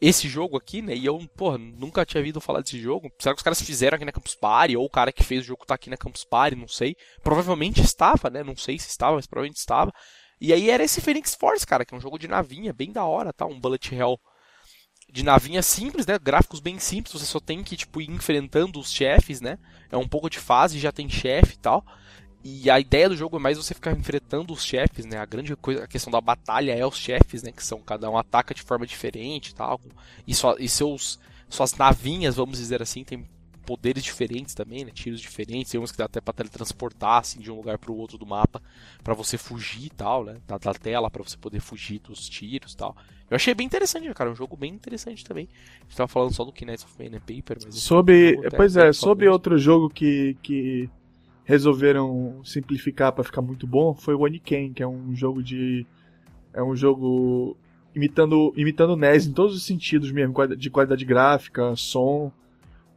Esse 0.02 0.28
jogo 0.28 0.58
aqui, 0.58 0.82
né? 0.82 0.96
E 0.96 1.06
eu, 1.06 1.20
porra, 1.36 1.58
nunca 1.58 2.06
tinha 2.06 2.20
ouvido 2.22 2.42
falar 2.42 2.62
desse 2.62 2.80
jogo. 2.80 3.12
Será 3.20 3.34
que 3.34 3.40
os 3.40 3.44
caras 3.44 3.62
fizeram 3.62 3.96
aqui 3.96 4.06
na 4.06 4.12
Campus 4.12 4.36
Party? 4.36 4.76
Ou 4.78 4.86
o 4.86 4.90
cara 4.90 5.12
que 5.12 5.24
fez 5.24 5.42
o 5.44 5.48
jogo 5.48 5.66
tá 5.66 5.76
aqui 5.76 5.90
na 5.90 5.98
Campus 5.98 6.24
Party? 6.26 6.56
Não 6.58 6.68
sei. 6.68 6.96
Provavelmente 7.22 7.82
estava, 7.82 8.30
né? 8.30 8.44
Não 8.44 8.56
sei 8.56 8.78
se 8.80 8.90
estava, 8.90 9.16
mas 9.16 9.28
provavelmente 9.28 9.58
estava. 9.60 9.92
E 10.42 10.52
aí 10.52 10.70
era 10.70 10.84
esse 10.84 11.00
Phoenix 11.00 11.36
Force, 11.36 11.66
cara, 11.66 11.86
que 11.86 11.94
é 11.94 11.98
um 11.98 12.02
jogo 12.02 12.20
de 12.20 12.28
navinha, 12.28 12.74
bem 12.74 12.92
da 12.92 13.06
hora, 13.06 13.32
tá? 13.32 13.46
Um 13.46 13.60
Bullet 13.60 13.94
Hell 13.96 14.20
de 15.14 15.24
navinha 15.24 15.62
simples, 15.62 16.08
né? 16.08 16.18
Gráficos 16.18 16.60
bem 16.60 16.80
simples, 16.80 17.14
você 17.14 17.26
só 17.28 17.40
tem 17.40 17.64
que, 17.64 17.78
tipo, 17.78 18.02
ir 18.02 18.10
enfrentando 18.10 18.80
os 18.80 18.92
chefes, 18.92 19.40
né? 19.40 19.60
É 19.92 19.96
um 19.96 20.08
pouco 20.08 20.28
de 20.28 20.40
fase, 20.40 20.80
já 20.80 20.92
tem 20.92 21.08
chefe 21.08 21.54
e 21.54 21.60
tal. 21.60 21.86
E 22.44 22.68
a 22.68 22.80
ideia 22.80 23.08
do 23.08 23.16
jogo 23.16 23.38
é 23.38 23.40
mais 23.40 23.56
você 23.56 23.76
ficar 23.76 23.92
enfrentando 23.92 24.52
os 24.52 24.66
chefes, 24.66 25.06
né? 25.06 25.20
A 25.20 25.26
grande 25.26 25.56
coisa, 25.56 25.84
a 25.84 25.88
questão 25.88 26.12
da 26.12 26.20
batalha 26.20 26.76
é 26.76 26.84
os 26.84 26.98
chefes, 26.98 27.44
né? 27.44 27.52
Que 27.52 27.64
são 27.64 27.80
cada 27.80 28.10
um 28.10 28.18
ataca 28.18 28.56
de 28.56 28.64
forma 28.64 28.88
diferente 28.88 29.54
tal. 29.54 29.80
E, 30.26 30.34
sua, 30.34 30.56
e 30.60 30.68
seus 30.68 31.20
suas 31.48 31.76
navinhas, 31.76 32.36
vamos 32.36 32.58
dizer 32.58 32.82
assim, 32.82 33.04
tem 33.04 33.28
poderes 33.66 34.04
diferentes 34.04 34.54
também, 34.54 34.86
né? 34.86 34.92
Tiros 34.94 35.20
diferentes, 35.20 35.72
tem 35.72 35.80
uns 35.80 35.92
que 35.92 35.98
dá 35.98 36.06
até 36.06 36.22
para 36.22 36.34
teletransportar 36.34 37.20
assim 37.20 37.40
de 37.40 37.52
um 37.52 37.56
lugar 37.56 37.78
para 37.78 37.92
o 37.92 37.98
outro 37.98 38.18
do 38.18 38.26
mapa 38.26 38.62
para 39.04 39.14
você 39.14 39.38
fugir 39.38 39.86
e 39.86 39.90
tal, 39.90 40.24
né? 40.24 40.38
Da, 40.48 40.58
da 40.58 40.74
tela 40.74 41.10
para 41.10 41.24
você 41.24 41.38
poder 41.38 41.60
fugir 41.60 42.00
dos 42.00 42.28
tiros 42.30 42.74
e 42.74 42.78
tal. 42.78 42.96
Eu 43.30 43.36
achei 43.36 43.54
bem 43.54 43.66
interessante, 43.66 44.12
cara, 44.14 44.32
um 44.32 44.36
jogo 44.36 44.56
bem 44.56 44.72
interessante 44.72 45.24
também. 45.24 45.48
A 45.80 45.84
gente 45.84 45.96
tava 45.98 46.08
falando 46.08 46.34
só 46.34 46.44
do 46.44 46.52
Knights 46.52 46.84
of 46.84 46.96
Pen 46.96 47.08
and 47.16 47.20
Paper, 47.20 47.58
mas 47.64 47.76
Sobre, 47.76 48.36
jogo 48.36 48.50
pois 48.56 48.76
bem 48.76 48.84
é, 48.86 48.94
sobre 48.94 49.26
famoso. 49.26 49.34
outro 49.34 49.58
jogo 49.58 49.90
que, 49.90 50.38
que 50.44 50.90
resolveram 51.44 52.42
simplificar 52.44 53.12
pra 53.12 53.24
ficar 53.24 53.42
muito 53.42 53.66
bom 53.66 53.94
foi 53.94 54.14
o 54.14 54.22
Oniken, 54.22 54.74
que 54.74 54.84
é 54.84 54.88
um 54.88 55.16
jogo 55.16 55.42
de 55.42 55.86
é 56.54 56.62
um 56.62 56.76
jogo 56.76 57.58
imitando 57.96 58.54
imitando 58.56 58.92
o 58.92 58.96
NES 58.96 59.28
em 59.28 59.34
todos 59.34 59.56
os 59.56 59.64
sentidos 59.66 60.12
mesmo, 60.12 60.34
de 60.56 60.70
qualidade 60.70 61.04
gráfica, 61.06 61.76
som, 61.76 62.32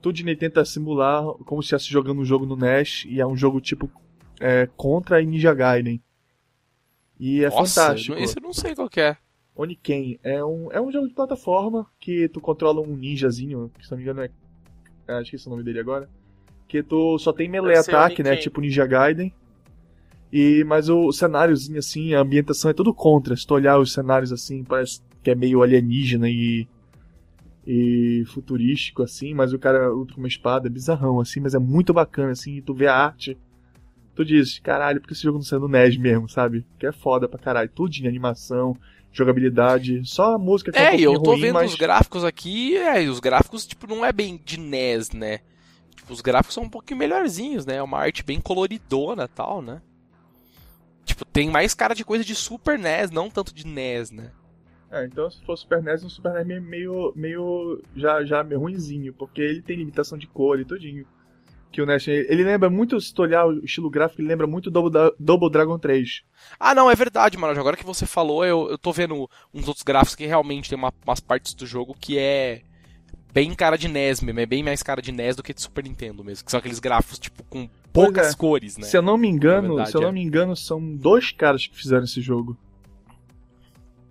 tudo 0.01 0.19
ele 0.21 0.37
tenta 0.37 0.65
simular 0.65 1.25
como 1.45 1.63
se 1.63 1.67
estivesse 1.67 1.91
jogando 1.91 2.21
um 2.21 2.25
jogo 2.25 2.47
no 2.47 2.57
NES 2.57 3.05
e 3.09 3.21
é 3.21 3.27
um 3.27 3.37
jogo 3.37 3.61
tipo 3.61 3.91
é, 4.41 4.69
Contra 4.77 5.21
e 5.21 5.27
Ninja 5.27 5.55
Gaiden. 5.55 6.03
E 7.19 7.43
é 7.43 7.49
Nossa, 7.49 7.83
fantástico. 7.83 8.19
esse 8.19 8.39
eu 8.39 8.43
não 8.43 8.53
sei 8.53 8.75
qual 8.75 8.89
que 8.89 9.01
é. 9.01 9.17
Oniken 9.57 10.19
é 10.23 10.45
um, 10.45 10.71
é 10.71 10.81
um 10.81 10.93
jogo 10.93 11.09
de 11.09 11.15
plataforma 11.15 11.87
que 11.99 12.29
tu 12.29 12.41
controla 12.41 12.81
um 12.81 12.95
ninjazinho, 12.95 13.71
que 13.79 13.85
se 13.85 13.91
não 13.91 13.97
me 13.97 14.05
engano 14.05 14.21
é. 14.21 14.31
ah, 15.09 15.23
esqueci 15.23 15.47
o 15.47 15.51
nome 15.51 15.63
dele 15.63 15.81
agora. 15.81 16.09
Que 16.69 16.83
tu 16.83 17.19
só 17.19 17.33
tem 17.33 17.49
melee 17.49 17.77
ataque, 17.77 18.23
né? 18.23 18.37
Tipo 18.37 18.61
Ninja 18.61 18.87
Gaiden. 18.87 19.33
E, 20.31 20.65
mas 20.65 20.89
o 20.89 21.11
cenáriozinho 21.13 21.79
assim, 21.79 22.13
a 22.13 22.21
ambientação 22.21 22.71
é 22.71 22.75
tudo 22.75 22.93
contra. 22.93 23.35
Se 23.37 23.47
tu 23.47 23.55
olhar 23.55 23.79
os 23.79 23.93
cenários 23.93 24.33
assim, 24.33 24.63
parece 24.63 25.01
que 25.23 25.31
é 25.31 25.35
meio 25.35 25.63
alienígena 25.63 26.29
e. 26.29 26.69
e 27.67 28.25
futurístico 28.27 29.03
assim, 29.03 29.35
mas 29.35 29.53
o 29.53 29.59
cara 29.59 29.89
luta 29.89 30.15
com 30.15 30.21
uma 30.21 30.29
espada, 30.29 30.69
é 30.69 30.71
bizarrão 30.71 31.19
assim, 31.19 31.41
mas 31.41 31.55
é 31.55 31.59
muito 31.59 31.93
bacana 31.93 32.31
assim, 32.31 32.57
e 32.57 32.63
tu 32.63 32.73
vê 32.73 32.87
a 32.87 32.95
arte. 32.95 33.37
Tu 34.15 34.25
diz, 34.25 34.59
caralho, 34.61 35.01
porque 35.01 35.13
esse 35.13 35.23
jogo 35.23 35.39
não 35.39 35.45
saiu 35.45 35.61
no 35.61 35.69
NES 35.69 35.97
mesmo, 35.99 36.29
sabe? 36.29 36.65
Que 36.79 36.87
é 36.87 36.93
foda 36.93 37.29
pra 37.29 37.39
caralho. 37.39 37.69
Tudo 37.69 37.91
de 37.91 38.07
animação, 38.09 38.75
jogabilidade, 39.13 40.01
só 40.05 40.35
a 40.35 40.39
música 40.39 40.73
que 40.73 40.79
é, 40.79 40.83
um 40.83 40.85
É, 40.85 40.97
e 40.97 41.03
eu 41.03 41.21
tô 41.21 41.33
ruim, 41.33 41.41
vendo 41.43 41.55
mas... 41.55 41.73
os 41.73 41.77
gráficos 41.77 42.25
aqui, 42.25 42.77
é, 42.77 43.03
e 43.03 43.09
os 43.09 43.21
gráficos, 43.21 43.67
tipo, 43.67 43.87
não 43.87 44.05
é 44.05 44.13
bem 44.13 44.41
de 44.43 44.59
NES, 44.59 45.11
né? 45.11 45.41
Tipo, 45.95 46.13
os 46.13 46.21
gráficos 46.21 46.55
são 46.55 46.63
um 46.63 46.69
pouquinho 46.69 46.99
melhorzinhos, 46.99 47.67
né? 47.67 47.77
É 47.77 47.83
uma 47.83 47.99
arte 47.99 48.23
bem 48.23 48.41
coloridona 48.41 49.25
e 49.25 49.29
tal, 49.29 49.61
né? 49.61 49.83
Tipo, 51.05 51.25
tem 51.25 51.51
mais 51.51 51.75
cara 51.75 51.95
de 51.95 52.05
coisa 52.05 52.25
de 52.25 52.35
Super 52.35 52.79
NES, 52.79 53.11
não 53.11 53.29
tanto 53.29 53.55
de 53.55 53.67
NES, 53.67 54.11
né? 54.11 54.31
É, 54.97 55.07
então 55.07 55.31
se 55.31 55.45
for 55.45 55.57
Super 55.57 55.83
NES, 55.83 56.05
um 56.05 56.09
Super 56.09 56.33
NES 56.33 56.47
meio, 56.47 56.63
meio, 56.63 57.13
meio 57.15 57.83
já, 57.95 58.25
já 58.25 58.43
meio 58.43 58.61
ruinzinho, 58.61 59.13
porque 59.13 59.41
ele 59.41 59.63
tem 59.63 59.77
limitação 59.77 60.17
de 60.17 60.27
cor 60.27 60.59
e 60.61 60.65
tudinho. 60.65 61.07
Que 61.73 61.83
o 61.83 61.87
NES, 61.87 62.09
ele 62.09 62.43
lembra 62.45 62.71
muito, 62.71 62.99
se 63.01 63.13
tu 63.13 63.23
olhar 63.23 63.45
o 63.47 63.65
estilo 63.65 63.91
gráfico, 63.91 64.23
ele 64.23 64.29
lembra 64.29 64.47
muito 64.47 64.71
Double, 64.71 64.91
Da- 64.91 65.13
Double 65.19 65.51
Dragon 65.51 65.79
3. 65.79 66.23
Ah, 66.59 66.75
não, 66.75 66.91
é 66.91 66.95
verdade, 66.95 67.37
mano. 67.37 67.59
Agora 67.59 67.77
que 67.77 67.85
você 67.85 68.07
falou, 68.07 68.45
eu, 68.45 68.71
eu 68.71 68.79
tô 68.79 68.93
vendo 68.93 69.29
uns 69.53 69.69
outros 69.69 69.83
gráficos 69.83 70.15
que 70.15 70.25
realmente 70.27 70.71
tem 70.71 70.79
uma- 70.79 70.95
umas 71.07 71.21
partes 71.21 71.53
do 71.53 71.67
jogo 71.67 71.95
que 72.01 72.17
é 72.19 72.63
bem 73.35 73.55
cara 73.55 73.77
de 73.77 73.89
NES 73.89 74.23
mesmo. 74.23 74.41
É 74.41 74.47
bem 74.47 74.63
mais 74.63 74.83
cara 74.83 75.03
de 75.03 75.13
NES 75.13 75.37
do 75.37 75.43
que 75.43 75.53
de 75.53 75.61
Super 75.61 75.85
Nintendo 75.85 76.25
mesmo. 76.25 76.45
Que 76.45 76.51
são 76.51 76.59
aqueles 76.59 76.79
gráficos, 76.79 77.19
tipo, 77.19 77.43
com 77.45 77.69
poucas 77.93 78.33
é. 78.33 78.37
cores, 78.37 78.79
né? 78.79 78.87
Se 78.87 78.97
eu 78.97 79.03
não 79.03 79.19
me 79.19 79.29
engano, 79.29 79.63
Na 79.63 79.75
verdade, 79.75 79.91
se 79.91 79.97
eu 79.97 80.01
é. 80.01 80.05
não 80.05 80.13
me 80.13 80.23
engano, 80.23 80.57
são 80.57 80.97
dois 80.97 81.31
caras 81.33 81.67
que 81.67 81.77
fizeram 81.77 82.05
esse 82.05 82.23
jogo. 82.23 82.57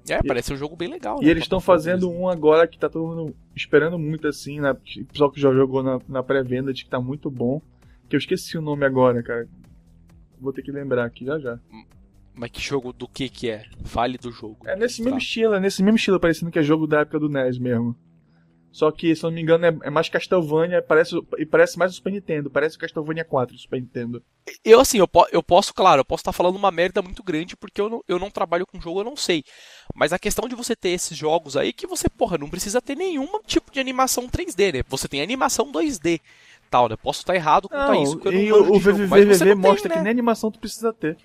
É, 0.08 0.22
parece 0.22 0.54
um 0.54 0.58
jogo 0.58 0.76
bem 0.76 0.88
legal. 0.88 1.18
E 1.22 1.26
né? 1.26 1.32
eles 1.32 1.44
estão 1.44 1.60
fazendo 1.60 2.10
um 2.12 2.30
agora 2.30 2.68
que 2.68 2.78
tá 2.78 2.90
todo 2.90 3.08
mundo 3.08 3.36
esperando 3.56 3.98
muito 3.98 4.28
assim, 4.28 4.60
né? 4.60 4.72
O 4.72 5.06
pessoal 5.06 5.32
que 5.32 5.40
já 5.42 5.52
jogou 5.52 5.82
na, 5.82 6.00
na 6.08 6.22
pré-venda 6.24 6.72
de 6.74 6.84
que 6.84 6.90
tá 6.90 7.00
muito 7.00 7.30
bom. 7.32 7.62
Que 8.08 8.16
eu 8.16 8.20
esqueci 8.20 8.58
o 8.58 8.62
nome 8.62 8.86
agora, 8.86 9.24
cara. 9.24 9.48
Vou 10.40 10.54
ter 10.54 10.62
que 10.62 10.72
lembrar 10.72 11.06
aqui 11.06 11.26
já 11.26 11.40
já. 11.40 11.60
Mas 12.34 12.52
que 12.52 12.62
jogo 12.62 12.92
do 12.94 13.08
que 13.08 13.30
que 13.30 13.50
é? 13.50 13.64
Fale 13.86 14.18
do 14.18 14.32
jogo. 14.32 14.58
É 14.66 14.76
nesse 14.76 14.98
Tá. 15.00 15.06
mesmo 15.06 15.18
estilo, 15.18 15.54
é 15.56 15.60
nesse 15.60 15.82
mesmo 15.82 15.96
estilo, 15.96 16.20
parecendo 16.20 16.52
que 16.52 16.60
é 16.60 16.64
jogo 16.64 16.86
da 16.86 17.00
época 17.00 17.20
do 17.20 17.30
NES 17.30 17.58
mesmo. 17.58 17.96
Só 18.76 18.92
que, 18.92 19.16
se 19.16 19.24
eu 19.24 19.30
não 19.30 19.36
me 19.36 19.42
engano, 19.42 19.66
é, 19.66 19.74
é 19.84 19.90
mais 19.90 20.10
Castlevania 20.10 20.82
parece, 20.82 21.16
e 21.38 21.46
parece 21.46 21.80
mais 21.80 21.94
o 21.94 21.96
Super 21.96 22.12
Nintendo. 22.12 22.50
Parece 22.50 22.76
o 22.76 22.80
Castlevania 22.80 23.24
4 23.24 23.56
do 23.56 23.62
Super 23.62 23.80
Nintendo. 23.80 24.22
Eu, 24.66 24.82
assim, 24.82 24.98
eu, 24.98 25.08
po- 25.08 25.26
eu 25.32 25.42
posso, 25.42 25.74
claro, 25.74 26.02
eu 26.02 26.06
posso 26.06 26.20
estar 26.20 26.34
falando 26.34 26.58
uma 26.58 26.72
merda 26.72 27.02
muito 27.02 27.24
grande 27.24 27.56
porque 27.56 27.80
eu 27.80 27.90
não, 27.90 28.04
eu 28.06 28.20
não 28.20 28.30
trabalho 28.30 28.68
com 28.68 28.82
jogo, 28.82 29.00
eu 29.00 29.06
não 29.06 29.16
sei. 29.16 29.46
Mas 29.94 30.12
a 30.12 30.20
questão 30.20 30.46
de 30.50 30.56
você 30.56 30.76
ter 30.76 30.90
esses 30.90 31.18
jogos 31.18 31.56
aí 31.56 31.72
que 31.72 31.88
você, 31.88 32.10
porra, 32.10 32.38
não 32.38 32.50
precisa 32.50 32.82
ter 32.82 32.98
nenhum 32.98 33.40
tipo 33.48 33.72
de 33.72 33.80
animação 33.80 34.28
3D, 34.28 34.74
né? 34.74 34.84
Você 34.90 35.08
tem 35.08 35.22
animação 35.22 35.72
2D. 35.72 36.20
Tal, 36.70 36.90
né? 36.90 36.98
Posso 36.98 37.22
estar 37.22 37.34
errado 37.34 37.70
quanto 37.70 37.80
a 37.92 37.94
Não, 37.94 38.04
isso, 38.04 38.18
porque 38.18 38.28
eu 38.28 38.34
não 38.34 38.42
e 38.42 38.52
o 38.52 38.74
você 38.74 38.92
VVVV 38.92 39.30
não 39.30 39.38
tem, 39.38 39.56
mostra 39.56 39.88
né? 39.88 39.96
que 39.96 40.02
nem 40.02 40.12
animação 40.12 40.52
tu 40.52 40.60
precisa 40.60 40.92
ter. 40.92 41.16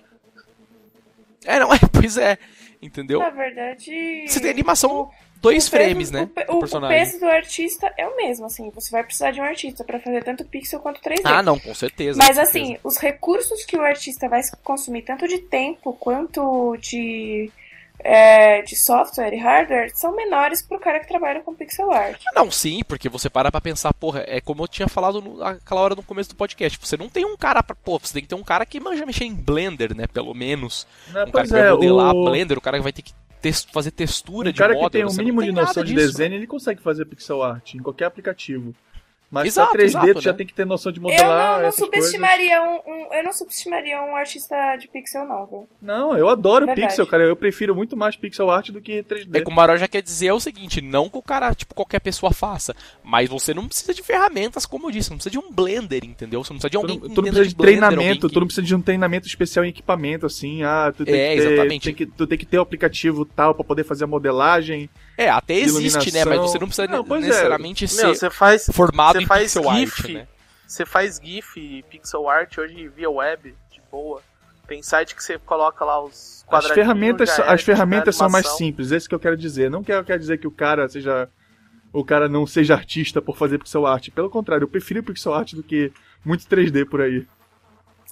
É, 1.43 1.59
não, 1.59 1.73
é, 1.75 1.79
pois 1.91 2.15
é. 2.15 2.37
Entendeu? 2.81 3.19
Na 3.19 3.29
verdade. 3.29 4.25
Você 4.25 4.39
tem 4.39 4.49
animação 4.49 5.01
o- 5.01 5.11
dois 5.41 5.67
o 5.67 5.71
peso- 5.71 5.83
frames, 5.83 6.11
né? 6.11 6.29
O, 6.47 6.53
o- 6.53 6.57
o 6.57 6.59
personagem. 6.59 6.97
peso 6.97 7.19
do 7.19 7.25
artista 7.27 7.93
é 7.97 8.07
o 8.07 8.15
mesmo, 8.15 8.45
assim. 8.45 8.69
Você 8.75 8.91
vai 8.91 9.03
precisar 9.03 9.31
de 9.31 9.41
um 9.41 9.43
artista 9.43 9.83
pra 9.83 9.99
fazer 9.99 10.23
tanto 10.23 10.45
pixel 10.45 10.79
quanto 10.79 11.01
3D. 11.01 11.21
Ah, 11.25 11.41
não, 11.43 11.59
com 11.59 11.73
certeza. 11.73 12.17
Mas 12.17 12.35
com 12.37 12.41
assim, 12.43 12.77
os 12.83 12.97
recursos 12.97 13.65
que 13.65 13.75
o 13.77 13.81
artista 13.81 14.29
vai 14.29 14.41
consumir, 14.63 15.01
tanto 15.01 15.27
de 15.27 15.39
tempo 15.39 15.93
quanto 15.93 16.77
de, 16.77 17.51
é, 18.03 18.61
de 18.63 18.75
software 18.75 19.33
e 19.33 19.37
hardware, 19.37 19.91
são 19.95 20.15
menores 20.15 20.61
pro 20.61 20.79
cara 20.79 20.99
que 20.99 21.07
trabalha 21.07 21.41
com 21.41 21.53
pixel 21.53 21.91
art. 21.91 22.21
Ah, 22.27 22.31
Não, 22.35 22.49
sim, 22.49 22.81
porque 22.87 23.07
você 23.09 23.29
para 23.29 23.51
pra 23.51 23.61
pensar, 23.61 23.93
porra, 23.93 24.23
é 24.27 24.41
como 24.41 24.63
eu 24.63 24.67
tinha 24.67 24.87
falado 24.87 25.21
no, 25.21 25.43
aquela 25.43 25.81
hora 25.81 25.95
no 25.95 26.03
começo 26.03 26.29
do 26.29 26.35
podcast. 26.35 26.79
Você 26.81 26.97
não 26.97 27.09
tem 27.09 27.25
um 27.25 27.37
cara 27.37 27.61
pra. 27.61 27.75
Pô, 27.75 27.99
você 27.99 28.13
tem 28.13 28.21
que 28.23 28.29
ter 28.29 28.35
um 28.35 28.43
cara 28.43 28.65
que 28.65 28.79
manja 28.79 29.05
mexer 29.05 29.25
em 29.25 29.33
Blender, 29.35 29.95
né? 29.95 30.07
Pelo 30.07 30.33
menos. 30.33 30.87
Né, 31.09 31.23
Um 31.25 31.31
cara 31.31 31.45
que 31.45 31.51
vai 31.51 31.67
é, 31.67 31.71
modelar 31.71 32.15
o, 32.15 32.25
Blender, 32.25 32.57
o 32.57 32.61
cara 32.61 32.77
que 32.77 32.83
vai 32.83 32.93
ter 32.93 33.01
que 33.03 33.13
tes- 33.41 33.67
fazer 33.71 33.91
textura 33.91 34.49
o 34.49 34.53
de 34.53 34.57
cara 34.59 34.73
model. 34.73 34.89
que 34.89 34.93
tem 34.97 35.05
um 35.05 35.09
você 35.09 35.17
não 35.17 35.25
mínimo 35.25 35.43
de 35.43 35.51
noção 35.51 35.83
de 35.83 35.93
desenho, 35.93 36.35
ele 36.35 36.47
consegue 36.47 36.81
fazer 36.81 37.05
pixel 37.05 37.41
art 37.41 37.73
em 37.75 37.79
qualquer 37.79 38.05
aplicativo. 38.05 38.73
Mas 39.31 39.47
Exato, 39.47 39.71
pra 39.71 39.79
3D 39.79 39.85
exato, 39.85 40.13
tu 40.15 40.21
já 40.21 40.31
né? 40.33 40.37
tem 40.37 40.45
que 40.45 40.53
ter 40.53 40.65
noção 40.65 40.91
de 40.91 40.99
Eu 40.99 41.03
modelar 41.03 41.53
não, 41.53 41.59
não 41.61 41.67
essas 41.69 41.79
subestimaria 41.79 42.61
um, 42.61 42.75
um- 42.85 43.13
eu 43.13 43.23
não 43.23 43.31
subestimaria 43.31 44.01
um 44.01 44.13
artista 44.13 44.75
de 44.75 44.89
pixel 44.89 45.25
não, 45.25 45.45
viu? 45.47 45.69
Não, 45.81 46.17
eu 46.17 46.27
adoro 46.27 46.65
Verdade. 46.65 46.87
pixel, 46.89 47.07
cara. 47.07 47.23
Eu 47.23 47.35
prefiro 47.35 47.73
muito 47.73 47.95
mais 47.95 48.17
pixel 48.17 48.51
art 48.51 48.71
do 48.71 48.81
que 48.81 49.01
3D. 49.03 49.37
É 49.37 49.41
que 49.41 49.49
o 49.49 49.53
Maró 49.55 49.77
já 49.77 49.87
quer 49.87 50.01
dizer 50.01 50.27
é 50.27 50.33
o 50.33 50.39
seguinte, 50.39 50.81
não 50.81 51.09
que 51.09 51.17
o 51.17 51.21
cara, 51.21 51.55
tipo, 51.55 51.73
qualquer 51.73 52.01
pessoa 52.01 52.33
faça, 52.33 52.75
mas 53.01 53.29
você 53.29 53.53
não 53.53 53.67
precisa 53.67 53.93
de 53.93 54.03
ferramentas, 54.03 54.65
como 54.65 54.87
eu 54.87 54.91
disse, 54.91 55.07
você 55.07 55.11
não 55.13 55.17
precisa 55.17 55.31
de 55.31 55.39
um 55.39 55.49
Blender, 55.51 56.03
entendeu? 56.03 56.43
Você 56.43 56.51
não 56.51 56.59
precisa 56.59 56.69
de 56.69 56.77
alguém 56.77 56.99
não, 56.99 57.07
que 57.07 57.15
tu 57.15 57.21
não 57.21 57.29
precisa 57.29 57.47
de 57.49 57.55
Blender, 57.55 57.79
treinamento, 57.89 58.27
que- 58.27 58.33
tu 58.33 58.39
não 58.41 58.47
precisa 58.47 58.67
de 58.67 58.75
um 58.75 58.81
treinamento 58.81 59.27
especial 59.27 59.63
em 59.63 59.69
equipamento, 59.69 60.25
assim, 60.25 60.61
ah, 60.63 60.93
tu 60.95 61.05
tem 61.05 61.15
É, 61.15 61.35
que 61.35 61.41
ter, 61.41 61.47
exatamente. 61.53 61.83
tem 61.85 61.93
que, 61.95 62.05
tu 62.05 62.27
tem 62.27 62.37
que 62.37 62.45
ter 62.45 62.57
o 62.59 62.61
aplicativo 62.61 63.23
tal 63.23 63.55
pra 63.55 63.63
poder 63.63 63.85
fazer 63.85 64.03
a 64.03 64.07
modelagem. 64.07 64.89
É, 65.17 65.29
até 65.29 65.53
existe, 65.55 66.11
né? 66.13 66.25
Mas 66.25 66.39
você 66.39 66.57
não 66.59 66.67
precisa 66.67 66.87
Não, 66.87 67.03
pois 67.03 67.23
é. 67.23 67.27
necessariamente 67.27 67.87
ser 67.87 68.05
Meu, 68.05 68.15
você 68.15 68.29
faz, 68.29 68.65
formado 68.73 69.17
você 69.17 69.23
em 69.23 69.27
faz 69.27 69.53
pixel 69.53 69.73
GIF, 69.73 70.01
art, 70.01 70.09
né? 70.13 70.27
você 70.65 70.85
faz 70.85 71.19
GIF 71.23 71.57
e 71.59 71.83
pixel 71.83 72.27
art 72.29 72.57
hoje 72.57 72.87
via 72.87 73.09
web, 73.09 73.55
de 73.71 73.81
boa. 73.91 74.21
Tem 74.67 74.81
site 74.81 75.13
que 75.15 75.23
você 75.23 75.37
coloca 75.37 75.83
lá 75.83 76.01
os 76.01 76.13
As 76.13 76.45
quadradinhos. 76.45 76.75
ferramentas, 76.75 77.29
já 77.29 77.35
são- 77.35 77.45
era, 77.45 77.53
as 77.53 77.61
ferramentas 77.61 78.15
são 78.15 78.29
mais 78.29 78.47
simples, 78.55 78.91
é 78.91 78.97
isso 78.97 79.09
que 79.09 79.13
eu 79.15 79.19
quero 79.19 79.35
dizer. 79.35 79.69
Não 79.69 79.83
quero, 79.83 80.03
quero 80.05 80.19
dizer 80.19 80.37
que 80.37 80.47
o 80.47 80.51
cara 80.51 80.87
seja. 80.87 81.27
O 81.93 82.05
cara 82.05 82.29
não 82.29 82.47
seja 82.47 82.73
artista 82.73 83.21
por 83.21 83.35
fazer 83.35 83.57
pixel 83.59 83.85
art. 83.85 84.09
Pelo 84.11 84.29
contrário, 84.29 84.63
eu 84.63 84.69
prefiro 84.69 85.03
pixel 85.03 85.33
art 85.33 85.53
do 85.53 85.61
que 85.61 85.91
muito 86.23 86.45
3D 86.47 86.85
por 86.89 87.01
aí. 87.01 87.27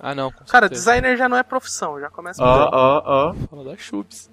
Ah, 0.02 0.14
não. 0.14 0.32
Cara, 0.50 0.68
designer 0.68 1.16
já 1.18 1.30
não 1.30 1.38
é 1.38 1.44
profissão, 1.44 1.98
já 2.00 2.10
começa 2.10 2.44
Ó, 2.44 2.46
por 2.46 2.62
aí. 2.62 2.70
ó, 2.74 3.02
ó. 3.06 3.34
Fala 3.48 3.64
da 3.64 3.78
Chubbs. 3.78 4.30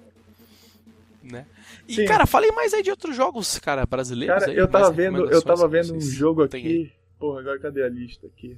Né? 1.31 1.45
E, 1.87 1.95
Sim. 1.95 2.05
cara, 2.05 2.25
falei 2.25 2.51
mais 2.51 2.73
aí 2.73 2.81
de 2.81 2.89
outros 2.89 3.15
jogos, 3.15 3.59
cara, 3.59 3.85
brasileiros. 3.85 4.37
Cara, 4.39 4.51
aí, 4.51 4.57
eu 4.57 4.67
tava 4.67 4.85
mais 4.85 4.95
vendo, 4.95 5.29
eu 5.29 5.41
tava 5.41 5.67
vendo 5.67 5.93
um 5.95 6.01
jogo 6.01 6.43
aqui. 6.43 6.91
Porra, 7.19 7.41
agora 7.41 7.59
cadê 7.59 7.83
a 7.83 7.89
lista 7.89 8.27
aqui? 8.27 8.57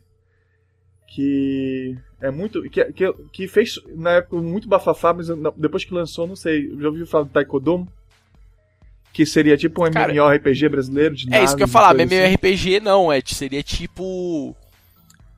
Que 1.08 1.98
é 2.22 2.30
muito. 2.30 2.62
Que, 2.70 2.86
que, 2.94 3.14
que 3.32 3.48
fez 3.48 3.80
na 3.96 4.12
época 4.18 4.36
muito 4.38 4.68
bafafá, 4.68 5.14
mas 5.14 5.28
depois 5.58 5.84
que 5.84 5.94
lançou, 5.94 6.28
não 6.28 6.36
sei. 6.36 6.70
Já 6.80 6.88
ouviu 6.88 7.08
falar 7.08 7.24
do 7.24 7.32
Taekwondo? 7.32 7.88
Que 9.12 9.26
seria 9.26 9.58
tipo 9.58 9.84
um 9.86 9.90
Cara, 9.92 10.14
MMORPG 10.14 10.70
brasileiro 10.70 11.16
de 11.16 11.34
É 11.34 11.44
isso 11.44 11.56
que 11.56 11.64
eu 11.64 11.68
ia 11.68 11.72
falar, 11.72 11.96
coisa 11.96 12.06
assim. 12.06 12.16
MMORPG 12.16 12.80
não, 12.80 13.12
é, 13.12 13.20
seria 13.26 13.64
tipo. 13.64 14.56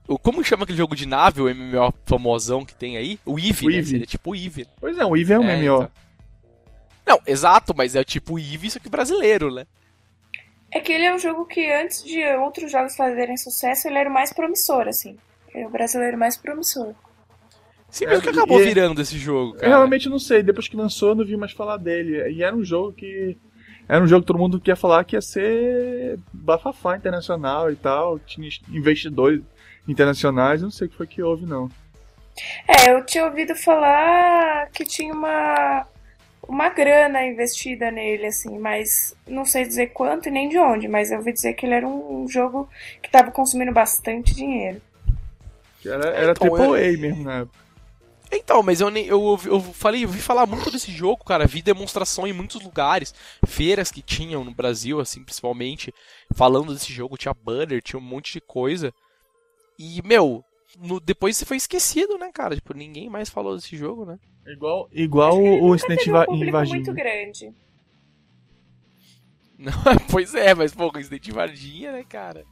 o- 0.07 0.19
Como 0.19 0.43
chama 0.43 0.63
aquele 0.63 0.77
jogo 0.77 0.93
de 0.93 1.05
nave, 1.05 1.41
o 1.41 1.45
MMO 1.49 1.93
famosão 2.05 2.65
que 2.65 2.75
tem 2.75 2.97
aí? 2.97 3.17
O 3.25 3.39
Eve, 3.39 3.65
O 3.65 3.69
né? 3.69 3.81
Seria 3.83 4.05
tipo 4.05 4.31
o 4.31 4.35
Eve. 4.35 4.67
Pois 4.79 4.97
é, 4.97 5.05
o 5.05 5.15
Eve 5.15 5.33
é 5.33 5.39
um 5.39 5.43
É, 5.47 5.55
MMO. 5.55 5.75
então. 5.83 5.91
Não, 7.05 7.19
exato, 7.25 7.73
mas 7.75 7.95
é 7.95 8.03
tipo 8.03 8.35
o 8.35 8.39
Eve, 8.39 8.69
só 8.69 8.79
que 8.79 8.89
brasileiro, 8.89 9.53
né? 9.53 9.65
É 10.71 10.79
que 10.79 10.91
ele 10.93 11.05
é 11.05 11.13
um 11.13 11.19
jogo 11.19 11.45
que 11.45 11.69
antes 11.71 12.03
de 12.03 12.23
outros 12.37 12.71
jogos 12.71 12.95
fazerem 12.95 13.35
sucesso, 13.35 13.87
ele 13.87 13.97
era 13.97 14.09
o 14.09 14.13
mais 14.13 14.31
promissor, 14.31 14.87
assim. 14.87 15.17
É 15.53 15.65
o 15.65 15.69
brasileiro 15.69 16.17
mais 16.17 16.37
promissor. 16.37 16.93
Sim, 17.89 18.05
É, 18.05 18.09
mas 18.09 18.19
o 18.19 18.21
que 18.21 18.29
acabou 18.29 18.61
e- 18.61 18.63
virando 18.65 19.01
esse 19.01 19.17
jogo, 19.17 19.53
Eu 19.55 19.59
cara? 19.59 19.67
realmente 19.67 20.07
não 20.07 20.17
sei, 20.19 20.41
depois 20.41 20.69
que 20.69 20.77
lançou 20.77 21.09
eu 21.09 21.15
não 21.15 21.25
vi 21.25 21.35
mais 21.35 21.51
falar 21.51 21.75
dele. 21.75 22.31
E 22.31 22.41
era 22.41 22.55
um 22.55 22.63
jogo 22.63 22.93
que. 22.93 23.37
Era 23.89 24.01
um 24.01 24.07
jogo 24.07 24.21
que 24.21 24.27
todo 24.27 24.39
mundo 24.39 24.59
queria 24.59 24.77
falar 24.77 25.03
que 25.03 25.17
ia 25.17 25.21
ser 25.21 26.17
bafafá 26.31 26.95
internacional 26.95 27.69
e 27.69 27.75
tal. 27.75 28.17
Tinha 28.19 28.47
investidores 28.69 29.41
internacionais, 29.85 30.61
não 30.61 30.71
sei 30.71 30.87
o 30.87 30.89
que 30.89 30.95
foi 30.95 31.07
que 31.07 31.21
houve, 31.21 31.45
não. 31.45 31.69
É, 32.65 32.93
eu 32.93 33.05
tinha 33.05 33.25
ouvido 33.25 33.53
falar 33.55 34.69
que 34.69 34.85
tinha 34.85 35.13
uma, 35.13 35.85
uma 36.51 36.67
grana 36.69 37.23
investida 37.25 37.89
nele, 37.89 38.25
assim, 38.25 38.59
mas 38.59 39.15
não 39.25 39.45
sei 39.45 39.65
dizer 39.65 39.87
quanto 39.87 40.27
e 40.27 40.31
nem 40.31 40.49
de 40.49 40.57
onde, 40.57 40.87
mas 40.87 41.09
eu 41.09 41.17
ouvi 41.19 41.31
dizer 41.31 41.53
que 41.53 41.65
ele 41.65 41.75
era 41.75 41.87
um 41.87 42.27
jogo 42.27 42.69
que 43.01 43.07
estava 43.07 43.31
consumindo 43.31 43.71
bastante 43.71 44.35
dinheiro. 44.35 44.81
Era, 45.85 46.09
era 46.09 46.31
Então, 46.33 46.53
AAA 46.53 46.97
mesmo 46.97 47.23
na 47.23 47.37
época. 47.39 47.61
Então, 48.33 48.61
mas 48.63 48.79
eu, 48.81 48.89
nem, 48.89 49.05
eu, 49.05 49.21
ouvi- 49.21 49.49
eu 49.49 49.59
falei, 49.61 50.03
eu 50.03 50.09
vi 50.09 50.19
falar 50.21 50.45
muito 50.45 50.69
desse 50.71 50.91
jogo, 50.91 51.23
cara. 51.23 51.45
Vi 51.47 51.61
demonstração 51.61 52.25
em 52.27 52.33
muitos 52.33 52.61
lugares, 52.61 53.13
feiras 53.45 53.91
que 53.91 54.01
tinham 54.01 54.43
no 54.43 54.53
Brasil, 54.53 54.99
assim, 55.01 55.23
principalmente, 55.23 55.93
falando 56.33 56.73
desse 56.73 56.93
jogo. 56.93 57.17
Tinha 57.17 57.33
banner, 57.33 57.81
tinha 57.81 57.99
um 57.99 58.03
monte 58.03 58.33
de 58.33 58.41
coisa. 58.41 58.93
E, 59.77 60.01
meu, 60.05 60.45
no- 60.77 60.99
depois 60.99 61.35
você 61.35 61.45
foi 61.45 61.57
esquecido, 61.57 62.17
né, 62.17 62.29
cara? 62.33 62.55
Tipo, 62.55 62.73
ninguém 62.73 63.09
mais 63.09 63.29
falou 63.29 63.55
desse 63.55 63.75
jogo, 63.75 64.05
né? 64.05 64.17
Igual, 64.47 64.89
igual 64.91 65.37
ele 65.39 65.49
o 65.61 65.61
nunca 65.61 65.75
incidente 65.75 66.09
um 66.09 66.11
inva- 66.13 66.23
em 66.23 66.25
público 66.25 66.51
Varginha. 66.51 66.75
muito 66.77 66.93
grande. 66.93 67.53
Não, 69.57 69.71
pois 70.09 70.33
é, 70.33 70.53
mas, 70.55 70.73
pô, 70.73 70.89
Resident 70.89 71.23
Evil 71.23 71.35
Varginha, 71.35 71.91
né, 71.91 72.03
cara? 72.07 72.43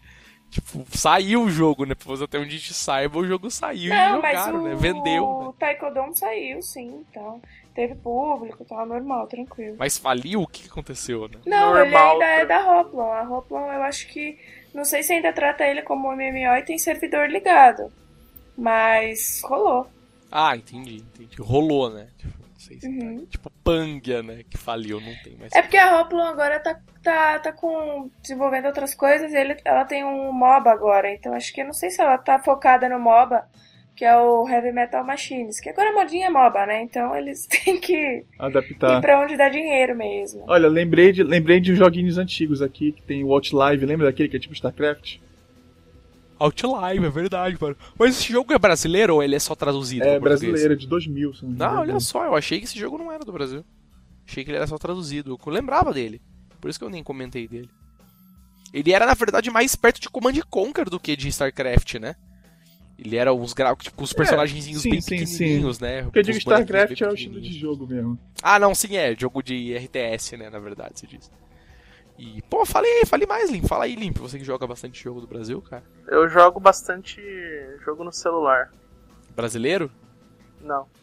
Tipo, 0.52 0.84
saiu 0.98 1.44
o 1.44 1.50
jogo, 1.50 1.86
né? 1.86 1.96
Menos 2.06 2.22
até 2.24 2.38
onde 2.40 2.48
a 2.50 2.58
gente 2.58 2.74
saiba, 2.74 3.20
o 3.20 3.26
jogo 3.26 3.52
saiu 3.52 3.90
Não, 3.90 4.20
e 4.20 4.22
mas 4.22 4.38
jogaram, 4.40 4.60
o, 4.62 4.68
né? 4.68 4.76
Vendeu, 4.76 5.22
né? 5.40 5.46
o 5.48 5.54
Taekwondo 5.54 6.18
saiu, 6.18 6.62
sim, 6.62 7.06
então. 7.10 7.40
Teve 7.76 7.94
público, 7.96 8.66
tava 8.66 8.86
normal, 8.86 9.28
tranquilo. 9.28 9.76
Mas 9.78 9.98
faliu, 9.98 10.42
o 10.42 10.48
que 10.48 10.68
aconteceu, 10.68 11.28
né? 11.28 11.38
Não, 11.46 11.78
ele 11.78 11.92
Normal, 11.92 12.14
ainda 12.14 12.26
é 12.26 12.46
tá? 12.46 12.60
da 12.64 12.80
Hoplon. 12.82 13.12
A 13.12 13.22
Hoplon, 13.24 13.72
eu 13.72 13.84
acho 13.84 14.08
que. 14.08 14.38
Não 14.74 14.84
sei 14.84 15.02
se 15.04 15.14
ainda 15.14 15.32
trata 15.32 15.64
ele 15.66 15.82
como 15.84 16.12
MMO 16.12 16.56
e 16.58 16.64
tem 16.64 16.78
servidor 16.80 17.30
ligado. 17.30 17.92
Mas 18.58 19.42
rolou. 19.44 19.88
Ah, 20.32 20.56
entendi, 20.56 20.98
entendi. 20.98 21.36
Rolou, 21.42 21.90
né? 21.92 22.08
Tipo, 22.18 22.34
não 22.40 22.60
sei 22.60 22.80
se 22.80 22.88
Uhum. 22.88 23.26
Tipo, 23.26 23.50
Pangia, 23.64 24.22
né? 24.24 24.44
Que 24.50 24.58
faliu, 24.58 25.00
não 25.00 25.14
tem 25.24 25.36
mais. 25.40 25.52
É 25.54 25.62
porque 25.62 25.78
a 25.78 26.02
Hoplon 26.02 26.24
agora 26.24 26.60
tá, 26.60 26.80
tá, 27.04 27.40
tá 27.40 27.52
com. 27.52 28.10
desenvolvendo 28.22 28.66
outras 28.66 28.94
coisas 28.96 29.32
e 29.32 29.36
ele, 29.38 29.56
ela 29.66 29.86
tem 29.86 30.04
um 30.04 30.32
MOBA 30.32 30.72
agora. 30.72 31.12
Então 31.14 31.34
acho 31.34 31.54
que 31.54 31.62
eu 31.62 31.66
não 31.66 31.74
sei 31.74 31.90
se 31.90 32.02
ela 32.02 32.18
tá 32.18 32.40
focada 32.40 32.88
no 32.90 33.00
MOBA, 33.00 33.48
que 33.96 34.04
é 34.06 34.16
o 34.18 34.48
Heavy 34.48 34.72
Metal 34.72 35.04
Machines. 35.04 35.60
Que 35.60 35.70
agora 35.70 35.90
a 35.92 35.94
modinha 35.94 36.28
é 36.28 36.30
MOBA, 36.30 36.66
né? 36.66 36.82
Então 36.84 37.16
eles 37.16 37.46
têm 37.50 37.80
que 37.80 37.94
ir 37.94 38.26
Adaptar. 38.40 39.02
pra 39.02 39.20
onde 39.22 39.38
dá 39.38 39.50
dinheiro 39.50 39.96
mesmo. 39.96 40.44
Olha, 40.48 40.68
lembrei 40.68 41.12
de, 41.12 41.24
lembrei 41.24 41.60
de 41.60 41.76
joguinhos 41.76 42.18
antigos 42.18 42.62
aqui, 42.62 42.92
que 42.92 43.02
tem 43.04 43.24
o 43.24 43.32
Outlive, 43.32 43.86
lembra 43.86 44.08
daquele 44.08 44.30
que 44.30 44.38
é 44.38 44.40
tipo 44.40 44.54
StarCraft? 44.54 45.18
Outlive, 46.40 47.06
é 47.06 47.10
verdade, 47.10 47.58
mano. 47.60 47.76
Mas 47.98 48.18
esse 48.18 48.32
jogo 48.32 48.54
é 48.54 48.58
brasileiro 48.58 49.16
ou 49.16 49.24
ele 49.24 49.36
é 49.36 49.40
só 49.40 49.54
traduzido? 49.56 50.06
É 50.06 50.20
brasileiro, 50.20 50.76
de 50.76 50.88
2000, 50.88 51.34
se 51.34 51.46
não 51.46 51.52
Não, 51.52 51.82
olha 51.82 52.00
só, 52.00 52.24
eu 52.26 52.36
achei 52.36 52.60
que 52.60 52.66
esse 52.66 52.80
jogo 52.80 52.98
não 52.98 53.12
era 53.12 53.26
do 53.26 53.32
Brasil. 53.32 53.64
Achei 54.28 54.44
que 54.44 54.52
ele 54.52 54.58
era 54.58 54.68
só 54.68 54.78
traduzido. 54.78 55.38
Eu 55.46 55.52
lembrava 55.52 55.94
dele. 55.94 56.22
Por 56.62 56.70
isso 56.70 56.80
que 56.80 56.86
eu 56.86 56.90
nem 56.90 57.04
comentei 57.04 57.48
dele. 57.48 57.70
Ele 58.74 58.94
era, 58.94 59.06
na 59.06 59.14
verdade, 59.14 59.50
mais 59.50 59.76
perto 59.76 60.00
de 60.00 60.10
Command 60.10 60.36
Conquer 60.50 60.90
do 60.90 61.00
que 61.00 61.16
de 61.16 61.28
StarCraft, 61.28 61.96
né? 61.96 62.16
Ele 62.98 63.16
era 63.16 63.34
uns 63.34 63.54
gráficos, 63.54 63.86
tipo, 63.86 64.04
os 64.04 64.14
personagenzinhos 64.14 64.82
sim, 64.82 64.90
bem 64.90 65.02
sim, 65.02 65.18
pequenininhos, 65.18 65.80
né? 65.80 66.04
Porque 66.04 66.20
eu 66.20 66.24
digo 66.24 66.38
Os 66.38 66.44
StarCraft 66.44 67.02
é 67.02 67.08
o 67.08 67.14
estilo 67.14 67.42
de 67.42 67.58
jogo 67.58 67.88
mesmo. 67.88 68.20
Ah, 68.44 68.60
não, 68.60 68.76
sim, 68.76 68.98
é. 68.98 69.16
Jogo 69.16 69.42
de 69.42 69.74
RTS, 69.76 70.38
né? 70.38 70.50
Na 70.50 70.60
verdade, 70.60 71.00
se 71.00 71.08
diz. 71.08 71.32
E, 72.20 72.42
pô, 72.50 72.66
falei 72.66 72.92
aí, 73.00 73.06
falei 73.06 73.26
mais, 73.26 73.50
Limp. 73.50 73.66
Fala 73.66 73.86
aí, 73.86 73.96
Limp. 73.96 74.18
Você 74.18 74.38
que 74.38 74.44
joga 74.44 74.68
bastante 74.68 75.02
jogo 75.02 75.22
do 75.22 75.28
Brasil, 75.28 75.62
cara. 75.62 75.84
Eu 76.06 76.28
jogo 76.28 76.60
bastante 76.60 77.22
jogo 77.86 78.04
no 78.04 78.12
celular. 78.12 78.72
Brasileiro? 79.36 79.90
Não. 80.62 80.86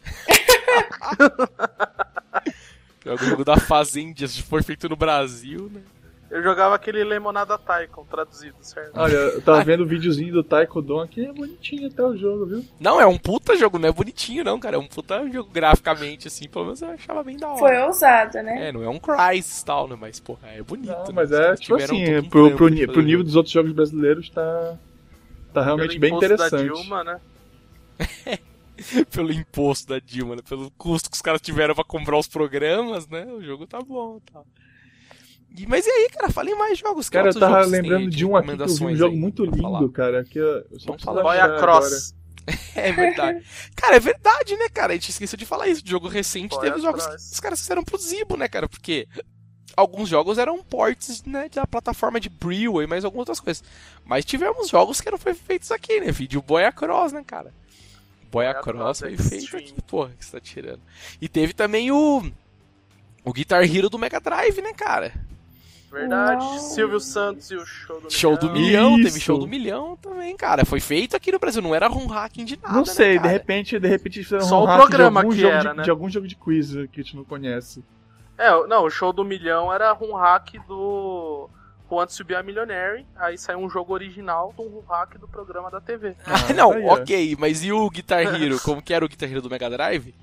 É 3.05 3.13
o 3.13 3.17
jogo 3.17 3.45
da 3.45 3.55
Fazenda, 3.55 4.27
se 4.27 4.43
for 4.43 4.61
feito 4.61 4.89
no 4.89 4.97
Brasil, 4.97 5.71
né? 5.73 5.81
Eu 6.29 6.43
jogava 6.43 6.75
aquele 6.75 7.03
Lemonada 7.05 7.57
Tycoon, 7.57 8.03
traduzido, 8.03 8.57
certo? 8.61 8.91
Olha, 8.95 9.13
eu 9.13 9.41
tava 9.41 9.63
vendo 9.63 9.83
o 9.83 9.85
videozinho 9.85 10.33
do 10.33 10.43
Taekwondo 10.43 10.99
aqui, 10.99 11.25
é 11.25 11.31
bonitinho 11.31 11.87
até 11.87 12.03
o 12.03 12.17
jogo, 12.17 12.45
viu? 12.45 12.65
Não, 12.79 12.99
é 12.99 13.05
um 13.05 13.17
puta 13.17 13.55
jogo, 13.55 13.79
não 13.79 13.87
é 13.87 13.91
bonitinho 13.93 14.43
não, 14.43 14.59
cara. 14.59 14.75
É 14.75 14.79
um 14.79 14.87
puta 14.87 15.25
jogo 15.29 15.49
graficamente, 15.49 16.27
assim, 16.27 16.49
pelo 16.49 16.65
menos 16.65 16.81
eu 16.81 16.89
achava 16.89 17.23
bem 17.23 17.37
da 17.37 17.47
hora. 17.47 17.59
Foi 17.59 17.77
ousado, 17.83 18.41
né? 18.43 18.67
É, 18.67 18.71
não 18.73 18.83
é 18.83 18.89
um 18.89 18.99
Crysis 18.99 19.61
e 19.61 19.65
tal, 19.65 19.87
né? 19.87 19.97
Mas, 19.99 20.19
porra, 20.19 20.49
é 20.49 20.61
bonito. 20.61 20.89
Não, 20.89 21.05
né? 21.05 21.11
mas 21.13 21.31
é 21.31 21.55
tipo 21.55 21.77
tiveram 21.77 21.95
assim, 21.95 22.17
um 22.17 22.29
pro, 22.29 22.55
pro, 22.57 22.87
pro 22.87 23.01
nível 23.01 23.23
dos 23.23 23.35
outros 23.35 23.53
jogos 23.53 23.71
brasileiros 23.71 24.29
tá. 24.29 24.77
Tá 25.53 25.63
realmente 25.63 25.97
Pelo 25.97 26.01
bem 26.01 26.09
imposto 26.09 26.25
interessante. 26.25 26.67
Da 26.67 26.73
Dilma, 26.73 27.03
né? 27.03 27.21
Pelo 29.09 29.31
imposto 29.31 29.87
da 29.87 29.99
Dilma, 29.99 30.35
né? 30.35 30.41
Pelo 30.47 30.69
custo 30.71 31.09
que 31.09 31.15
os 31.15 31.21
caras 31.21 31.41
tiveram 31.41 31.73
pra 31.73 31.85
comprar 31.85 32.17
os 32.17 32.27
programas, 32.27 33.07
né? 33.07 33.25
O 33.25 33.41
jogo 33.41 33.65
tá 33.65 33.79
bom 33.81 34.17
e 34.17 34.31
tal. 34.31 34.45
E, 34.45 34.66
mas 35.65 35.85
e 35.87 35.89
aí, 35.89 36.09
cara? 36.09 36.31
Falei 36.31 36.53
mais 36.55 36.77
jogos. 36.77 37.09
que 37.09 37.17
Cara, 37.17 37.29
eu 37.29 37.39
tava 37.39 37.65
lembrando 37.65 38.09
de 38.09 38.25
um 38.25 38.35
aqui 38.35 38.55
que 38.55 38.61
eu 38.61 38.67
vi 38.67 38.85
um 38.85 38.95
jogo 38.95 39.13
aí 39.13 39.19
muito 39.19 39.45
lindo, 39.45 39.89
cara. 39.91 40.23
Que 40.23 40.37
eu 40.37 40.65
eu 40.71 40.79
só 40.79 40.87
Vamos 40.87 41.03
falar. 41.03 41.23
Boia 41.23 41.57
Cross. 41.57 42.15
É 42.75 42.93
verdade. 42.93 43.43
Cara, 43.75 43.97
é 43.97 43.99
verdade, 43.99 44.55
né, 44.55 44.69
cara? 44.69 44.93
A 44.93 44.95
gente 44.95 45.09
esqueceu 45.09 45.37
de 45.37 45.45
falar 45.45 45.67
isso. 45.67 45.83
De 45.83 45.91
jogo 45.91 46.07
recente 46.07 46.51
Boia 46.51 46.61
teve 46.61 46.77
os 46.77 46.81
jogos 46.81 47.05
que 47.05 47.15
os 47.15 47.39
caras 47.41 47.59
fizeram 47.59 47.83
pro 47.83 47.97
Zibo, 47.97 48.37
né, 48.37 48.47
cara? 48.47 48.69
Porque 48.69 49.05
alguns 49.75 50.07
jogos 50.07 50.37
eram 50.37 50.63
ports, 50.63 51.23
né, 51.23 51.49
da 51.53 51.67
plataforma 51.67 52.19
de 52.19 52.29
Brew 52.29 52.81
e 52.81 52.87
mais 52.87 53.03
algumas 53.03 53.23
outras 53.23 53.39
coisas. 53.39 53.63
Mas 54.05 54.23
tivemos 54.23 54.69
jogos 54.69 55.01
que 55.01 55.11
não 55.11 55.17
foram 55.17 55.35
feitos 55.35 55.71
aqui, 55.71 55.99
né? 55.99 56.11
Vídeo 56.11 56.41
Boia 56.41 56.71
Cross, 56.71 57.11
né, 57.11 57.23
cara? 57.25 57.53
Boia 58.31 58.53
Boia 58.53 58.63
Cross 58.63 58.99
foi 58.99 59.13
é 59.13 59.17
feito 59.17 59.57
aqui, 59.57 59.81
porra, 59.81 60.11
que 60.17 60.25
você 60.25 60.31
tá 60.31 60.39
tirando. 60.39 60.81
E 61.21 61.27
teve 61.29 61.53
também 61.53 61.91
o. 61.91 62.23
O 63.23 63.33
Guitar 63.33 63.63
Hero 63.63 63.89
do 63.89 63.99
Mega 63.99 64.21
Drive, 64.21 64.61
né, 64.61 64.71
cara? 64.73 65.13
Verdade. 65.91 66.43
Uau. 66.43 66.59
Silvio 66.59 66.99
Santos 66.99 67.49
e 67.49 67.55
o 67.55 67.65
show 67.65 68.01
do 68.01 68.11
Show 68.11 68.37
do 68.37 68.51
milhão. 68.51 68.91
milhão, 68.91 68.95
Isso. 68.99 69.03
teve 69.09 69.19
show 69.23 69.37
do 69.39 69.47
milhão 69.47 69.95
também, 70.01 70.35
cara. 70.35 70.65
Foi 70.65 70.79
feito 70.81 71.15
aqui 71.15 71.31
no 71.31 71.39
Brasil, 71.39 71.61
não 71.61 71.73
era 71.73 71.89
home 71.89 72.07
hacking 72.07 72.43
de 72.45 72.59
nada. 72.61 72.75
Não 72.75 72.85
sei, 72.85 73.15
né, 73.15 73.21
de 73.21 73.27
repente, 73.29 73.79
de 73.79 73.87
repente 73.87 74.23
fizeram 74.23 74.45
Só 74.45 74.59
um 74.59 74.63
o 74.63 74.65
hack 74.65 74.79
programa 74.81 75.21
de 75.21 75.25
algum 75.25 75.35
que 75.35 75.41
jogo 75.41 75.53
era, 75.53 75.71
de, 75.71 75.77
né? 75.77 75.83
de 75.83 75.89
algum 75.89 76.09
jogo 76.09 76.27
de 76.27 76.35
quiz 76.35 76.71
que 76.91 76.99
a 76.99 77.03
gente 77.03 77.15
não 77.15 77.23
conhece. 77.23 77.83
É, 78.37 78.53
o- 78.53 78.67
não, 78.67 78.83
o 78.83 78.89
show 78.89 79.13
do 79.13 79.23
milhão 79.23 79.73
era 79.73 79.93
um 79.99 80.13
hack 80.13 80.55
do 80.67 81.49
Juan 81.89 82.05
Subir 82.09 82.35
a 82.35 82.43
Millionaire, 82.43 83.05
aí 83.15 83.37
saiu 83.37 83.59
um 83.59 83.69
jogo 83.69 83.93
original 83.93 84.53
de 84.57 84.61
um 84.61 84.81
hack 84.89 85.17
do 85.17 85.27
programa 85.27 85.71
da 85.71 85.79
TV. 85.79 86.15
Ah, 86.25 86.53
não, 86.53 86.71
tá 86.73 86.93
ok, 87.01 87.35
mas 87.39 87.63
e 87.63 87.71
o 87.71 87.89
Guitar 87.89 88.21
Hero? 88.23 88.59
Como 88.61 88.81
que 88.81 88.93
era 88.93 89.05
o 89.05 89.07
Guitar 89.07 89.31
Hero 89.31 89.41
do 89.41 89.49
Mega 89.49 89.69
Drive? 89.69 90.13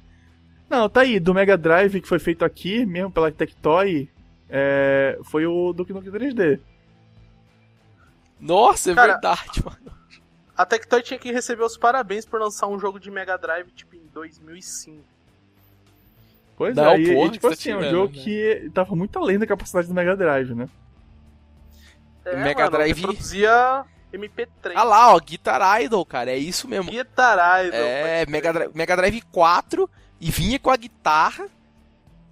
Não, 0.68 0.88
tá 0.88 1.00
aí, 1.00 1.18
do 1.18 1.32
Mega 1.34 1.56
Drive 1.56 2.00
que 2.02 2.08
foi 2.08 2.18
feito 2.18 2.44
aqui, 2.44 2.84
mesmo 2.86 3.10
pela 3.10 3.30
Tectoy, 3.32 4.08
é, 4.48 5.18
foi 5.24 5.46
o 5.46 5.72
Duke 5.72 5.92
Nukem 5.92 6.12
3D. 6.12 6.60
Nossa, 8.40 8.92
é 8.92 8.94
Cara, 8.94 9.12
verdade, 9.12 9.64
mano. 9.64 9.94
A 10.56 10.64
Tectoy 10.64 11.02
tinha 11.02 11.18
que 11.18 11.32
receber 11.32 11.64
os 11.64 11.76
parabéns 11.76 12.24
por 12.24 12.40
lançar 12.40 12.66
um 12.68 12.78
jogo 12.78 13.00
de 13.00 13.10
Mega 13.10 13.36
Drive, 13.36 13.70
tipo, 13.72 13.96
em 13.96 14.06
2005. 14.12 15.02
Pois 16.56 16.76
Não, 16.76 16.92
é, 16.92 17.00
e, 17.00 17.12
porra, 17.14 17.26
e, 17.26 17.30
tipo 17.32 17.48
que 17.48 17.54
assim, 17.54 17.70
tá 17.70 17.74
é 17.74 17.76
um 17.76 17.78
tirando, 17.80 17.90
jogo 17.92 18.16
né? 18.16 18.22
que 18.22 18.70
tava 18.72 18.94
muito 18.94 19.18
além 19.18 19.38
da 19.38 19.46
capacidade 19.46 19.88
do 19.88 19.94
Mega 19.94 20.16
Drive, 20.16 20.54
né? 20.54 20.68
É, 22.24 22.36
Mega 22.36 22.64
mano, 22.64 22.76
Drive- 22.76 22.96
reproduzia 22.96 23.84
MP3. 24.12 24.72
Ah 24.76 24.84
lá, 24.84 25.14
ó, 25.14 25.18
Guitar 25.18 25.82
Idol, 25.82 26.06
cara, 26.06 26.30
é 26.30 26.36
isso 26.38 26.68
mesmo. 26.68 26.90
Guitar 26.90 27.64
Idol. 27.66 27.80
É, 27.80 28.24
Mega. 28.26 28.52
Drive, 28.52 28.70
Mega 28.74 28.96
Drive 28.96 29.20
4 29.32 29.90
e 30.20 30.30
vinha 30.30 30.58
com 30.60 30.70
a 30.70 30.76
guitarra 30.76 31.46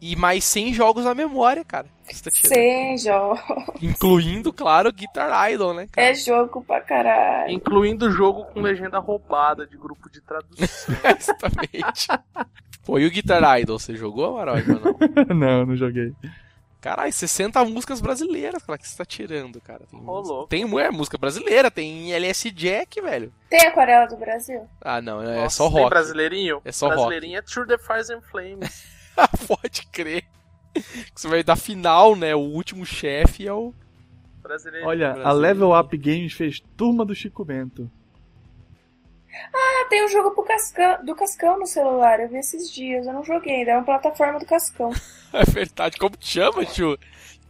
e 0.02 0.16
mais 0.16 0.42
100 0.42 0.74
jogos 0.74 1.04
na 1.04 1.14
memória, 1.14 1.64
cara. 1.64 1.86
Você 2.10 2.24
tá 2.24 2.30
tirando. 2.32 2.52
Sem 2.52 2.98
jogo. 2.98 3.38
Incluindo, 3.80 4.52
claro, 4.52 4.92
Guitar 4.92 5.52
Idol, 5.52 5.72
né, 5.72 5.86
cara? 5.92 6.08
É 6.08 6.12
jogo 6.12 6.60
pra 6.64 6.80
caralho. 6.80 7.52
Incluindo 7.52 8.06
o 8.06 8.10
jogo 8.10 8.44
com 8.46 8.60
legenda 8.60 8.98
roubada 8.98 9.64
de 9.64 9.76
grupo 9.76 10.10
de 10.10 10.20
tradução. 10.20 10.66
Exatamente. 11.16 12.08
Pô, 12.84 12.98
e 12.98 13.06
o 13.06 13.10
Guitar 13.12 13.60
Idol, 13.60 13.78
você 13.78 13.94
jogou, 13.94 14.34
Amaral? 14.34 14.56
Não. 14.66 14.98
não, 15.36 15.66
não 15.66 15.76
joguei. 15.76 16.12
Caralho, 16.80 17.12
60 17.12 17.64
músicas 17.66 18.00
brasileiras, 18.00 18.60
cara, 18.64 18.76
que 18.76 18.88
você 18.88 18.98
tá 18.98 19.04
tirando, 19.04 19.60
cara. 19.60 19.84
Tem, 20.48 20.68
tem 20.68 20.80
é, 20.80 20.90
música 20.90 21.16
brasileira, 21.16 21.70
tem 21.70 22.12
LS 22.12 22.50
Jack, 22.50 23.00
velho. 23.00 23.32
Tem 23.48 23.68
aquarela 23.68 24.06
do 24.06 24.16
Brasil? 24.16 24.68
Ah, 24.80 25.00
não, 25.00 25.22
é 25.22 25.36
Nossa, 25.36 25.58
só 25.58 25.70
tem 25.70 25.78
rock. 25.78 25.90
brasileirinho? 25.90 26.60
É 26.64 26.72
só 26.72 26.86
rock. 26.86 26.96
brasileirinho 26.96 27.38
é 27.38 27.42
True 27.42 27.68
the 27.68 27.78
Fires 27.78 28.10
and 28.10 28.20
Flames. 28.22 28.90
Pode 29.46 29.86
crer. 29.86 30.24
Que 30.74 31.20
Você 31.20 31.28
vai 31.28 31.42
dar 31.42 31.56
final, 31.56 32.16
né? 32.16 32.34
O 32.34 32.40
último 32.40 32.84
chefe 32.86 33.46
é 33.46 33.52
o. 33.52 33.74
Brasileirinho. 34.42 34.88
Olha, 34.88 35.10
a 35.10 35.14
Brasileiro. 35.14 35.40
Level 35.40 35.78
Up 35.78 35.96
Games 35.96 36.32
fez 36.32 36.60
Turma 36.76 37.04
do 37.04 37.14
Chico 37.14 37.44
Bento. 37.44 37.90
Ah, 39.54 39.86
tem 39.88 40.04
um 40.04 40.08
jogo 40.08 40.32
pro 40.32 40.44
Cascão, 40.44 41.04
do 41.04 41.14
Cascão 41.14 41.58
no 41.58 41.66
celular. 41.66 42.20
Eu 42.20 42.28
vi 42.28 42.38
esses 42.38 42.70
dias. 42.70 43.06
Eu 43.06 43.12
não 43.12 43.24
joguei 43.24 43.56
ainda. 43.56 43.72
É 43.72 43.76
uma 43.76 43.84
plataforma 43.84 44.38
do 44.38 44.46
Cascão. 44.46 44.90
É 45.34 45.44
verdade. 45.44 45.96
Como 45.96 46.14
te 46.14 46.28
chama, 46.28 46.62
tio? 46.66 46.98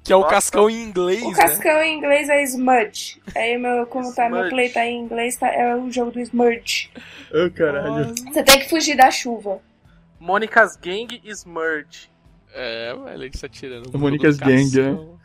Que 0.04 0.12
é 0.12 0.16
o 0.16 0.20
Nossa. 0.20 0.34
cascão 0.34 0.70
em 0.70 0.84
inglês, 0.84 1.20
O 1.22 1.30
né? 1.30 1.36
Cascão 1.36 1.82
em 1.82 1.98
inglês 1.98 2.28
é 2.28 2.40
Smudge. 2.44 3.20
Aí 3.34 3.58
meu, 3.58 3.86
como 3.86 4.14
tá, 4.14 4.28
meu 4.28 4.48
play 4.50 4.68
tá 4.68 4.86
em 4.86 5.00
inglês, 5.00 5.34
tá, 5.36 5.48
é 5.48 5.74
o 5.74 5.90
jogo 5.90 6.12
do 6.12 6.20
Smudge. 6.20 6.92
Ô, 7.32 7.50
caralho. 7.50 8.14
Você 8.14 8.42
tem 8.44 8.60
que 8.60 8.68
fugir 8.68 8.96
da 8.96 9.10
chuva. 9.10 9.60
Mônica's 10.22 10.76
Gang 10.76 11.20
e 11.22 11.30
Smurge. 11.30 12.10
É, 12.54 12.94
velho, 12.94 13.22
ele 13.24 13.30
tá 13.30 13.48
tirando. 13.48 13.86
O 13.94 13.98
Monica's 13.98 14.36
Gang, 14.36 14.70
né? 14.80 15.08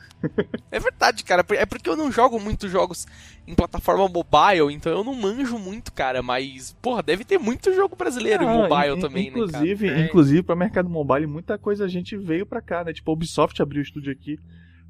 É 0.71 0.79
verdade, 0.79 1.23
cara. 1.23 1.45
É 1.51 1.65
porque 1.65 1.87
eu 1.87 1.95
não 1.95 2.11
jogo 2.11 2.39
muitos 2.39 2.71
jogos 2.71 3.05
em 3.45 3.53
plataforma 3.53 4.07
mobile, 4.07 4.73
então 4.73 4.91
eu 4.91 5.03
não 5.03 5.13
manjo 5.13 5.59
muito, 5.59 5.93
cara. 5.93 6.23
Mas, 6.23 6.75
porra, 6.81 7.03
deve 7.03 7.23
ter 7.23 7.37
muito 7.37 7.71
jogo 7.71 7.95
brasileiro 7.95 8.43
em 8.43 8.47
Ah, 8.47 8.67
mobile 8.67 8.97
in- 8.97 8.99
também, 8.99 9.23
né, 9.25 9.29
inclusive, 9.29 9.87
Tem. 9.93 10.05
inclusive 10.05 10.41
para 10.41 10.55
mercado 10.55 10.89
mobile, 10.89 11.27
muita 11.27 11.55
coisa 11.59 11.85
a 11.85 11.87
gente 11.87 12.17
veio 12.17 12.47
pra 12.47 12.61
cá, 12.63 12.83
né? 12.83 12.93
Tipo, 12.93 13.11
a 13.11 13.13
Ubisoft 13.13 13.61
abriu 13.61 13.79
o 13.79 13.83
estúdio 13.83 14.11
aqui 14.11 14.39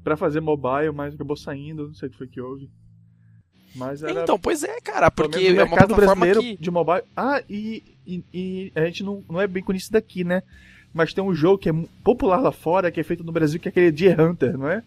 pra 0.02 0.16
fazer 0.16 0.40
mobile, 0.40 0.92
mas 0.94 1.14
acabou 1.14 1.36
saindo, 1.36 1.88
não 1.88 1.94
sei 1.94 2.08
o 2.08 2.12
que 2.12 2.16
foi 2.18 2.26
que 2.26 2.40
houve. 2.40 2.70
Mas 3.74 4.00
cara? 4.00 4.12
era 4.12 4.22
Então, 4.22 4.38
pois 4.38 4.64
é, 4.64 4.80
cara, 4.80 5.10
porque 5.10 5.38
menos 5.38 5.58
é 5.58 5.62
o 5.62 5.66
uma 5.66 5.70
mercado 5.70 5.88
plataforma 5.88 6.24
brasileiro 6.24 6.56
que. 6.56 6.62
de 6.62 6.70
mobile. 6.70 7.02
Ah, 7.14 7.42
e, 7.50 7.97
e, 8.08 8.24
e 8.32 8.72
a 8.74 8.84
gente 8.86 9.04
não, 9.04 9.22
não 9.28 9.40
é 9.40 9.46
bem 9.46 9.62
conhecido 9.62 9.96
aqui, 9.96 10.24
né? 10.24 10.42
Mas 10.94 11.12
tem 11.12 11.22
um 11.22 11.34
jogo 11.34 11.58
que 11.58 11.68
é 11.68 11.72
popular 12.02 12.40
lá 12.40 12.50
fora, 12.50 12.90
que 12.90 12.98
é 12.98 13.04
feito 13.04 13.22
no 13.22 13.30
Brasil, 13.30 13.60
que 13.60 13.68
é 13.68 13.70
aquele 13.70 13.92
Deer 13.92 14.18
Hunter, 14.20 14.56
não 14.56 14.68
é? 14.68 14.82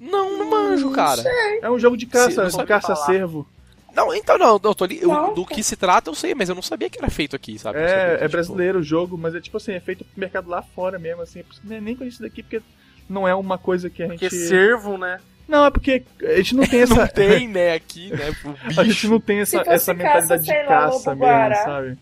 Não, 0.00 0.38
não 0.38 0.50
manjo, 0.50 0.90
cara. 0.92 1.22
É 1.60 1.70
um 1.70 1.78
jogo 1.78 1.96
de 1.96 2.06
caça, 2.06 2.42
não 2.44 2.50
de 2.50 2.66
caça-cervo. 2.66 3.46
Não, 3.94 4.14
então 4.14 4.38
não, 4.38 4.60
não 4.62 4.74
tô 4.74 4.84
ali, 4.84 5.00
eu- 5.02 5.34
do 5.34 5.44
que 5.44 5.62
se 5.62 5.74
trata 5.74 6.08
eu 6.08 6.14
sei, 6.14 6.34
mas 6.34 6.48
eu 6.48 6.54
não 6.54 6.62
sabia 6.62 6.88
que 6.88 6.98
era 6.98 7.10
feito 7.10 7.34
aqui, 7.34 7.58
sabe? 7.58 7.80
Eu 7.80 7.88
sabia 7.88 8.02
É, 8.02 8.14
é 8.14 8.16
tipo, 8.18 8.30
brasileiro 8.30 8.78
o 8.78 8.82
jogo, 8.82 9.18
mas 9.18 9.34
é 9.34 9.40
tipo 9.40 9.56
assim, 9.56 9.72
é 9.72 9.80
feito 9.80 10.04
pro 10.04 10.20
mercado 10.20 10.48
lá 10.48 10.62
fora 10.62 10.98
mesmo, 10.98 11.22
assim, 11.22 11.42
é 11.70 11.80
nem 11.80 11.96
conhecido 11.96 12.26
aqui, 12.26 12.42
porque 12.42 12.62
não 13.08 13.26
é 13.26 13.34
uma 13.34 13.58
coisa 13.58 13.90
que 13.90 14.02
a 14.02 14.06
gente. 14.06 14.20
Porque 14.20 14.36
servo, 14.36 14.96
né? 14.96 15.20
Não, 15.48 15.64
é 15.64 15.70
porque 15.70 16.04
a 16.22 16.36
gente 16.36 16.54
não 16.54 16.66
tem 16.66 16.80
essa. 16.82 16.94
Não 16.94 17.08
tem, 17.08 17.48
né, 17.50 17.72
aqui, 17.74 18.10
né, 18.10 18.30
pro 18.42 18.54
A 18.80 18.84
gente 18.84 19.08
não 19.08 19.18
tem 19.20 19.40
essa, 19.40 19.62
essa 19.66 19.94
mentalidade 19.94 20.46
caça, 20.46 20.60
de 20.62 20.62
lá, 20.62 20.68
caça 20.68 20.94
lobo 20.96 21.08
mesmo, 21.10 21.16
guará. 21.24 21.64
sabe? 21.64 21.98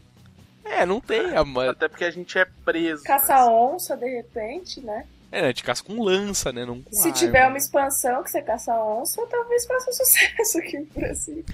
É, 0.65 0.85
não 0.85 1.01
tem, 1.01 1.37
a 1.37 1.45
ma- 1.45 1.71
Até 1.71 1.87
porque 1.89 2.05
a 2.05 2.11
gente 2.11 2.37
é 2.37 2.45
preso. 2.65 3.05
Caça-onça, 3.05 3.97
de 3.97 4.07
repente, 4.09 4.81
né? 4.81 5.07
é, 5.31 5.43
né, 5.43 5.53
de 5.53 5.63
caça 5.63 5.83
com 5.85 6.03
lança, 6.03 6.53
né, 6.53 6.65
não 6.65 6.83
com 6.83 6.93
Se 6.93 7.03
arma. 7.09 7.13
tiver 7.13 7.47
uma 7.47 7.57
expansão 7.57 8.23
que 8.25 8.31
você 8.31 8.43
caça 8.43 8.73
onça, 8.83 9.25
talvez 9.29 9.65
faça 9.65 9.93
sucesso 9.93 10.59
aqui 10.59 10.79
no 10.81 10.87
Brasil. 10.87 11.45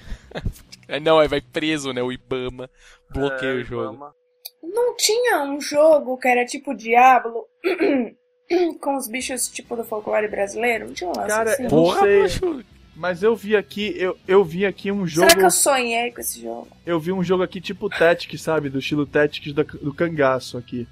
É, 0.88 0.98
não, 1.00 1.18
aí 1.18 1.28
vai 1.28 1.40
preso, 1.42 1.92
né, 1.92 2.02
o 2.02 2.10
Ibama 2.12 2.70
bloqueia 3.10 3.50
É, 3.50 3.54
o 3.56 3.64
jogo. 3.64 3.94
Ibama. 3.94 4.14
Não 4.62 4.96
tinha 4.96 5.42
um 5.42 5.60
jogo 5.60 6.16
que 6.16 6.28
era 6.28 6.44
tipo 6.46 6.74
Diablo, 6.74 7.46
com 8.80 8.96
os 8.96 9.08
bichos 9.08 9.48
tipo 9.48 9.76
do 9.76 9.84
folclore 9.84 10.28
brasileiro? 10.28 10.86
Não 10.86 10.94
tinha 10.94 11.10
um 11.10 11.12
lance 11.16 11.28
Cara, 11.28 11.52
assim? 11.52 11.64
eu- 11.64 11.68
Porra, 11.70 12.00
sei. 12.00 12.64
Mas 12.94 13.22
eu 13.22 13.34
vi 13.34 13.56
aqui, 13.56 13.94
eu, 13.96 14.18
eu 14.28 14.44
vi 14.44 14.66
aqui 14.66 14.92
um 14.92 15.06
jogo. 15.06 15.26
Será 15.28 15.40
que 15.40 15.46
eu 15.46 15.50
sonhei 15.50 16.10
com 16.12 16.20
esse 16.20 16.42
jogo? 16.42 16.68
Eu 16.84 17.00
vi 17.00 17.10
um 17.10 17.24
jogo 17.24 17.42
aqui 17.42 17.58
tipo 17.60 17.88
Tactics, 17.88 18.42
sabe? 18.42 18.68
Do 18.68 18.78
estilo 18.80 19.06
Tactics 19.06 19.52
da- 19.54 19.62
do 19.62 19.94
cangaço 19.94 20.58
aqui. 20.58 20.86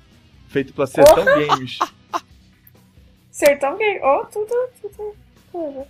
Feito 0.48 0.72
pela 0.72 0.86
Sertão 0.86 1.24
Games. 1.26 1.78
Sertão 3.30 3.76
Game. 3.76 4.00
Oh, 4.02 4.24
tudo, 4.26 4.52
tudo, 4.80 5.14
tudo. 5.52 5.86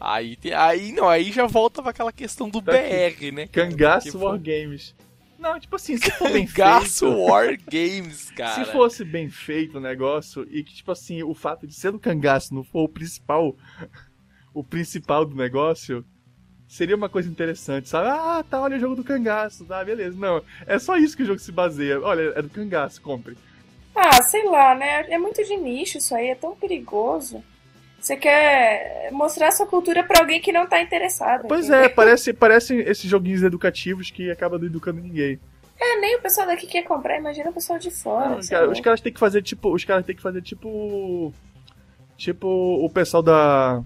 Aí, 0.00 0.36
tem- 0.36 0.52
aí, 0.52 0.92
não, 0.92 1.08
aí 1.08 1.32
já 1.32 1.46
volta 1.46 1.82
pra 1.82 1.90
aquela 1.90 2.12
questão 2.12 2.48
do 2.48 2.62
Tá 2.62 2.72
aqui. 2.72 3.30
BR, 3.30 3.32
né? 3.34 3.46
cara? 3.48 3.68
Cangaço 3.68 4.12
Porque, 4.12 4.24
War 4.24 4.34
pô, 4.38 4.42
Games. 4.44 4.94
Não, 5.38 5.58
tipo 5.58 5.76
assim, 5.76 5.96
se 5.96 6.10
for 6.10 6.30
bem 6.32 6.46
Cangaço 6.46 7.06
feito. 7.06 7.22
War 7.22 7.58
Games, 7.70 8.30
cara. 8.36 8.64
Se 8.64 8.72
fosse 8.72 9.04
bem 9.04 9.30
feito 9.30 9.78
o 9.78 9.80
negócio 9.80 10.46
e 10.50 10.64
que, 10.64 10.74
tipo 10.74 10.90
assim, 10.90 11.22
o 11.22 11.34
fato 11.34 11.66
de 11.66 11.74
ser 11.74 11.92
do 11.92 11.98
cangaço 11.98 12.54
não 12.54 12.64
for 12.64 12.82
o 12.82 12.88
principal. 12.88 13.56
O 14.52 14.64
principal 14.64 15.24
do 15.24 15.36
negócio. 15.36 16.04
Seria 16.66 16.96
uma 16.96 17.08
coisa 17.08 17.30
interessante, 17.30 17.88
sabe? 17.88 18.08
Ah, 18.08 18.44
tá, 18.48 18.60
olha 18.60 18.76
o 18.76 18.80
jogo 18.80 18.94
do 18.94 19.04
cangaço, 19.04 19.64
tá, 19.64 19.82
beleza. 19.82 20.18
Não, 20.18 20.42
é 20.66 20.78
só 20.78 20.98
isso 20.98 21.16
que 21.16 21.22
o 21.22 21.26
jogo 21.26 21.38
se 21.38 21.50
baseia. 21.50 21.98
Olha, 21.98 22.32
é 22.36 22.42
do 22.42 22.50
cangaço, 22.50 23.00
compre. 23.00 23.38
Ah, 23.94 24.22
sei 24.22 24.44
lá, 24.44 24.74
né? 24.74 25.10
É 25.10 25.18
muito 25.18 25.42
de 25.42 25.56
nicho 25.56 25.96
isso 25.96 26.14
aí, 26.14 26.28
é 26.28 26.34
tão 26.34 26.54
perigoso. 26.54 27.42
Você 28.00 28.16
quer 28.16 29.10
mostrar 29.12 29.50
sua 29.50 29.66
cultura 29.66 30.04
pra 30.04 30.20
alguém 30.20 30.40
que 30.40 30.52
não 30.52 30.66
tá 30.66 30.80
interessado. 30.80 31.46
Pois 31.48 31.66
entendeu? 31.66 31.84
é, 31.84 31.88
parece, 31.88 32.32
parece 32.32 32.76
esses 32.76 33.10
joguinhos 33.10 33.42
educativos 33.42 34.10
que 34.10 34.30
acabam 34.30 34.58
não 34.58 34.66
educando 34.66 35.00
ninguém. 35.00 35.38
É, 35.80 36.00
nem 36.00 36.16
o 36.16 36.22
pessoal 36.22 36.46
daqui 36.46 36.66
quer 36.66 36.82
comprar, 36.82 37.18
imagina 37.18 37.50
o 37.50 37.52
pessoal 37.52 37.78
de 37.78 37.90
fora. 37.90 38.30
Não, 38.30 38.40
cara, 38.48 38.66
lá. 38.66 38.72
os 38.72 38.80
caras 38.80 39.00
têm 39.00 39.12
que 39.12 39.18
fazer 39.18 39.42
tipo. 39.42 39.72
Os 39.72 39.84
caras 39.84 40.04
têm 40.04 40.14
que 40.14 40.22
fazer 40.22 40.42
tipo. 40.42 41.32
Tipo 42.16 42.48
o 42.48 42.90
pessoal 42.90 43.22
da. 43.22 43.82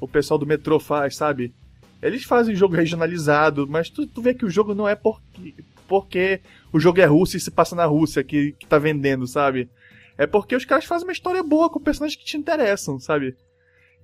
O 0.00 0.08
pessoal 0.08 0.38
do 0.38 0.46
metrô 0.46 0.78
faz, 0.78 1.16
sabe? 1.16 1.54
Eles 2.02 2.24
fazem 2.24 2.54
jogo 2.54 2.74
regionalizado, 2.74 3.66
mas 3.66 3.88
tu, 3.88 4.06
tu 4.06 4.20
vê 4.20 4.34
que 4.34 4.44
o 4.44 4.50
jogo 4.50 4.74
não 4.74 4.88
é 4.88 4.94
porque, 4.94 5.54
porque 5.88 6.40
o 6.72 6.78
jogo 6.78 7.00
é 7.00 7.06
russo 7.06 7.36
e 7.36 7.40
se 7.40 7.50
passa 7.50 7.74
na 7.74 7.86
Rússia 7.86 8.22
que, 8.22 8.52
que 8.52 8.66
tá 8.66 8.78
vendendo, 8.78 9.26
sabe? 9.26 9.70
É 10.18 10.26
porque 10.26 10.54
os 10.54 10.64
caras 10.64 10.84
fazem 10.84 11.06
uma 11.06 11.12
história 11.12 11.42
boa 11.42 11.70
com 11.70 11.80
personagens 11.80 12.18
que 12.18 12.24
te 12.24 12.36
interessam, 12.36 12.98
sabe? 12.98 13.34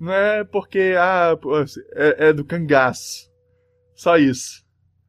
Não 0.03 0.13
é 0.13 0.43
porque, 0.43 0.95
ah, 0.99 1.39
é, 1.95 2.31
é 2.31 2.33
do 2.33 2.45
cangaço. 2.45 3.31
Só 3.95 4.17
isso. 4.17 4.65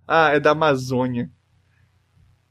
Ah, 0.08 0.30
é 0.36 0.40
da 0.40 0.52
Amazônia. 0.52 1.32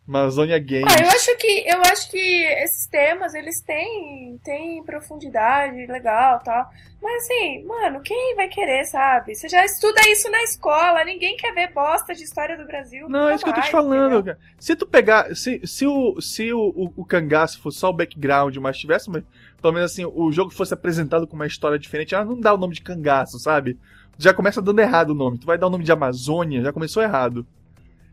Amazônia 0.08 0.58
Games. 0.58 0.92
Ah, 0.92 1.00
eu 1.04 1.08
acho 1.08 1.36
que 1.36 1.64
eu 1.68 1.80
acho 1.82 2.10
que 2.10 2.18
esses 2.18 2.88
temas 2.88 3.32
eles 3.34 3.60
têm 3.62 4.40
têm 4.42 4.82
profundidade 4.82 5.86
legal, 5.86 6.40
tal. 6.42 6.68
Mas 7.00 7.22
assim, 7.22 7.64
mano, 7.64 8.00
quem 8.02 8.34
vai 8.34 8.48
querer, 8.48 8.84
sabe? 8.86 9.36
Você 9.36 9.48
já 9.48 9.64
estuda 9.64 10.00
isso 10.08 10.28
na 10.28 10.42
escola, 10.42 11.04
ninguém 11.04 11.36
quer 11.36 11.54
ver 11.54 11.72
bosta 11.72 12.12
de 12.12 12.24
história 12.24 12.58
do 12.58 12.66
Brasil. 12.66 13.08
Não, 13.08 13.28
é 13.28 13.36
isso 13.36 13.44
que 13.44 13.50
eu 13.50 13.54
tô 13.54 13.60
te 13.60 13.64
mais, 13.64 13.70
falando, 13.72 14.14
entendeu? 14.16 14.34
cara. 14.34 14.38
Se 14.58 14.74
tu 14.74 14.84
pegar. 14.86 15.36
Se, 15.36 15.64
se, 15.64 15.86
o, 15.86 16.20
se 16.20 16.52
o, 16.52 16.58
o, 16.74 16.92
o 16.96 17.04
cangaço 17.04 17.62
fosse 17.62 17.78
só 17.78 17.90
o 17.90 17.92
background, 17.92 18.56
mas 18.56 18.76
tivesse. 18.78 19.08
uma- 19.08 19.24
pelo 19.62 19.74
menos 19.74 19.92
assim, 19.92 20.04
o 20.04 20.30
jogo 20.32 20.50
fosse 20.50 20.74
apresentado 20.74 21.26
com 21.26 21.36
uma 21.36 21.46
história 21.46 21.78
diferente, 21.78 22.14
ah, 22.14 22.24
não 22.24 22.38
dá 22.38 22.52
o 22.52 22.58
nome 22.58 22.74
de 22.74 22.82
cangaço, 22.82 23.38
sabe? 23.38 23.78
Já 24.18 24.34
começa 24.34 24.60
dando 24.60 24.80
errado 24.80 25.10
o 25.10 25.14
nome. 25.14 25.38
Tu 25.38 25.46
vai 25.46 25.56
dar 25.56 25.68
o 25.68 25.70
nome 25.70 25.84
de 25.84 25.92
Amazônia, 25.92 26.60
já 26.62 26.72
começou 26.72 27.02
errado. 27.02 27.46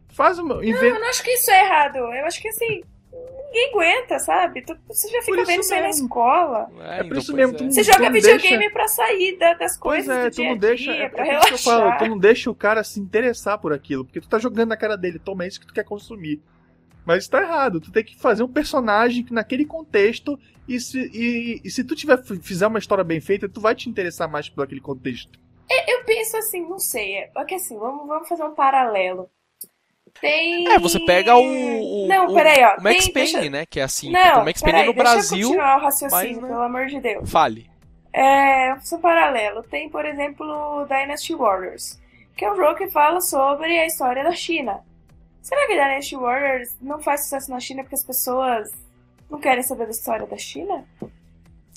Faz 0.09 0.39
uma. 0.39 0.55
Não, 0.55 0.63
Inventa. 0.63 0.85
eu 0.85 0.99
não 0.99 1.09
acho 1.09 1.23
que 1.23 1.31
isso 1.31 1.51
é 1.51 1.65
errado. 1.65 1.97
Eu 1.97 2.25
acho 2.25 2.41
que 2.41 2.47
assim, 2.47 2.81
ninguém 3.47 3.69
aguenta, 3.73 4.17
sabe? 4.19 4.61
Tu- 4.63 4.75
você 4.87 5.07
já 5.09 5.21
fica 5.21 5.37
isso 5.37 5.45
vendo 5.45 5.61
isso 5.61 5.73
aí 5.73 5.81
na 5.81 5.89
escola. 5.89 6.67
É 6.79 7.03
por 7.03 7.17
isso 7.17 7.31
pois 7.31 7.37
mesmo, 7.37 7.53
é. 7.53 7.57
tu 7.57 7.63
não- 7.65 7.71
Você 7.71 7.81
tu 7.81 7.85
joga 7.87 7.99
não 8.05 8.11
videogame 8.13 8.57
deixa- 8.57 8.73
pra 8.73 8.87
sair 8.87 9.37
da- 9.37 9.53
das 9.53 9.77
Pois 9.77 10.05
coisas 10.05 10.15
é, 10.17 10.23
do 10.23 10.31
tu 10.31 10.35
dia 10.41 10.49
não 10.49 10.57
deixa. 10.57 10.83
dia, 10.93 11.03
É, 11.03 11.09
pra 11.09 11.27
é 11.27 11.37
isso 11.39 11.53
eu 11.53 11.57
falo, 11.59 11.77
relaxar. 11.83 11.99
tu 11.99 12.09
não 12.09 12.17
deixa 12.17 12.49
o 12.51 12.55
cara 12.55 12.83
se 12.83 12.99
interessar 12.99 13.57
por 13.59 13.71
aquilo, 13.73 14.05
porque 14.05 14.21
tu 14.21 14.27
tá 14.29 14.39
jogando 14.39 14.69
na 14.69 14.77
cara 14.77 14.95
dele, 14.97 15.19
toma 15.19 15.43
é 15.43 15.47
isso 15.47 15.59
que 15.59 15.67
tu 15.67 15.73
quer 15.73 15.83
consumir. 15.83 16.41
Mas 17.09 17.27
tá 17.27 17.41
errado, 17.41 17.81
tu 17.81 17.91
tem 17.91 18.03
que 18.03 18.15
fazer 18.15 18.43
um 18.43 18.47
personagem 18.47 19.23
que 19.23 19.33
naquele 19.33 19.65
contexto, 19.65 20.39
e 20.67 20.79
se, 20.79 21.09
e, 21.11 21.59
e 21.63 21.71
se 21.71 21.83
tu 21.83 21.95
tiver, 21.95 22.21
fizer 22.23 22.67
uma 22.67 22.77
história 22.77 23.03
bem 23.03 23.19
feita, 23.19 23.49
tu 23.49 23.59
vai 23.59 23.73
te 23.73 23.89
interessar 23.89 24.29
mais 24.29 24.47
por 24.47 24.63
aquele 24.63 24.79
contexto. 24.79 25.39
Eu 25.87 26.03
penso 26.05 26.37
assim, 26.37 26.61
não 26.69 26.77
sei, 26.77 27.15
é 27.15 27.27
porque 27.33 27.55
assim, 27.55 27.79
vamos, 27.79 28.05
vamos 28.07 28.29
fazer 28.29 28.43
um 28.43 28.53
paralelo. 28.53 29.27
Tem. 30.21 30.67
É, 30.71 30.77
você 30.77 30.99
pega 30.99 31.35
o. 31.35 32.03
o 32.03 32.07
Não, 32.07 32.31
peraí, 32.31 32.63
ó. 32.63 32.77
O 32.79 32.83
Max 32.83 33.05
tem, 33.05 33.13
Payne, 33.13 33.31
deixa- 33.33 33.49
né? 33.49 33.65
Que 33.65 33.79
é 33.79 33.83
assim. 33.83 34.11
Não, 34.11 34.41
o 34.41 34.45
Max 34.45 34.61
Payne 34.61 34.77
peraí, 34.77 34.87
no 34.87 34.93
deixa 34.93 35.09
eu 35.09 35.13
Brasil. 35.13 35.47
continuar 35.47 35.77
o 35.77 35.81
raciocínio, 35.81 36.33
mas, 36.33 36.41
né? 36.43 36.47
pelo 36.47 36.61
amor 36.61 36.85
de 36.85 36.99
Deus. 36.99 37.31
Fale. 37.31 37.71
É, 38.13 38.73
um 38.73 39.01
paralelo. 39.01 39.63
Tem, 39.63 39.89
por 39.89 40.05
exemplo, 40.05 40.45
o 40.45 40.85
Dynasty 40.85 41.33
Warriors, 41.33 41.99
que 42.37 42.45
é 42.45 42.51
um 42.51 42.55
jogo 42.55 42.75
que 42.75 42.87
fala 42.91 43.19
sobre 43.19 43.79
a 43.79 43.87
história 43.87 44.23
da 44.23 44.31
China. 44.31 44.87
Será 45.41 45.67
que 45.67 45.73
Dynasty 45.73 46.15
Warriors 46.15 46.75
não 46.81 46.99
faz 46.99 47.23
sucesso 47.23 47.49
na 47.49 47.59
China 47.59 47.83
porque 47.83 47.95
as 47.95 48.03
pessoas 48.03 48.71
não 49.29 49.39
querem 49.39 49.63
saber 49.63 49.85
da 49.85 49.91
história 49.91 50.27
da 50.27 50.37
China? 50.37 50.85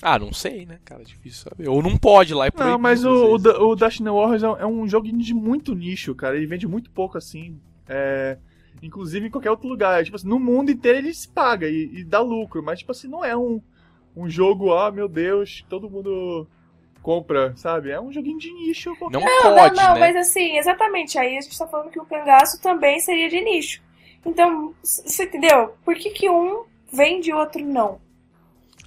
Ah, 0.03 0.19
não 0.19 0.33
sei, 0.33 0.67
né, 0.67 0.81
cara? 0.85 1.05
Difícil 1.05 1.49
saber. 1.49 1.69
Ou 1.69 1.81
não 1.81 1.97
pode 1.97 2.35
lá, 2.35 2.49
é 2.49 2.51
Não, 2.57 2.77
mas 2.77 3.05
o, 3.05 3.37
o, 3.37 3.71
o 3.71 3.77
Destiny 3.77 4.11
Warriors 4.11 4.43
é, 4.43 4.63
é 4.63 4.67
um 4.67 4.89
jogo 4.89 5.07
de 5.07 5.33
muito 5.33 5.75
nicho, 5.75 6.13
cara. 6.13 6.37
Ele 6.37 6.47
vende 6.47 6.67
muito 6.67 6.91
pouco 6.91 7.17
assim. 7.17 7.61
É, 7.89 8.37
inclusive 8.83 9.29
em 9.29 9.31
qualquer 9.31 9.51
outro 9.51 9.69
lugar. 9.69 10.03
Tipo 10.05 10.17
assim, 10.17 10.29
no 10.29 10.41
mundo 10.41 10.73
inteiro 10.73 10.99
ele 10.99 11.15
se 11.15 11.29
paga 11.29 11.69
e, 11.69 12.01
e 12.01 12.05
dá 12.05 12.21
lucro. 12.21 12.61
Mas, 12.63 12.81
tipo 12.81 12.91
assim, 12.91 13.07
não 13.07 13.25
é 13.25 13.37
um, 13.37 13.63
um 14.17 14.29
jogo, 14.29 14.75
ah, 14.75 14.91
meu 14.91 15.09
Deus, 15.09 15.65
todo 15.69 15.89
mundo 15.89 16.49
compra, 17.03 17.53
sabe? 17.57 17.91
É 17.91 18.01
um 18.01 18.13
joguinho 18.13 18.39
de 18.39 18.53
nicho. 18.53 18.95
qualquer. 18.97 19.19
Não, 19.19 19.27
Não, 19.27 19.55
pode, 19.55 19.77
não, 19.77 19.83
não, 19.83 19.95
né? 19.95 20.01
mas 20.01 20.17
assim, 20.17 20.57
exatamente. 20.57 21.19
Aí 21.19 21.37
a 21.37 21.41
gente 21.41 21.59
tá 21.59 21.67
falando 21.67 21.91
que 21.91 22.01
o 22.01 22.07
cangaço 22.07 22.61
também 22.63 23.01
seria 23.01 23.29
de 23.29 23.41
nicho. 23.41 23.83
Então, 24.25 24.73
você 24.83 25.25
entendeu? 25.25 25.75
Por 25.85 25.95
que, 25.97 26.11
que 26.11 26.31
um 26.31 26.65
vende 26.93 27.31
e 27.31 27.35
o 27.35 27.39
outro 27.39 27.63
não? 27.65 28.01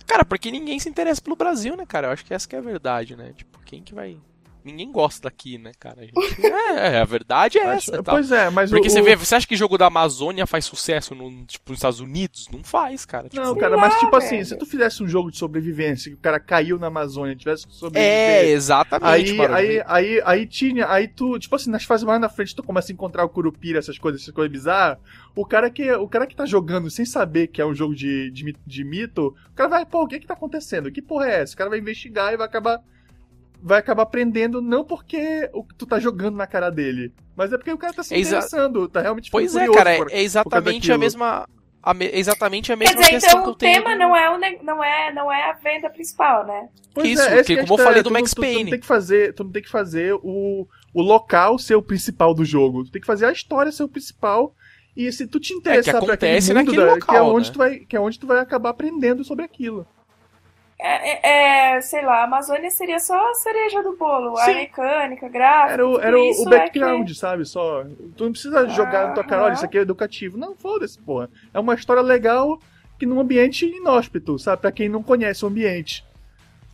Cara, 0.07 0.23
porque 0.23 0.51
ninguém 0.51 0.79
se 0.79 0.87
interessa 0.87 1.21
pelo 1.21 1.35
Brasil, 1.35 1.75
né, 1.75 1.85
cara? 1.85 2.07
Eu 2.07 2.11
acho 2.11 2.23
que 2.23 2.33
essa 2.33 2.47
que 2.47 2.55
é 2.55 2.59
a 2.59 2.61
verdade, 2.61 3.15
né? 3.15 3.33
Tipo, 3.35 3.59
quem 3.65 3.81
que 3.81 3.93
vai. 3.93 4.17
Ninguém 4.65 4.91
gosta 4.91 5.29
daqui, 5.29 5.57
né, 5.59 5.71
cara? 5.79 6.01
A 6.01 6.05
gente- 6.05 6.45
É, 6.45 6.99
a 6.99 7.05
verdade 7.05 7.59
é 7.59 7.65
Acho- 7.67 7.91
essa. 7.93 8.03
Tá? 8.03 8.11
Pois 8.13 8.31
é, 8.31 8.49
mas 8.49 8.71
Porque 8.71 8.87
o, 8.87 8.91
você 8.91 9.01
vê, 9.01 9.15
você 9.15 9.35
acha 9.35 9.47
que 9.47 9.55
jogo 9.55 9.77
da 9.77 9.85
Amazônia 9.85 10.47
faz 10.47 10.65
sucesso 10.65 11.13
no, 11.13 11.45
tipo, 11.45 11.69
nos 11.71 11.77
Estados 11.77 11.99
Unidos? 11.99 12.47
Não 12.51 12.63
faz, 12.63 13.05
cara. 13.05 13.29
Tipo, 13.29 13.43
Não, 13.43 13.55
cara, 13.55 13.75
lá, 13.75 13.81
mas 13.83 13.99
tipo 13.99 14.15
assim, 14.15 14.37
velho. 14.37 14.45
se 14.45 14.57
tu 14.57 14.65
fizesse 14.65 15.03
um 15.03 15.07
jogo 15.07 15.29
de 15.29 15.37
sobrevivência, 15.37 16.09
que 16.11 16.17
o 16.17 16.19
cara 16.19 16.39
caiu 16.39 16.79
na 16.79 16.87
Amazônia, 16.87 17.35
tivesse 17.35 17.67
que 17.67 17.73
é, 17.73 17.75
sobreviver. 17.77 18.45
exatamente, 18.49 19.39
Aí, 19.41 19.51
aí, 19.51 19.83
aí, 19.85 20.21
aí 20.25 20.47
tinha, 20.47 20.89
aí 20.89 21.07
tu, 21.07 21.37
tipo 21.37 21.55
assim, 21.55 21.69
nas 21.69 21.83
fases 21.83 22.03
mais 22.03 22.19
na 22.19 22.27
frente 22.29 22.55
tu 22.55 22.63
começa 22.63 22.91
a 22.91 22.93
encontrar 22.93 23.23
o 23.23 23.29
Curupira, 23.29 23.77
essas 23.79 23.99
coisas, 23.99 24.21
essas 24.21 24.33
coisas 24.33 24.51
bizarras. 24.51 24.97
O 25.35 25.45
cara 25.45 25.69
que, 25.69 25.91
o 25.91 26.07
cara 26.07 26.25
que 26.25 26.35
tá 26.35 26.45
jogando 26.45 26.89
sem 26.89 27.05
saber 27.05 27.47
que 27.47 27.61
é 27.61 27.65
um 27.65 27.73
jogo 27.75 27.93
de, 27.93 28.31
de, 28.31 28.55
de 28.65 28.83
mito, 28.83 29.35
o 29.51 29.53
cara 29.53 29.69
vai, 29.69 29.85
pô, 29.85 30.03
o 30.03 30.07
que 30.07 30.19
que 30.19 30.25
tá 30.27 30.33
acontecendo? 30.33 30.91
Que 30.91 31.01
porra 31.01 31.27
é 31.27 31.41
essa? 31.41 31.53
O 31.53 31.57
cara 31.57 31.69
vai 31.69 31.79
investigar 31.79 32.33
e 32.33 32.37
vai 32.37 32.47
acabar, 32.47 32.81
vai 33.61 33.79
acabar 33.79 34.03
aprendendo, 34.03 34.61
não 34.61 34.83
porque 34.83 35.49
o 35.53 35.63
que 35.63 35.75
tu 35.75 35.85
tá 35.85 35.99
jogando 35.99 36.35
na 36.35 36.47
cara 36.47 36.69
dele, 36.69 37.13
mas 37.35 37.51
é 37.51 37.57
porque 37.57 37.71
o 37.71 37.77
cara 37.77 37.93
tá 37.93 38.03
se 38.03 38.13
É 38.13 38.19
exa- 38.19 38.37
interessando, 38.37 38.87
tá 38.87 39.01
realmente 39.01 39.31
Pois 39.31 39.55
é, 39.55 39.67
cara, 39.71 39.95
por- 39.97 40.11
é 40.11 40.21
exatamente 40.21 40.91
a 40.91 40.97
mesma. 40.97 41.47
a 41.81 41.93
me- 41.93 42.09
exatamente 42.13 42.71
a 42.71 42.75
Quer 42.77 42.79
mesma 42.85 42.99
dizer, 43.01 43.11
questão 43.11 43.29
então 43.31 43.43
que 43.43 43.49
o 43.49 43.51
eu 43.51 43.55
tenho. 43.55 43.73
tema 43.83 43.93
do- 43.93 43.99
não 43.99 44.15
é, 44.15 44.29
o 44.29 44.37
ne- 44.37 44.59
não, 44.63 44.83
é, 44.83 45.13
não 45.13 45.31
é 45.31 45.49
a 45.51 45.53
venda 45.53 45.89
principal, 45.89 46.45
né? 46.45 46.67
Pois 46.93 47.07
Isso, 47.09 47.21
essa 47.21 47.29
porque 47.35 47.43
que 47.43 47.59
é 47.59 47.61
a 47.63 47.67
como 47.67 47.79
eu 47.79 47.83
falei 47.83 48.01
do 48.01 48.09
tu 48.09 48.13
não- 48.13 48.19
Max 48.19 48.31
tu- 48.31 48.35
Tu, 48.37 48.41
Payne. 48.41 48.63
não 48.63 48.69
tem 48.71 48.79
que 48.79 48.85
fazer, 48.87 49.33
tu 49.35 49.43
não 49.43 49.51
tem 49.51 49.61
que 49.61 49.69
fazer 49.69 50.13
o, 50.23 50.67
o 50.93 51.01
local 51.01 51.59
ser 51.59 51.75
o 51.75 51.81
principal 51.83 52.33
do 52.33 52.43
jogo. 52.45 52.83
Tu 52.85 52.91
tem 52.91 53.01
que 53.01 53.05
fazer 53.07 53.25
a 53.27 53.31
história 53.31 53.71
ser 53.71 53.83
o 53.83 53.87
principal. 53.89 54.53
E 54.97 55.11
se 55.11 55.27
tu 55.27 55.39
te 55.41 55.53
interessar 55.53 55.99
por 55.99 56.09
aquele 56.09 56.31
acontece 56.31 56.53
mundo, 56.53 56.63
naquele 56.65 56.77
da- 56.77 56.83
que, 56.85 56.89
é 56.91 56.93
local, 57.19 57.35
onde 57.35 57.47
né? 57.49 57.53
tu 57.53 57.57
vai, 57.57 57.79
que 57.79 57.95
é 57.97 57.99
onde 57.99 58.17
tu 58.17 58.25
vai 58.25 58.39
acabar 58.39 58.69
aprendendo 58.69 59.23
sobre 59.25 59.43
aquilo. 59.43 59.85
É, 60.77 61.09
é- 61.11 61.75
é, 61.77 61.81
sei 61.81 62.03
lá, 62.03 62.21
a 62.21 62.23
Amazônia 62.25 62.69
seria 62.69 62.99
só 62.99 63.31
a 63.31 63.33
cereja 63.35 63.81
do 63.81 63.95
bolo, 63.95 64.37
a 64.37 64.43
Sim. 64.45 64.55
mecânica, 64.55 65.29
gráfico. 65.29 65.73
Era 65.73 65.87
o, 65.87 65.99
era 66.01 66.19
o, 66.19 66.23
isso 66.29 66.41
o 66.41 66.49
background, 66.49 67.03
é 67.09 67.13
que- 67.13 67.17
sabe? 67.17 67.45
Só. 67.45 67.83
Tu 68.17 68.23
não 68.25 68.31
precisa 68.31 68.67
jogar 68.67 69.07
na 69.07 69.13
tua 69.13 69.23
cara, 69.23 69.43
olha, 69.45 69.53
isso 69.53 69.63
aqui 69.65 69.77
é 69.77 69.81
educativo. 69.81 70.37
Não, 70.37 70.53
foda-se, 70.55 70.99
porra. 70.99 71.29
É 71.53 71.59
uma 71.59 71.75
história 71.75 72.01
legal 72.01 72.59
que 72.99 73.05
num 73.05 73.19
ambiente 73.21 73.65
inóspito, 73.65 74.37
sabe? 74.37 74.61
Pra 74.61 74.71
quem 74.71 74.89
não 74.89 75.01
conhece 75.01 75.45
o 75.45 75.47
ambiente. 75.47 76.03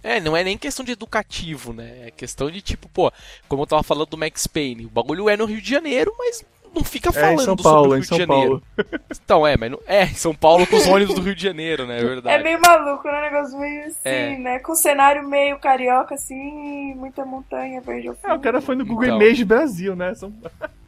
É, 0.04 0.20
não 0.20 0.36
é 0.36 0.44
nem 0.44 0.58
questão 0.58 0.84
de 0.84 0.94
educativo, 0.94 1.72
né? 1.72 2.08
É 2.08 2.12
questão 2.12 2.50
de 2.50 2.60
tipo, 2.60 2.90
pô, 2.90 3.12
como 3.48 3.62
eu 3.62 3.68
tava 3.68 3.84
falando 3.84 4.10
do 4.10 4.18
Max 4.18 4.48
Payne, 4.48 4.88
o 4.88 4.90
bagulho 4.90 5.30
é 5.30 5.38
no 5.38 5.46
Rio 5.46 5.62
de 5.62 5.70
Janeiro, 5.70 6.12
mas 6.18 6.44
não 6.74 6.84
fica 6.84 7.10
É 7.10 7.14
falando 7.14 7.34
em 7.34 7.38
São 7.38 7.46
sobre 7.58 7.64
Paulo, 7.64 7.90
o 7.90 7.94
é 7.94 7.98
Rio 7.98 8.00
em 8.00 8.04
São 8.06 8.18
de 8.18 8.26
Janeiro. 8.26 8.64
Paulo. 8.76 9.02
Então, 9.24 9.48
é, 9.48 9.58
mas 9.58 9.72
não... 9.72 9.80
é, 9.88 10.04
em 10.04 10.16
São 10.16 10.34
Paulo 10.34 10.66
com 10.68 10.76
os 10.76 10.88
ônibus 10.88 11.16
do 11.16 11.22
Rio 11.22 11.36
de 11.36 11.44
Janeiro, 11.44 11.86
né? 11.86 12.00
É 12.00 12.04
verdade. 12.06 12.40
É 12.40 12.44
meio 12.44 12.60
maluco, 12.62 13.08
né? 13.08 13.18
Um 13.18 13.22
negócio 13.22 13.60
meio 13.60 13.88
assim, 13.88 14.00
É. 14.04 14.38
né? 14.38 14.60
Com 14.60 14.76
cenário 14.76 15.28
meio 15.28 15.60
carioca, 15.60 16.16
assim, 16.16 16.94
muita 16.96 17.26
montanha 17.26 17.82
verde 17.82 18.08
ao 18.10 18.18
É, 18.24 18.34
o 18.34 18.40
cara 18.40 18.62
foi 18.62 18.76
no 18.76 18.86
Google 18.86 19.06
Então. 19.06 19.22
Images 19.22 19.44
Brasil, 19.46 19.96
né? 19.96 20.14
São... 20.16 20.34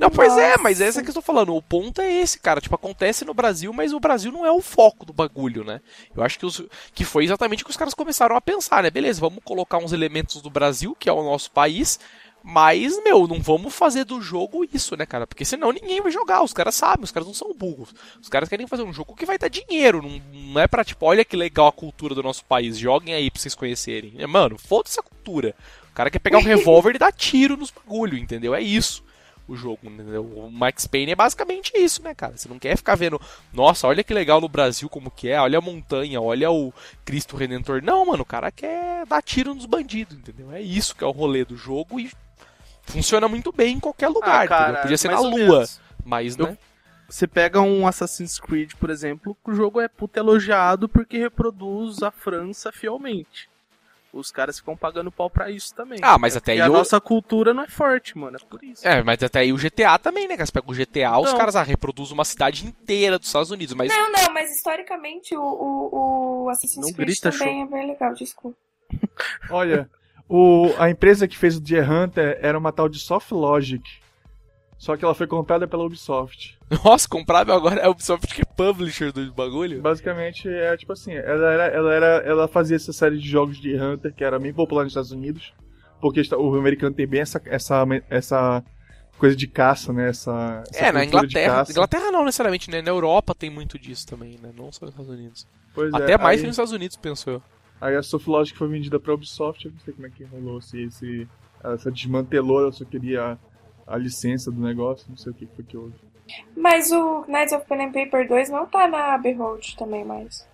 Não, 0.00 0.08
pois 0.08 0.34
é, 0.38 0.52
Nossa. 0.52 0.62
mas 0.62 0.80
é 0.80 0.86
essa 0.86 1.02
que 1.02 1.10
eu 1.10 1.14
tô 1.14 1.20
falando. 1.20 1.54
O 1.54 1.60
ponto 1.60 2.00
é 2.00 2.10
esse, 2.10 2.38
cara. 2.38 2.58
Tipo, 2.58 2.74
acontece 2.74 3.22
no 3.22 3.34
Brasil, 3.34 3.70
mas 3.70 3.92
o 3.92 4.00
Brasil 4.00 4.32
não 4.32 4.46
é 4.46 4.50
o 4.50 4.62
foco 4.62 5.04
do 5.04 5.12
bagulho, 5.12 5.62
né? 5.62 5.82
Eu 6.16 6.22
acho 6.22 6.38
que, 6.38 6.46
os, 6.46 6.62
que 6.94 7.04
foi 7.04 7.24
exatamente 7.24 7.62
o 7.62 7.66
que 7.66 7.70
os 7.70 7.76
caras 7.76 7.92
começaram 7.92 8.34
a 8.34 8.40
pensar, 8.40 8.82
né? 8.82 8.90
Beleza, 8.90 9.20
vamos 9.20 9.44
colocar 9.44 9.76
uns 9.76 9.92
elementos 9.92 10.40
do 10.40 10.48
Brasil, 10.48 10.96
que 10.98 11.10
é 11.10 11.12
o 11.12 11.22
nosso 11.22 11.50
país, 11.50 12.00
mas, 12.42 13.02
meu, 13.04 13.26
não 13.26 13.40
vamos 13.40 13.74
fazer 13.74 14.04
do 14.04 14.20
jogo 14.20 14.66
isso, 14.72 14.96
né, 14.96 15.04
cara? 15.04 15.26
Porque 15.26 15.44
senão 15.44 15.72
ninguém 15.72 16.00
vai 16.00 16.10
jogar. 16.10 16.42
Os 16.42 16.52
caras 16.52 16.74
sabem, 16.74 17.04
os 17.04 17.10
caras 17.10 17.26
não 17.26 17.34
são 17.34 17.54
burros. 17.54 17.94
Os 18.20 18.28
caras 18.28 18.48
querem 18.48 18.66
fazer 18.66 18.82
um 18.82 18.92
jogo 18.92 19.14
que 19.14 19.26
vai 19.26 19.38
dar 19.38 19.48
dinheiro. 19.48 20.02
Não, 20.02 20.20
não 20.32 20.60
é 20.60 20.66
pra, 20.66 20.84
tipo, 20.84 21.04
olha 21.06 21.24
que 21.24 21.36
legal 21.36 21.66
a 21.66 21.72
cultura 21.72 22.14
do 22.14 22.22
nosso 22.22 22.44
país, 22.44 22.78
joguem 22.78 23.14
aí 23.14 23.30
pra 23.30 23.40
vocês 23.40 23.54
conhecerem. 23.54 24.14
É, 24.18 24.26
Mano, 24.26 24.56
foda-se 24.58 24.98
a 24.98 25.02
cultura. 25.02 25.54
O 25.90 25.94
cara 25.94 26.10
quer 26.10 26.18
pegar 26.18 26.38
um 26.38 26.42
revólver 26.44 26.94
e 26.94 26.98
dar 26.98 27.12
tiro 27.12 27.56
nos 27.56 27.70
bagulho, 27.70 28.16
entendeu? 28.16 28.54
É 28.54 28.62
isso 28.62 29.02
o 29.50 29.56
jogo, 29.56 29.80
entendeu? 29.82 30.24
O 30.24 30.50
Max 30.50 30.86
Payne 30.86 31.12
é 31.12 31.16
basicamente 31.16 31.72
isso, 31.74 32.02
né, 32.02 32.14
cara? 32.14 32.36
Você 32.36 32.48
não 32.48 32.58
quer 32.58 32.76
ficar 32.76 32.94
vendo, 32.94 33.20
nossa, 33.52 33.86
olha 33.88 34.04
que 34.04 34.14
legal 34.14 34.40
no 34.40 34.48
Brasil 34.48 34.88
como 34.88 35.10
que 35.10 35.28
é, 35.28 35.40
olha 35.40 35.58
a 35.58 35.60
montanha, 35.60 36.20
olha 36.20 36.50
o 36.50 36.72
Cristo 37.04 37.36
Redentor. 37.36 37.82
Não, 37.82 38.06
mano, 38.06 38.22
o 38.22 38.26
cara 38.26 38.52
quer 38.52 39.04
dar 39.06 39.20
tiro 39.22 39.54
nos 39.54 39.66
bandidos, 39.66 40.16
entendeu? 40.16 40.52
É 40.52 40.60
isso 40.60 40.94
que 40.94 41.02
é 41.02 41.06
o 41.06 41.10
rolê 41.10 41.44
do 41.44 41.56
jogo 41.56 41.98
e 41.98 42.10
funciona 42.84 43.28
muito 43.28 43.52
bem 43.52 43.76
em 43.76 43.80
qualquer 43.80 44.08
lugar, 44.08 44.44
Ah, 44.44 44.48
cara? 44.48 44.82
Podia 44.82 44.98
ser 44.98 45.08
na 45.10 45.20
Lua, 45.20 45.66
mas, 46.04 46.36
Eu- 46.38 46.46
né? 46.46 46.58
Você 47.08 47.26
pega 47.26 47.60
um 47.60 47.88
Assassin's 47.88 48.38
Creed, 48.38 48.74
por 48.78 48.88
exemplo, 48.88 49.36
o 49.44 49.52
jogo 49.52 49.80
é 49.80 49.88
puta 49.88 50.20
elogiado 50.20 50.88
porque 50.88 51.18
reproduz 51.18 52.02
a 52.04 52.10
França 52.12 52.70
fielmente. 52.70 53.50
Os 54.12 54.30
caras 54.30 54.58
ficam 54.58 54.76
pagando 54.76 55.10
pau 55.10 55.28
pra 55.28 55.50
isso 55.50 55.74
também. 55.74 55.98
Ah, 56.02 56.16
mas 56.18 56.36
até 56.36 56.52
E 56.52 56.60
aí 56.60 56.60
a 56.60 56.70
o- 56.70 56.72
nossa 56.72 57.00
cultura 57.00 57.52
não 57.52 57.64
é 57.64 57.68
forte, 57.68 58.16
mano. 58.16 58.36
É 58.36 58.44
por 58.44 58.62
isso. 58.62 58.86
É, 58.86 59.02
mas 59.02 59.20
até 59.24 59.40
aí 59.40 59.52
o 59.52 59.56
GTA 59.58 59.98
também, 59.98 60.28
né? 60.28 60.36
Você 60.36 60.52
pega 60.52 60.70
o 60.70 60.74
GTA, 60.74 61.18
os 61.18 61.32
caras 61.32 61.56
ah, 61.56 61.62
reproduzem 61.64 62.14
uma 62.14 62.24
cidade 62.24 62.64
inteira 62.66 63.18
dos 63.18 63.26
Estados 63.28 63.50
Unidos, 63.50 63.74
mas 63.74 63.88
Não, 63.88 64.10
não, 64.12 64.32
mas 64.32 64.54
historicamente 64.54 65.36
o, 65.36 65.42
o, 65.42 66.44
o 66.44 66.48
Assassin's 66.48 66.76
Não 66.86 66.92
Creed 66.92 67.08
grita, 67.08 67.30
também 67.32 67.62
é 67.62 67.66
bem 67.66 67.86
legal, 67.88 68.14
desculpa. 68.14 68.56
Olha, 69.48 69.88
o, 70.32 70.72
a 70.78 70.88
empresa 70.88 71.26
que 71.26 71.36
fez 71.36 71.56
o 71.56 71.60
Deer 71.60 71.90
Hunter 71.90 72.38
era 72.40 72.56
uma 72.56 72.70
tal 72.70 72.88
de 72.88 73.00
Soft 73.00 73.32
Logic. 73.32 73.82
Só 74.78 74.96
que 74.96 75.04
ela 75.04 75.12
foi 75.14 75.26
comprada 75.26 75.66
pela 75.66 75.84
Ubisoft. 75.84 76.56
nossa, 76.84 77.06
comprável 77.08 77.52
agora 77.52 77.80
é 77.80 77.84
a 77.86 77.90
Ubisoft 77.90 78.32
que 78.32 78.42
é 78.42 78.44
publisher 78.44 79.10
do 79.12 79.30
bagulho. 79.34 79.82
Basicamente 79.82 80.48
é 80.48 80.74
tipo 80.76 80.92
assim, 80.92 81.12
ela 81.12 81.52
era, 81.52 81.66
ela 81.66 81.94
era, 81.94 82.06
ela 82.24 82.48
fazia 82.48 82.76
essa 82.76 82.92
série 82.92 83.18
de 83.18 83.28
jogos 83.28 83.60
de 83.60 83.74
Hunter 83.74 84.14
que 84.14 84.22
era 84.22 84.38
bem 84.38 84.54
popular 84.54 84.84
nos 84.84 84.92
Estados 84.92 85.10
Unidos, 85.10 85.52
porque 86.00 86.22
o 86.34 86.54
americano 86.54 86.94
tem 86.94 87.06
bem 87.08 87.20
essa 87.20 87.42
essa 87.46 87.84
essa 88.08 88.64
coisa 89.18 89.36
de 89.36 89.46
caça, 89.48 89.92
né? 89.92 90.08
Essa, 90.10 90.62
essa 90.70 90.86
É, 90.86 90.92
na 90.92 91.04
Inglaterra. 91.04 91.56
caça. 91.56 91.72
Inglaterra 91.72 92.10
não 92.12 92.24
necessariamente, 92.24 92.70
né? 92.70 92.80
Na 92.80 92.90
Europa 92.90 93.34
tem 93.34 93.50
muito 93.50 93.78
disso 93.78 94.06
também, 94.06 94.38
né? 94.40 94.50
Não 94.56 94.70
só 94.72 94.86
nos 94.86 94.94
Estados 94.94 95.10
Unidos. 95.12 95.46
Pois 95.74 95.92
é, 95.92 95.96
Até 95.96 96.16
mais 96.16 96.38
aí, 96.38 96.42
que 96.42 96.46
nos 96.46 96.54
Estados 96.54 96.72
Unidos, 96.72 96.96
penso 96.96 97.28
eu. 97.28 97.42
Aí 97.80 97.96
a 97.96 98.02
Soft 98.02 98.26
Logic 98.26 98.56
foi 98.58 98.68
vendida 98.68 99.00
pra 99.00 99.14
Ubisoft, 99.14 99.64
eu 99.64 99.72
não 99.72 99.78
sei 99.80 99.94
como 99.94 100.06
é 100.06 100.10
que 100.10 100.24
rolou, 100.24 100.60
se, 100.60 100.90
se 100.90 101.26
essa 101.64 101.90
desmantelou, 101.90 102.60
eu 102.60 102.72
só 102.72 102.84
queria 102.84 103.38
a, 103.86 103.94
a 103.94 103.96
licença 103.96 104.50
do 104.50 104.60
negócio, 104.60 105.06
não 105.08 105.16
sei 105.16 105.32
o 105.32 105.34
que 105.34 105.46
foi 105.46 105.64
que 105.64 105.76
houve. 105.76 105.94
Mas 106.56 106.92
o 106.92 107.24
Knights 107.26 107.52
of 107.52 107.66
Pen 107.66 107.86
and 107.86 107.92
Paper 107.92 108.28
2 108.28 108.50
não 108.50 108.66
tá 108.66 108.86
na 108.86 109.16
Behold 109.18 109.74
também 109.76 110.04
mais. 110.04 110.46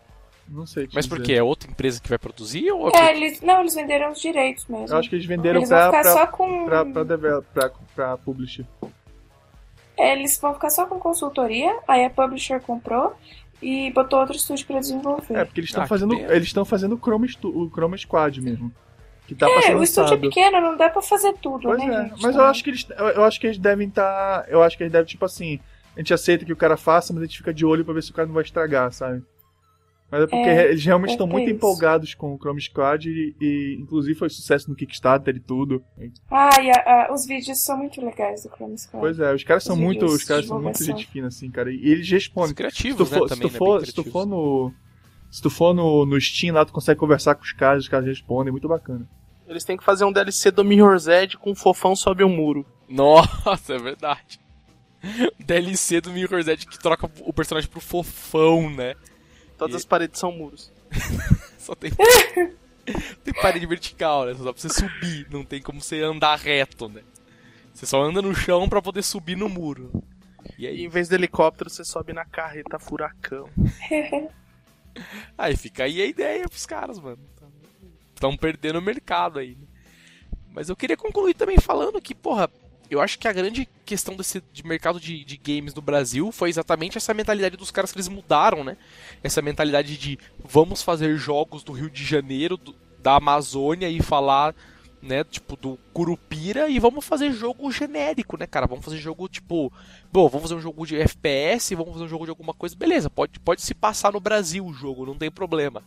Não 0.49 0.64
sei 0.64 0.89
Mas 0.95 1.07
por 1.09 1.20
quê? 1.20 1.35
É 1.35 1.43
outra 1.43 1.68
empresa 1.68 2.01
que 2.01 2.09
vai 2.09 2.18
produzir 2.18 2.70
ou 2.70 2.89
É, 2.91 3.16
eles. 3.16 3.41
Não, 3.41 3.61
eles 3.61 3.74
venderam 3.74 4.12
os 4.12 4.20
direitos 4.20 4.64
mesmo. 4.66 4.87
Eu 4.95 4.99
acho 4.99 5.11
que 5.11 5.16
eles 5.16 5.27
venderam 5.27 5.59
eles 5.59 5.68
vão 5.68 5.77
pra, 5.77 5.87
ficar 5.89 6.03
pra, 6.03 6.12
só 6.12 6.27
com. 6.29 6.64
pra, 6.66 6.85
pra, 6.85 7.03
develop- 7.03 7.47
pra, 7.53 7.70
pra 7.97 8.16
publisher. 8.16 8.64
É, 9.99 10.12
eles 10.12 10.39
vão 10.39 10.55
ficar 10.55 10.70
só 10.70 10.87
com 10.87 10.99
consultoria, 11.01 11.77
aí 11.89 12.05
a 12.05 12.11
publisher 12.11 12.61
comprou 12.61 13.14
e 13.62 13.90
botou 13.92 14.18
outro 14.20 14.36
estúdio 14.36 14.66
pra 14.66 14.78
desenvolver. 14.80 15.34
É, 15.34 15.44
porque 15.44 15.61
eles 15.61 15.70
estão 15.70 15.84
Ah, 15.84 15.86
fazendo. 15.86 16.14
Eles 16.14 16.48
estão 16.48 16.64
fazendo 16.64 16.94
o 16.94 16.98
Chroma, 16.98 17.26
o 17.44 17.70
Chroma 17.70 17.96
Squad 17.96 18.40
mesmo. 18.40 18.72
Que 19.26 19.34
tá 19.34 19.46
É, 19.48 19.74
o 19.74 19.82
estúdio 19.82 20.14
é 20.14 20.16
pequeno, 20.18 20.61
não 20.61 20.76
dá 20.76 20.88
pra 20.88 21.02
fazer 21.02 21.34
tudo, 21.42 21.62
Pois 21.62 21.78
né, 21.78 21.86
é, 21.86 22.09
gente? 22.11 22.22
mas 22.22 22.36
eu 22.36 22.42
acho 22.44 22.62
que 22.62 22.70
eles. 22.70 22.86
Eu, 22.96 23.07
eu 23.09 23.24
acho 23.24 23.40
que 23.40 23.46
eles 23.48 23.59
devem 23.59 23.88
estar. 23.88 24.44
eu 24.48 24.62
acho 24.62 24.76
que 24.76 24.82
eles 24.84 24.92
devem, 24.92 25.07
tipo 25.07 25.24
assim. 25.24 25.59
A 25.96 26.00
gente 26.00 26.12
aceita 26.14 26.44
que 26.44 26.52
o 26.52 26.57
cara 26.57 26.76
faça, 26.76 27.12
mas 27.12 27.22
a 27.22 27.26
gente 27.26 27.38
fica 27.38 27.52
de 27.54 27.64
olho 27.64 27.84
pra 27.84 27.94
ver 27.94 28.02
se 28.02 28.11
o 28.11 28.14
cara 28.14 28.26
não 28.26 28.34
vai 28.34 28.44
estragar, 28.44 28.92
sabe? 28.92 29.22
Mas 30.11 30.22
é 30.22 30.26
porque 30.26 30.48
É, 30.48 30.68
eles 30.70 30.84
realmente 30.84 31.11
é 31.11 31.12
estão 31.14 31.26
que 31.26 31.32
muito 31.32 31.44
é 31.46 31.50
isso. 31.50 31.57
empolgados 31.57 32.14
com 32.14 32.32
o 32.34 32.38
Chrome 32.38 32.61
Squad 32.61 33.09
e, 33.11 33.34
e, 33.40 33.76
inclusive 33.80 34.16
foi 34.16 34.28
sucesso 34.30 34.70
no 34.70 34.76
Kickstarter 34.76 35.34
e 35.34 35.40
tudo. 35.40 35.82
Ah, 36.30 36.50
e 36.62 36.70
a- 36.70 37.07
a- 37.09 37.12
os 37.12 37.26
vídeos 37.26 37.59
são 37.59 37.76
muito 37.76 38.00
legais 38.04 38.44
do 38.44 38.48
Chrome 38.50 38.78
Squad. 38.78 39.00
Pois 39.00 39.18
é, 39.18 39.34
os 39.34 39.42
caras 39.42 39.64
são 39.64 39.74
Os 39.74 39.80
muito, 39.80 40.00
vídeos 40.02 40.14
os 40.20 40.24
caras 40.24 40.46
são 40.46 40.62
muito 40.62 40.84
gente 40.84 41.07
fina 41.09 41.26
assim, 41.26 41.50
cara. 41.50 41.72
E 41.72 41.76
eles 41.88 42.09
respondem. 42.09 42.50
Os 42.50 42.57
criativos, 42.57 43.09
se 43.09 43.14
tu 43.14 43.18
for, 43.18 43.28
né? 43.28 43.34
se 43.34 43.40
tu 43.40 43.48
né? 43.52 43.59
for, 43.59 43.80
se 43.86 43.92
tu 43.92 44.02
criativos. 44.02 44.12
for 44.12 44.26
no 44.26 44.72
se 45.28 45.42
tu 45.42 45.50
for 45.50 45.74
no, 45.74 46.07
no 46.07 46.20
Steam 46.20 46.54
lá, 46.54 46.64
tu 46.64 46.72
consegue 46.72 47.00
conversar 47.00 47.34
com 47.34 47.42
os 47.42 47.52
caras, 47.52 47.82
os 47.82 47.88
caras 47.88 48.07
respondem, 48.07 48.52
muito 48.52 48.68
bacana. 48.68 49.07
Eles 49.48 49.64
têm 49.64 49.76
que 49.76 49.84
fazer 49.84 50.04
um 50.04 50.12
DLC 50.12 50.50
do 50.52 50.64
Mirror's 50.64 51.09
Edge 51.09 51.36
com 51.36 51.50
um 51.50 51.54
fofão 51.54 51.94
sobe 51.96 52.22
um 52.22 52.28
muro. 52.28 52.64
Nossa, 52.88 53.74
é 53.74 53.78
verdade. 53.78 54.38
DLC 55.44 56.00
do 56.00 56.12
Mirror's 56.12 56.46
Edge 56.48 56.66
que 56.66 56.78
troca 56.78 57.11
o 57.20 57.32
personagem 57.32 57.68
pro 57.68 57.80
fofão, 57.80 58.70
né? 58.70 58.94
Todas 59.59 59.74
E- 59.74 59.76
as 59.78 59.84
paredes 59.84 60.18
são 60.20 60.32
muros. 60.32 60.72
Só 61.59 61.74
tem. 61.74 61.90
tem 63.24 63.34
parede 63.40 63.66
vertical, 63.66 64.26
né? 64.26 64.34
Só 64.34 64.44
dá 64.44 64.52
pra 64.52 64.61
você 64.62 64.68
subir, 64.68 65.26
não 65.30 65.44
tem 65.44 65.61
como 65.61 65.80
você 65.80 66.00
andar 66.02 66.36
reto, 66.36 66.88
né? 66.88 67.02
Você 67.74 67.84
só 67.86 68.00
anda 68.02 68.22
no 68.22 68.34
chão 68.34 68.68
pra 68.68 68.80
poder 68.80 69.02
subir 69.02 69.36
no 69.36 69.48
muro. 69.48 69.90
E 70.59 70.62
E 70.62 70.66
aí, 70.66 70.84
em 70.84 70.88
vez 70.88 71.09
do 71.09 71.14
helicóptero, 71.14 71.68
você 71.68 71.84
sobe 71.84 72.12
na 72.12 72.24
carreta 72.24 72.78
furacão. 72.78 73.48
aí 75.36 75.57
fica 75.57 75.84
aí 75.84 76.00
a 76.00 76.07
ideia 76.07 76.48
pros 76.48 76.64
caras, 76.66 76.98
mano. 76.98 77.18
Estão 78.14 78.36
perdendo 78.36 78.78
o 78.78 78.82
mercado 78.82 79.38
aí. 79.38 79.57
né? 79.57 79.66
Mas 80.54 80.68
eu 80.70 80.76
queria 80.76 80.96
concluir 80.96 81.34
também 81.34 81.59
falando 81.59 82.00
que, 82.00 82.14
porra, 82.14 82.48
eu 82.91 83.01
acho 83.01 83.18
que 83.18 83.26
a 83.28 83.32
grande 83.32 83.68
questão 83.84 84.14
desse 84.16 84.43
de 84.53 84.64
mercado 84.66 85.01
de, 85.01 85.24
de 85.24 85.37
games 85.37 85.74
no 85.74 85.82
Brasil 85.82 86.30
foi 86.32 86.49
exatamente 86.49 86.97
essa 86.99 87.12
mentalidade 87.14 87.57
dos 87.57 87.70
caras 87.70 87.93
que 87.93 87.97
eles 87.99 88.09
mudaram, 88.09 88.62
né? 88.64 88.76
Essa 89.22 89.43
mentalidade 89.43 89.97
de 89.97 90.18
vamos 90.45 90.82
fazer 90.82 91.16
jogos 91.16 91.62
do 91.62 91.72
Rio 91.72 91.91
de 91.91 92.05
Janeiro, 92.05 92.57
do- 92.57 92.74
da 93.03 93.16
Amazônia 93.16 93.89
e 93.89 94.03
falar, 94.03 94.55
né, 95.01 95.22
tipo, 95.22 95.57
do 95.57 95.78
Curupira 95.93 96.68
e 96.68 96.78
vamos 96.80 97.05
fazer 97.05 97.30
jogo 97.32 97.70
genérico, 97.70 98.37
né, 98.37 98.47
cara? 98.47 98.66
Vamos 98.66 98.84
fazer 98.84 98.99
jogo 98.99 99.28
tipo, 99.28 99.72
bom, 100.12 100.28
vamos 100.28 100.43
fazer 100.49 100.55
um 100.57 100.61
jogo 100.61 100.84
de 100.87 100.97
FPS, 100.97 101.74
vamos 101.76 101.93
fazer 101.93 102.05
um 102.05 102.09
jogo 102.09 102.24
de 102.24 102.30
alguma 102.30 102.53
coisa, 102.55 102.74
beleza, 102.74 103.09
pode, 103.09 103.39
pode 103.39 103.62
se 103.62 103.74
passar 103.74 104.12
no 104.12 104.18
Brasil 104.20 104.66
o 104.66 104.72
jogo, 104.72 105.07
não 105.07 105.14
tem 105.16 105.30
problema. 105.30 105.84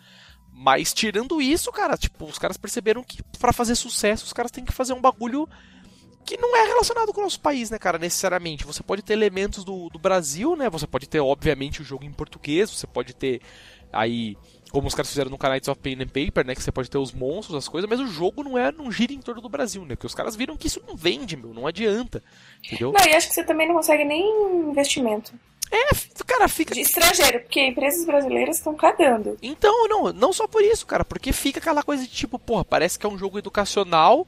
Mas 0.54 0.94
tirando 0.94 1.42
isso, 1.42 1.72
cara, 1.72 1.98
tipo, 1.98 2.26
os 2.26 2.38
caras 2.38 2.58
perceberam 2.58 3.04
que 3.04 3.22
pra 3.40 3.54
fazer 3.54 3.76
sucesso 3.76 4.26
os 4.26 4.34
caras 4.34 4.52
têm 4.52 4.66
que 4.66 4.74
fazer 4.74 4.94
um 4.94 5.02
bagulho 5.02 5.48
que 6.30 6.38
não 6.38 6.56
é 6.56 6.64
relacionado 6.64 7.12
com 7.12 7.22
o 7.22 7.24
nosso 7.24 7.40
país, 7.40 7.72
né, 7.72 7.80
cara, 7.80 7.98
necessariamente. 7.98 8.64
Você 8.64 8.84
pode 8.84 9.02
ter 9.02 9.14
elementos 9.14 9.64
do, 9.64 9.90
do 9.90 9.98
Brasil, 9.98 10.56
né? 10.56 10.70
Você 10.70 10.86
pode 10.86 11.10
ter, 11.10 11.20
obviamente, 11.20 11.82
o 11.82 11.84
jogo 11.84 12.06
em 12.06 12.12
português, 12.12 12.70
você 12.70 12.86
pode 12.86 13.16
ter 13.16 13.42
aí, 13.92 14.38
como 14.72 14.88
os 14.88 14.94
caras 14.94 15.10
fizeram 15.10 15.32
no 15.32 15.40
Knights 15.42 15.68
of 15.68 15.82
Pain 15.82 15.96
and 15.96 16.08
Paper, 16.08 16.46
né? 16.46 16.54
Que 16.54 16.62
você 16.62 16.72
pode 16.72 16.88
ter 16.88 17.00
os 17.00 17.12
monstros, 17.12 17.58
as 17.58 17.68
coisas, 17.68 17.90
mas 17.90 18.00
o 18.00 18.06
jogo 18.06 18.44
não 18.44 18.56
é, 18.56 18.72
não 18.72 18.92
gira 18.92 19.12
em 19.12 19.20
torno 19.20 19.42
do 19.42 19.50
Brasil, 19.50 19.82
né? 19.82 19.96
Porque 19.96 20.06
os 20.06 20.14
caras 20.14 20.36
viram 20.36 20.56
que 20.56 20.68
isso 20.68 20.84
não 20.88 20.96
vende, 20.96 21.36
meu, 21.36 21.52
não 21.52 21.66
adianta. 21.66 22.22
Entendeu? 22.64 22.92
Não, 22.92 23.08
e 23.08 23.16
acho 23.16 23.28
que 23.28 23.34
você 23.34 23.44
também 23.44 23.68
não 23.68 23.74
consegue 23.74 24.06
nem 24.06 24.24
investimento. 24.70 25.34
É, 25.72 25.90
cara, 26.26 26.48
fica. 26.48 26.76
De 26.76 26.82
estrangeiro, 26.82 27.42
porque 27.42 27.60
empresas 27.60 28.06
brasileiras 28.06 28.58
estão 28.58 28.76
cagando. 28.76 29.38
Então, 29.42 29.88
não, 29.88 30.14
não 30.14 30.34
só 30.34 30.48
por 30.48 30.64
isso, 30.64 30.86
cara, 30.86 31.06
porque 31.06 31.32
fica 31.32 31.60
aquela 31.60 31.82
coisa 31.84 32.04
de 32.04 32.10
tipo, 32.10 32.38
porra, 32.38 32.66
parece 32.66 32.98
que 32.98 33.06
é 33.06 33.10
um 33.10 33.18
jogo 33.18 33.38
educacional, 33.38 34.28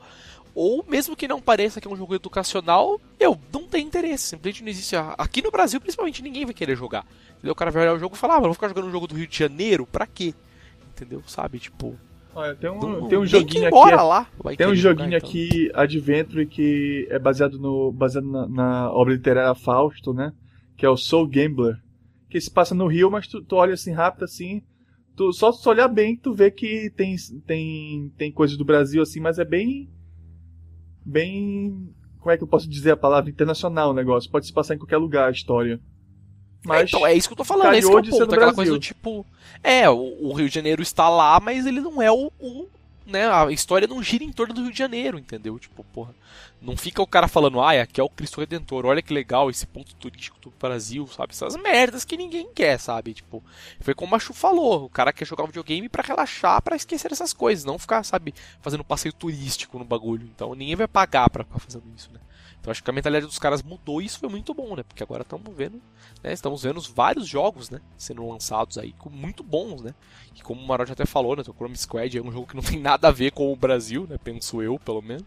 ou 0.54 0.84
mesmo 0.88 1.16
que 1.16 1.28
não 1.28 1.41
pareça 1.41 1.80
que 1.80 1.88
é 1.88 1.91
um 1.91 1.95
jogo 1.95 2.16
educacional, 2.16 2.99
eu 3.20 3.39
não 3.54 3.68
tem 3.68 3.86
interesse, 3.86 4.30
simplesmente 4.30 4.64
não 4.64 4.70
existe. 4.70 4.95
Aqui 5.18 5.41
no 5.41 5.52
Brasil, 5.52 5.80
principalmente, 5.80 6.22
ninguém 6.22 6.45
vai 6.45 6.54
querer 6.54 6.76
jogar. 6.76 7.06
Entendeu? 7.38 7.54
O 7.54 7.56
cara 7.56 7.72
vai 7.72 7.84
olhar 7.84 7.93
o 7.95 7.99
jogo 7.99 8.16
e 8.16 8.18
falar, 8.18 8.36
ah, 8.36 8.38
mas 8.38 8.43
eu 8.45 8.49
vou 8.49 8.54
ficar 8.56 8.68
jogando 8.68 8.88
um 8.88 8.91
jogo 8.91 9.08
do 9.08 9.16
Rio 9.16 9.28
de 9.28 9.38
Janeiro, 9.38 9.86
pra 9.86 10.06
quê? 10.06 10.34
Entendeu? 10.95 11.24
Sabe, 11.26 11.60
tipo. 11.60 11.95
Olha, 12.34 12.56
tem 12.56 12.70
um, 12.70 12.80
não- 12.80 13.08
tem 13.10 13.18
um 13.18 13.26
joguinho 13.26 13.68
aqui. 13.68 13.76
lá 14.04 14.28
Tem 14.58 14.68
um 14.68 14.76
joguinho 14.76 15.12
jogar, 15.12 15.18
então. 15.18 15.30
aqui, 15.30 15.70
Adventure, 15.74 16.45
que 16.45 17.08
é 17.10 17.20
baseado, 17.20 17.60
no, 17.60 17.91
baseado 17.91 18.30
na, 18.30 18.47
na 18.47 18.91
obra 18.91 19.14
literária 19.14 19.54
Fausto, 19.56 20.14
né? 20.14 20.32
Que 20.78 20.86
é 20.86 20.89
o 20.89 20.95
Soul 20.95 21.28
Gambler. 21.28 21.76
Que 22.30 22.39
se 22.39 22.49
passa 22.49 22.74
no 22.74 22.88
Rio, 22.88 23.12
mas 23.12 23.28
tu, 23.28 23.41
tu 23.41 23.56
olha 23.58 23.74
assim 23.74 23.91
rápido 23.91 24.24
assim. 24.24 24.62
Tu, 25.16 25.34
só 25.34 25.52
se 25.52 25.68
olhar 25.68 25.89
bem, 25.89 26.16
tu 26.16 26.34
vê 26.34 26.49
que 26.49 26.89
tem, 26.95 27.16
tem, 27.45 28.12
tem 28.18 28.32
coisas 28.32 28.56
do 28.58 28.64
Brasil 28.64 29.02
assim, 29.02 29.20
mas 29.20 29.38
é 29.38 29.43
bem. 29.43 29.89
Bem. 31.06 31.93
Como 32.20 32.32
é 32.32 32.38
que 32.38 32.43
eu 32.43 32.47
posso 32.47 32.70
dizer 32.70 32.91
a 32.91 32.97
palavra? 32.97 33.30
Internacional 33.30 33.91
o 33.91 33.93
negócio. 33.93 34.30
Pode 34.30 34.45
se 34.45 34.54
passar 34.54 34.76
em 34.76 34.78
qualquer 34.78 34.97
lugar 34.97 35.28
a 35.28 35.32
história. 35.32 35.80
Mas. 36.64 36.89
Então, 36.89 37.06
é 37.06 37.14
isso 37.14 37.28
que 37.28 37.34
eu 37.34 37.38
tô 37.38 37.43
falando, 37.43 37.74
é 37.74 37.80
esse 37.80 37.88
que 37.88 37.93
é 37.93 37.97
o 37.97 38.02
ponto, 38.02 38.10
no 38.10 38.24
aquela 38.24 38.38
Brasil. 38.38 38.56
coisa 38.56 38.72
do 38.72 38.80
tipo. 38.80 39.26
É, 39.64 39.89
o, 39.89 40.30
o 40.30 40.34
Rio 40.34 40.47
de 40.47 40.56
Janeiro 40.56 40.82
está 40.82 41.10
lá, 41.10 41.39
mas 41.39 41.66
ele 41.66 41.82
não 41.82 42.02
é 42.02 42.12
o, 42.12 42.32
o, 42.39 42.68
né, 43.12 43.30
a 43.30 43.51
história 43.51 43.88
não 43.88 44.01
gira 44.01 44.24
em 44.24 44.32
torno 44.32 44.53
do 44.53 44.62
Rio 44.64 44.72
de 44.72 44.78
Janeiro, 44.78 45.20
entendeu? 45.20 45.59
Tipo, 45.59 45.84
porra, 45.84 46.16
não 46.62 46.78
fica 46.78 47.01
o 47.01 47.07
cara 47.07 47.28
falando, 47.28 47.59
ah, 47.59 47.82
aqui 47.82 47.99
é 47.99 48.03
o 48.03 48.09
Cristo 48.09 48.39
Redentor, 48.39 48.86
olha 48.86 49.01
que 49.01 49.14
legal 49.14 49.49
esse 49.49 49.68
ponto 49.68 49.93
turístico 49.95 50.39
do 50.39 50.53
Brasil, 50.59 51.05
sabe? 51.07 51.34
Essas 51.34 51.55
merdas 51.55 52.05
que 52.05 52.18
ninguém 52.18 52.49
quer, 52.53 52.80
sabe? 52.80 53.14
Tipo, 53.14 53.43
foi 53.80 53.93
como 53.93 54.16
a 54.16 54.20
Chu 54.20 54.34
falou, 54.34 54.86
o 54.86 54.89
cara 54.89 55.14
quer 55.14 55.26
jogar 55.26 55.43
um 55.43 55.47
videogame 55.47 55.89
pra 55.89 56.03
relaxar, 56.03 56.62
pra 56.62 56.76
esquecer 56.76 57.12
essas 57.12 57.34
coisas, 57.34 57.66
não 57.66 57.78
ficar, 57.78 58.03
sabe, 58.03 58.34
fazendo 58.62 58.84
passeio 58.84 59.14
turístico 59.14 59.78
no 59.78 59.86
bagulho. 59.86 60.30
Então 60.34 60.55
ninguém 60.55 60.76
vai 60.76 60.88
pagar 60.88 61.30
pra 61.30 61.43
ficar 61.43 61.59
fazendo 61.59 61.86
isso, 61.95 62.09
né? 62.14 62.20
Então 62.62 62.70
acho 62.70 62.84
que 62.84 62.89
a 62.89 62.93
mentalidade 62.93 63.26
dos 63.26 63.39
caras 63.39 63.64
mudou 63.64 63.99
e 63.99 64.05
isso 64.05 64.20
foi 64.20 64.30
muito 64.30 64.53
bom, 64.53 64.76
né? 64.76 64.84
Porque 64.84 65.01
agora 65.01 65.24
estamos 65.24 65.51
vendo, 65.55 65.82
né? 66.24 66.32
Estamos 66.32 66.62
vendo 66.62 66.80
vários 66.80 67.28
jogos, 67.28 67.72
né? 67.72 67.82
Sendo 67.97 68.28
lançados 68.28 68.78
aí, 68.78 68.93
com 68.93 69.09
muito 69.09 69.41
bons, 69.41 69.82
né? 69.82 69.95
E 70.36 70.43
como 70.43 70.62
o 70.62 70.68
Marote 70.68 70.91
até 70.91 71.03
falou, 71.03 71.36
né? 71.36 71.41
O 71.47 71.53
Chrome 71.53 71.76
Squad 71.76 72.16
é 72.16 72.22
um 72.22 72.32
jogo 72.32 72.45
que 72.45 72.55
não 72.55 72.62
tem 72.64 72.80
nada 72.80 73.07
a 73.07 73.12
ver 73.12 73.32
com 73.32 73.51
o 73.51 73.55
Brasil, 73.55 74.05
né? 74.07 74.18
Penso 74.24 74.62
eu, 74.62 74.78
pelo 74.78 75.01
menos. 75.01 75.26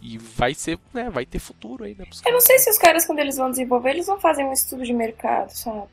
E 0.00 0.16
vai 0.16 0.54
ser, 0.54 0.78
né? 0.94 1.10
Vai 1.10 1.26
ter 1.26 1.40
futuro 1.40 1.82
aí, 1.82 1.96
né? 1.98 2.04
Eu 2.24 2.32
não 2.32 2.40
sei 2.40 2.58
se 2.60 2.70
os 2.70 2.78
caras, 2.78 3.04
quando 3.04 3.18
eles 3.18 3.36
vão 3.36 3.50
desenvolver, 3.50 3.90
eles 3.90 4.06
não 4.06 4.20
fazem 4.20 4.46
um 4.46 4.52
estudo 4.52 4.84
de 4.84 4.92
mercado, 4.92 5.50
sabe? 5.50 5.88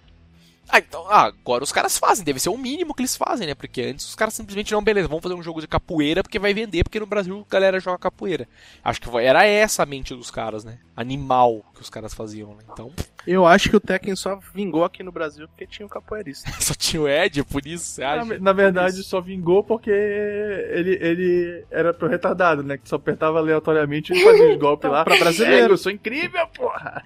Ah, 0.70 0.80
então, 0.80 1.06
ah, 1.08 1.26
agora 1.26 1.64
os 1.64 1.72
caras 1.72 1.98
fazem, 1.98 2.24
deve 2.26 2.40
ser 2.40 2.50
o 2.50 2.58
mínimo 2.58 2.94
que 2.94 3.02
eles 3.02 3.16
fazem, 3.16 3.46
né? 3.46 3.54
Porque 3.54 3.82
antes 3.82 4.08
os 4.08 4.16
caras 4.16 4.34
simplesmente 4.34 4.72
não, 4.72 4.82
beleza, 4.84 5.08
vamos 5.08 5.22
fazer 5.22 5.36
um 5.36 5.44
jogo 5.44 5.62
de 5.62 5.68
capoeira 5.68 6.24
porque 6.24 6.40
vai 6.40 6.54
vender, 6.54 6.84
porque 6.84 7.00
no 7.00 7.06
Brasil 7.06 7.46
a 7.48 7.52
galera 7.52 7.80
joga 7.80 7.98
capoeira. 8.00 8.48
Acho 8.84 9.02
que 9.02 9.10
era 9.18 9.46
essa 9.46 9.84
a 9.84 9.86
mente 9.86 10.16
dos 10.16 10.32
caras, 10.32 10.64
né? 10.64 10.80
Animal 10.96 11.64
que 11.76 11.82
os 11.82 11.90
caras 11.90 12.14
faziam, 12.14 12.56
né? 12.56 12.64
Então, 12.72 12.92
Eu 13.28 13.46
acho 13.46 13.70
que 13.70 13.76
o 13.76 13.80
Tekken 13.80 14.16
só 14.16 14.40
vingou 14.54 14.84
aqui 14.84 15.04
no 15.04 15.12
Brasil 15.12 15.48
porque 15.48 15.68
tinha 15.68 15.86
um 15.86 15.90
capoeirista. 15.90 16.50
só 16.60 16.74
tinha 16.74 17.02
o 17.02 17.08
Ed, 17.08 17.44
por 17.44 17.66
isso, 17.68 17.86
você 17.86 18.02
Na, 18.02 18.12
acha? 18.22 18.40
na 18.40 18.54
verdade, 18.54 19.04
só 19.04 19.22
vingou 19.22 19.64
porque 19.64 19.92
ele, 19.92 20.98
ele 21.02 21.66
era 21.70 21.94
pro 21.94 22.08
retardado, 22.08 22.64
né? 22.64 22.78
Que 22.78 22.88
só 22.90 22.96
apertava 22.96 23.38
aleatoriamente 23.38 24.14
e 24.14 24.24
fazia 24.24 24.54
os 24.54 24.60
golpes 24.60 24.90
lá. 24.90 25.04
pra 25.04 25.18
brasileiro. 25.18 25.72
É, 25.72 25.74
eu 25.74 25.78
sou 25.78 25.92
incrível, 25.92 26.48
porra! 26.48 27.04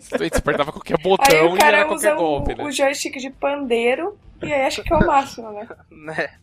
Você 0.00 0.26
apertava 0.38 0.72
qualquer 0.72 0.98
botão 0.98 1.52
o 1.52 1.56
e 1.56 1.60
era 1.62 1.84
qualquer 1.84 2.16
golpe, 2.16 2.52
o, 2.52 2.56
né? 2.56 2.64
o 2.64 2.70
joystick 2.70 3.18
de 3.18 3.30
pandeiro 3.30 4.18
e 4.42 4.52
aí 4.52 4.62
acha 4.62 4.82
que 4.82 4.92
é 4.92 4.96
o 4.96 5.06
máximo, 5.06 5.52
né? 5.52 5.68
né? 5.90 6.38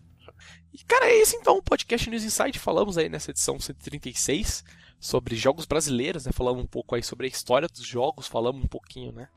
E, 0.73 0.83
cara, 0.85 1.07
é 1.07 1.21
isso 1.21 1.35
então, 1.35 1.57
o 1.57 1.63
podcast 1.63 2.09
News 2.09 2.23
Insight. 2.23 2.57
Falamos 2.59 2.97
aí 2.97 3.09
nessa 3.09 3.31
edição 3.31 3.59
136 3.59 4.63
sobre 4.99 5.35
jogos 5.35 5.65
brasileiros, 5.65 6.25
né? 6.25 6.31
Falamos 6.31 6.63
um 6.63 6.67
pouco 6.67 6.95
aí 6.95 7.03
sobre 7.03 7.25
a 7.25 7.29
história 7.29 7.67
dos 7.67 7.85
jogos, 7.85 8.27
falamos 8.27 8.63
um 8.63 8.67
pouquinho, 8.67 9.11
né? 9.11 9.27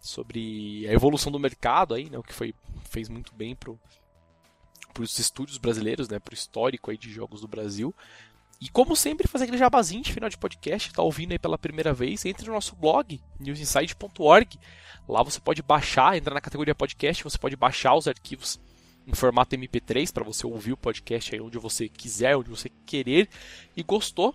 Sobre 0.00 0.86
a 0.88 0.92
evolução 0.92 1.32
do 1.32 1.40
mercado 1.40 1.94
aí, 1.94 2.10
né? 2.10 2.18
O 2.18 2.22
que 2.22 2.34
foi, 2.34 2.54
fez 2.90 3.08
muito 3.08 3.34
bem 3.34 3.56
pro, 3.56 3.80
pros 4.92 5.18
estúdios 5.18 5.58
brasileiros, 5.58 6.08
né? 6.08 6.18
Pro 6.18 6.34
histórico 6.34 6.90
aí 6.90 6.98
de 6.98 7.10
jogos 7.10 7.40
do 7.40 7.48
Brasil. 7.48 7.94
E 8.64 8.68
como 8.70 8.96
sempre, 8.96 9.28
fazer 9.28 9.44
aquele 9.44 9.58
jabazinho 9.58 10.02
de 10.02 10.10
final 10.10 10.30
de 10.30 10.38
podcast, 10.38 10.90
tá 10.90 11.02
ouvindo 11.02 11.32
aí 11.32 11.38
pela 11.38 11.58
primeira 11.58 11.92
vez, 11.92 12.24
entre 12.24 12.46
no 12.46 12.54
nosso 12.54 12.74
blog, 12.74 13.20
newsinsight.org. 13.38 14.58
Lá 15.06 15.22
você 15.22 15.38
pode 15.38 15.60
baixar, 15.60 16.16
entrar 16.16 16.32
na 16.32 16.40
categoria 16.40 16.74
podcast, 16.74 17.22
você 17.22 17.36
pode 17.36 17.56
baixar 17.56 17.94
os 17.94 18.08
arquivos 18.08 18.58
em 19.06 19.12
formato 19.12 19.54
MP3 19.54 20.10
para 20.10 20.24
você 20.24 20.46
ouvir 20.46 20.72
o 20.72 20.78
podcast 20.78 21.34
aí 21.34 21.42
onde 21.42 21.58
você 21.58 21.90
quiser, 21.90 22.38
onde 22.38 22.48
você 22.48 22.70
querer 22.86 23.28
e 23.76 23.82
gostou. 23.82 24.34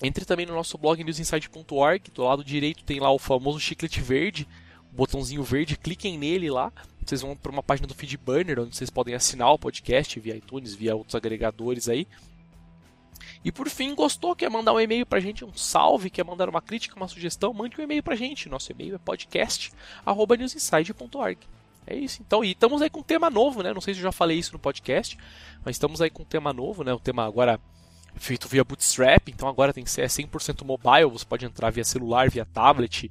Entre 0.00 0.24
também 0.24 0.46
no 0.46 0.54
nosso 0.54 0.78
blog 0.78 1.02
newsinsight.org, 1.02 2.12
do 2.14 2.22
lado 2.22 2.44
direito 2.44 2.84
tem 2.84 3.00
lá 3.00 3.10
o 3.10 3.18
famoso 3.18 3.58
chiclete 3.58 4.00
verde, 4.00 4.46
o 4.92 4.94
botãozinho 4.94 5.42
verde, 5.42 5.76
cliquem 5.76 6.16
nele 6.16 6.48
lá. 6.48 6.72
Vocês 7.04 7.22
vão 7.22 7.34
para 7.34 7.50
uma 7.50 7.62
página 7.64 7.88
do 7.88 7.94
Feedburner, 7.94 8.60
onde 8.60 8.76
vocês 8.76 8.88
podem 8.88 9.16
assinar 9.16 9.52
o 9.52 9.58
podcast 9.58 10.20
via 10.20 10.36
iTunes, 10.36 10.76
via 10.76 10.94
outros 10.94 11.16
agregadores 11.16 11.88
aí. 11.88 12.06
E 13.44 13.52
por 13.52 13.68
fim, 13.68 13.94
gostou? 13.94 14.34
Quer 14.36 14.50
mandar 14.50 14.72
um 14.72 14.80
e-mail 14.80 15.06
pra 15.06 15.20
gente, 15.20 15.44
um 15.44 15.52
salve, 15.54 16.10
quer 16.10 16.24
mandar 16.24 16.48
uma 16.48 16.62
crítica, 16.62 16.96
uma 16.96 17.08
sugestão? 17.08 17.52
Mande 17.52 17.78
um 17.80 17.82
e-mail 17.82 18.02
pra 18.02 18.16
gente. 18.16 18.48
Nosso 18.48 18.72
e-mail 18.72 18.94
é 18.94 18.98
podcast.newsinside.org. 18.98 21.38
É 21.86 21.96
isso, 21.96 22.22
então. 22.24 22.44
E 22.44 22.52
estamos 22.52 22.80
aí 22.80 22.88
com 22.88 23.00
um 23.00 23.04
tema 23.04 23.28
novo, 23.28 23.60
né? 23.62 23.72
Não 23.72 23.80
sei 23.80 23.94
se 23.94 24.00
eu 24.00 24.04
já 24.04 24.12
falei 24.12 24.38
isso 24.38 24.52
no 24.52 24.58
podcast, 24.58 25.18
mas 25.64 25.76
estamos 25.76 26.00
aí 26.00 26.10
com 26.10 26.22
um 26.22 26.26
tema 26.26 26.52
novo, 26.52 26.84
né? 26.84 26.92
O 26.92 27.00
tema 27.00 27.24
agora 27.24 27.58
feito 28.16 28.48
via 28.48 28.62
Bootstrap, 28.62 29.28
então 29.28 29.48
agora 29.48 29.72
tem 29.72 29.84
que 29.84 29.90
ser 29.90 30.06
100% 30.06 30.64
mobile, 30.64 31.10
você 31.10 31.24
pode 31.24 31.44
entrar 31.44 31.70
via 31.70 31.84
celular, 31.84 32.30
via 32.30 32.44
tablet, 32.44 33.10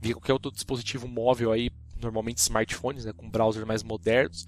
via 0.00 0.14
qualquer 0.14 0.34
outro 0.34 0.52
dispositivo 0.52 1.08
móvel 1.08 1.52
aí, 1.52 1.70
normalmente 2.00 2.38
smartphones, 2.38 3.04
né, 3.04 3.12
com 3.12 3.28
browsers 3.28 3.66
mais 3.66 3.82
modernos. 3.82 4.46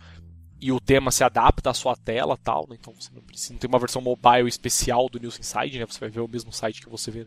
E 0.65 0.73
o 0.73 0.81
tema 0.81 1.11
se 1.11 1.23
adapta 1.23 1.69
à 1.69 1.75
sua 1.75 1.95
tela, 1.95 2.39
tal, 2.43 2.67
né? 2.71 2.79
Então 2.81 2.95
você 2.99 3.11
não 3.15 3.21
precisa 3.21 3.53
não 3.53 3.61
tem 3.61 3.69
uma 3.69 3.79
versão 3.79 4.01
mobile 4.01 4.49
especial 4.49 5.11
do 5.11 5.21
News 5.21 5.39
Inside, 5.39 5.79
né? 5.79 5.85
Você 5.85 6.01
vai 6.01 6.09
ver 6.09 6.21
o 6.21 6.27
mesmo 6.27 6.51
site 6.55 6.81
que 6.81 6.89
você 6.89 7.11
vê 7.11 7.27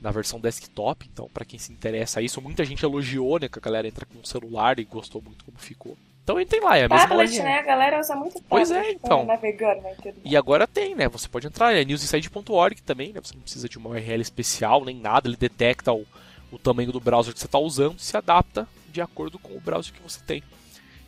na 0.00 0.10
versão 0.10 0.40
desktop. 0.40 1.08
Então, 1.08 1.30
para 1.32 1.44
quem 1.44 1.56
se 1.56 1.72
interessa 1.72 2.18
a 2.18 2.22
isso, 2.22 2.42
muita 2.42 2.64
gente 2.64 2.84
elogiou, 2.84 3.38
né, 3.38 3.48
que 3.48 3.60
a 3.60 3.62
galera 3.62 3.86
entra 3.86 4.04
com 4.04 4.18
o 4.18 4.26
celular 4.26 4.80
e 4.80 4.84
gostou 4.84 5.22
muito 5.22 5.44
como 5.44 5.56
ficou. 5.56 5.96
Então 6.24 6.40
entrem 6.40 6.60
lá, 6.60 6.76
é 6.76 6.86
a 6.86 6.88
mesma 6.88 7.06
Tablet, 7.06 7.40
né? 7.42 7.58
A 7.60 7.62
galera 7.62 8.00
usa 8.00 8.16
muito 8.16 8.34
tablet 8.34 8.48
Pois 8.48 8.70
é, 8.72 8.90
então. 8.90 9.24
pra 9.24 9.36
navegar 9.36 9.80
na 9.80 9.92
internet. 9.92 10.20
E 10.24 10.36
agora 10.36 10.66
tem, 10.66 10.96
né? 10.96 11.08
Você 11.08 11.28
pode 11.28 11.46
entrar, 11.46 11.72
é 11.72 11.84
newsinside.org 11.84 12.82
também, 12.82 13.12
né? 13.12 13.20
Você 13.22 13.34
não 13.34 13.42
precisa 13.42 13.68
de 13.68 13.78
uma 13.78 13.90
URL 13.90 14.20
especial 14.20 14.84
nem 14.84 14.96
nada, 14.96 15.28
ele 15.28 15.36
detecta 15.36 15.92
o, 15.92 16.04
o 16.50 16.58
tamanho 16.58 16.90
do 16.90 16.98
browser 16.98 17.32
que 17.32 17.38
você 17.38 17.46
está 17.46 17.60
usando 17.60 17.98
e 17.98 18.02
se 18.02 18.16
adapta 18.16 18.66
de 18.90 19.00
acordo 19.00 19.38
com 19.38 19.56
o 19.56 19.60
browser 19.60 19.94
que 19.94 20.02
você 20.02 20.20
tem. 20.26 20.42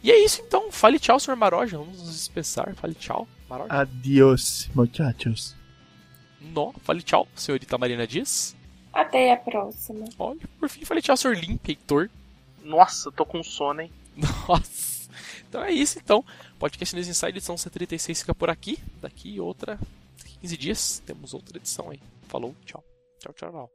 E 0.02 0.10
é 0.10 0.24
isso 0.24 0.40
então, 0.40 0.72
fale 0.72 0.98
tchau, 0.98 1.20
senhor 1.20 1.36
Maroja, 1.36 1.76
vamos 1.76 1.98
nos 1.98 2.12
dispensar, 2.12 2.74
fale 2.74 2.94
tchau, 2.94 3.28
Maroja. 3.48 3.72
Adiós, 3.72 4.70
muchachos. 4.74 5.54
Nó, 6.40 6.72
fale 6.82 7.02
tchau, 7.02 7.28
senhorita 7.34 7.76
Marina 7.76 8.06
Dias. 8.06 8.56
Até 8.92 9.32
a 9.32 9.36
próxima. 9.36 10.06
Olha, 10.18 10.40
por 10.58 10.68
fim, 10.68 10.84
fale 10.84 11.02
tchau, 11.02 11.16
senhor 11.16 11.36
Limp, 11.36 11.68
Heitor. 11.68 12.08
Nossa, 12.62 13.12
tô 13.12 13.24
com 13.26 13.42
sono, 13.42 13.82
hein? 13.82 13.92
Nossa. 14.48 15.10
Então 15.48 15.62
é 15.62 15.72
isso 15.72 15.98
então. 15.98 16.24
Podcast 16.58 16.94
News 16.94 17.08
Inside, 17.08 17.30
edição 17.30 17.56
136 17.56 18.20
fica 18.20 18.34
por 18.34 18.48
aqui. 18.50 18.78
Daqui 19.00 19.40
outra 19.40 19.78
15 20.40 20.56
dias 20.56 21.02
temos 21.04 21.34
outra 21.34 21.58
edição 21.58 21.90
aí. 21.90 22.00
Falou, 22.28 22.54
tchau. 22.64 22.82
Tchau, 23.18 23.32
tchau, 23.34 23.50
tchau. 23.50 23.70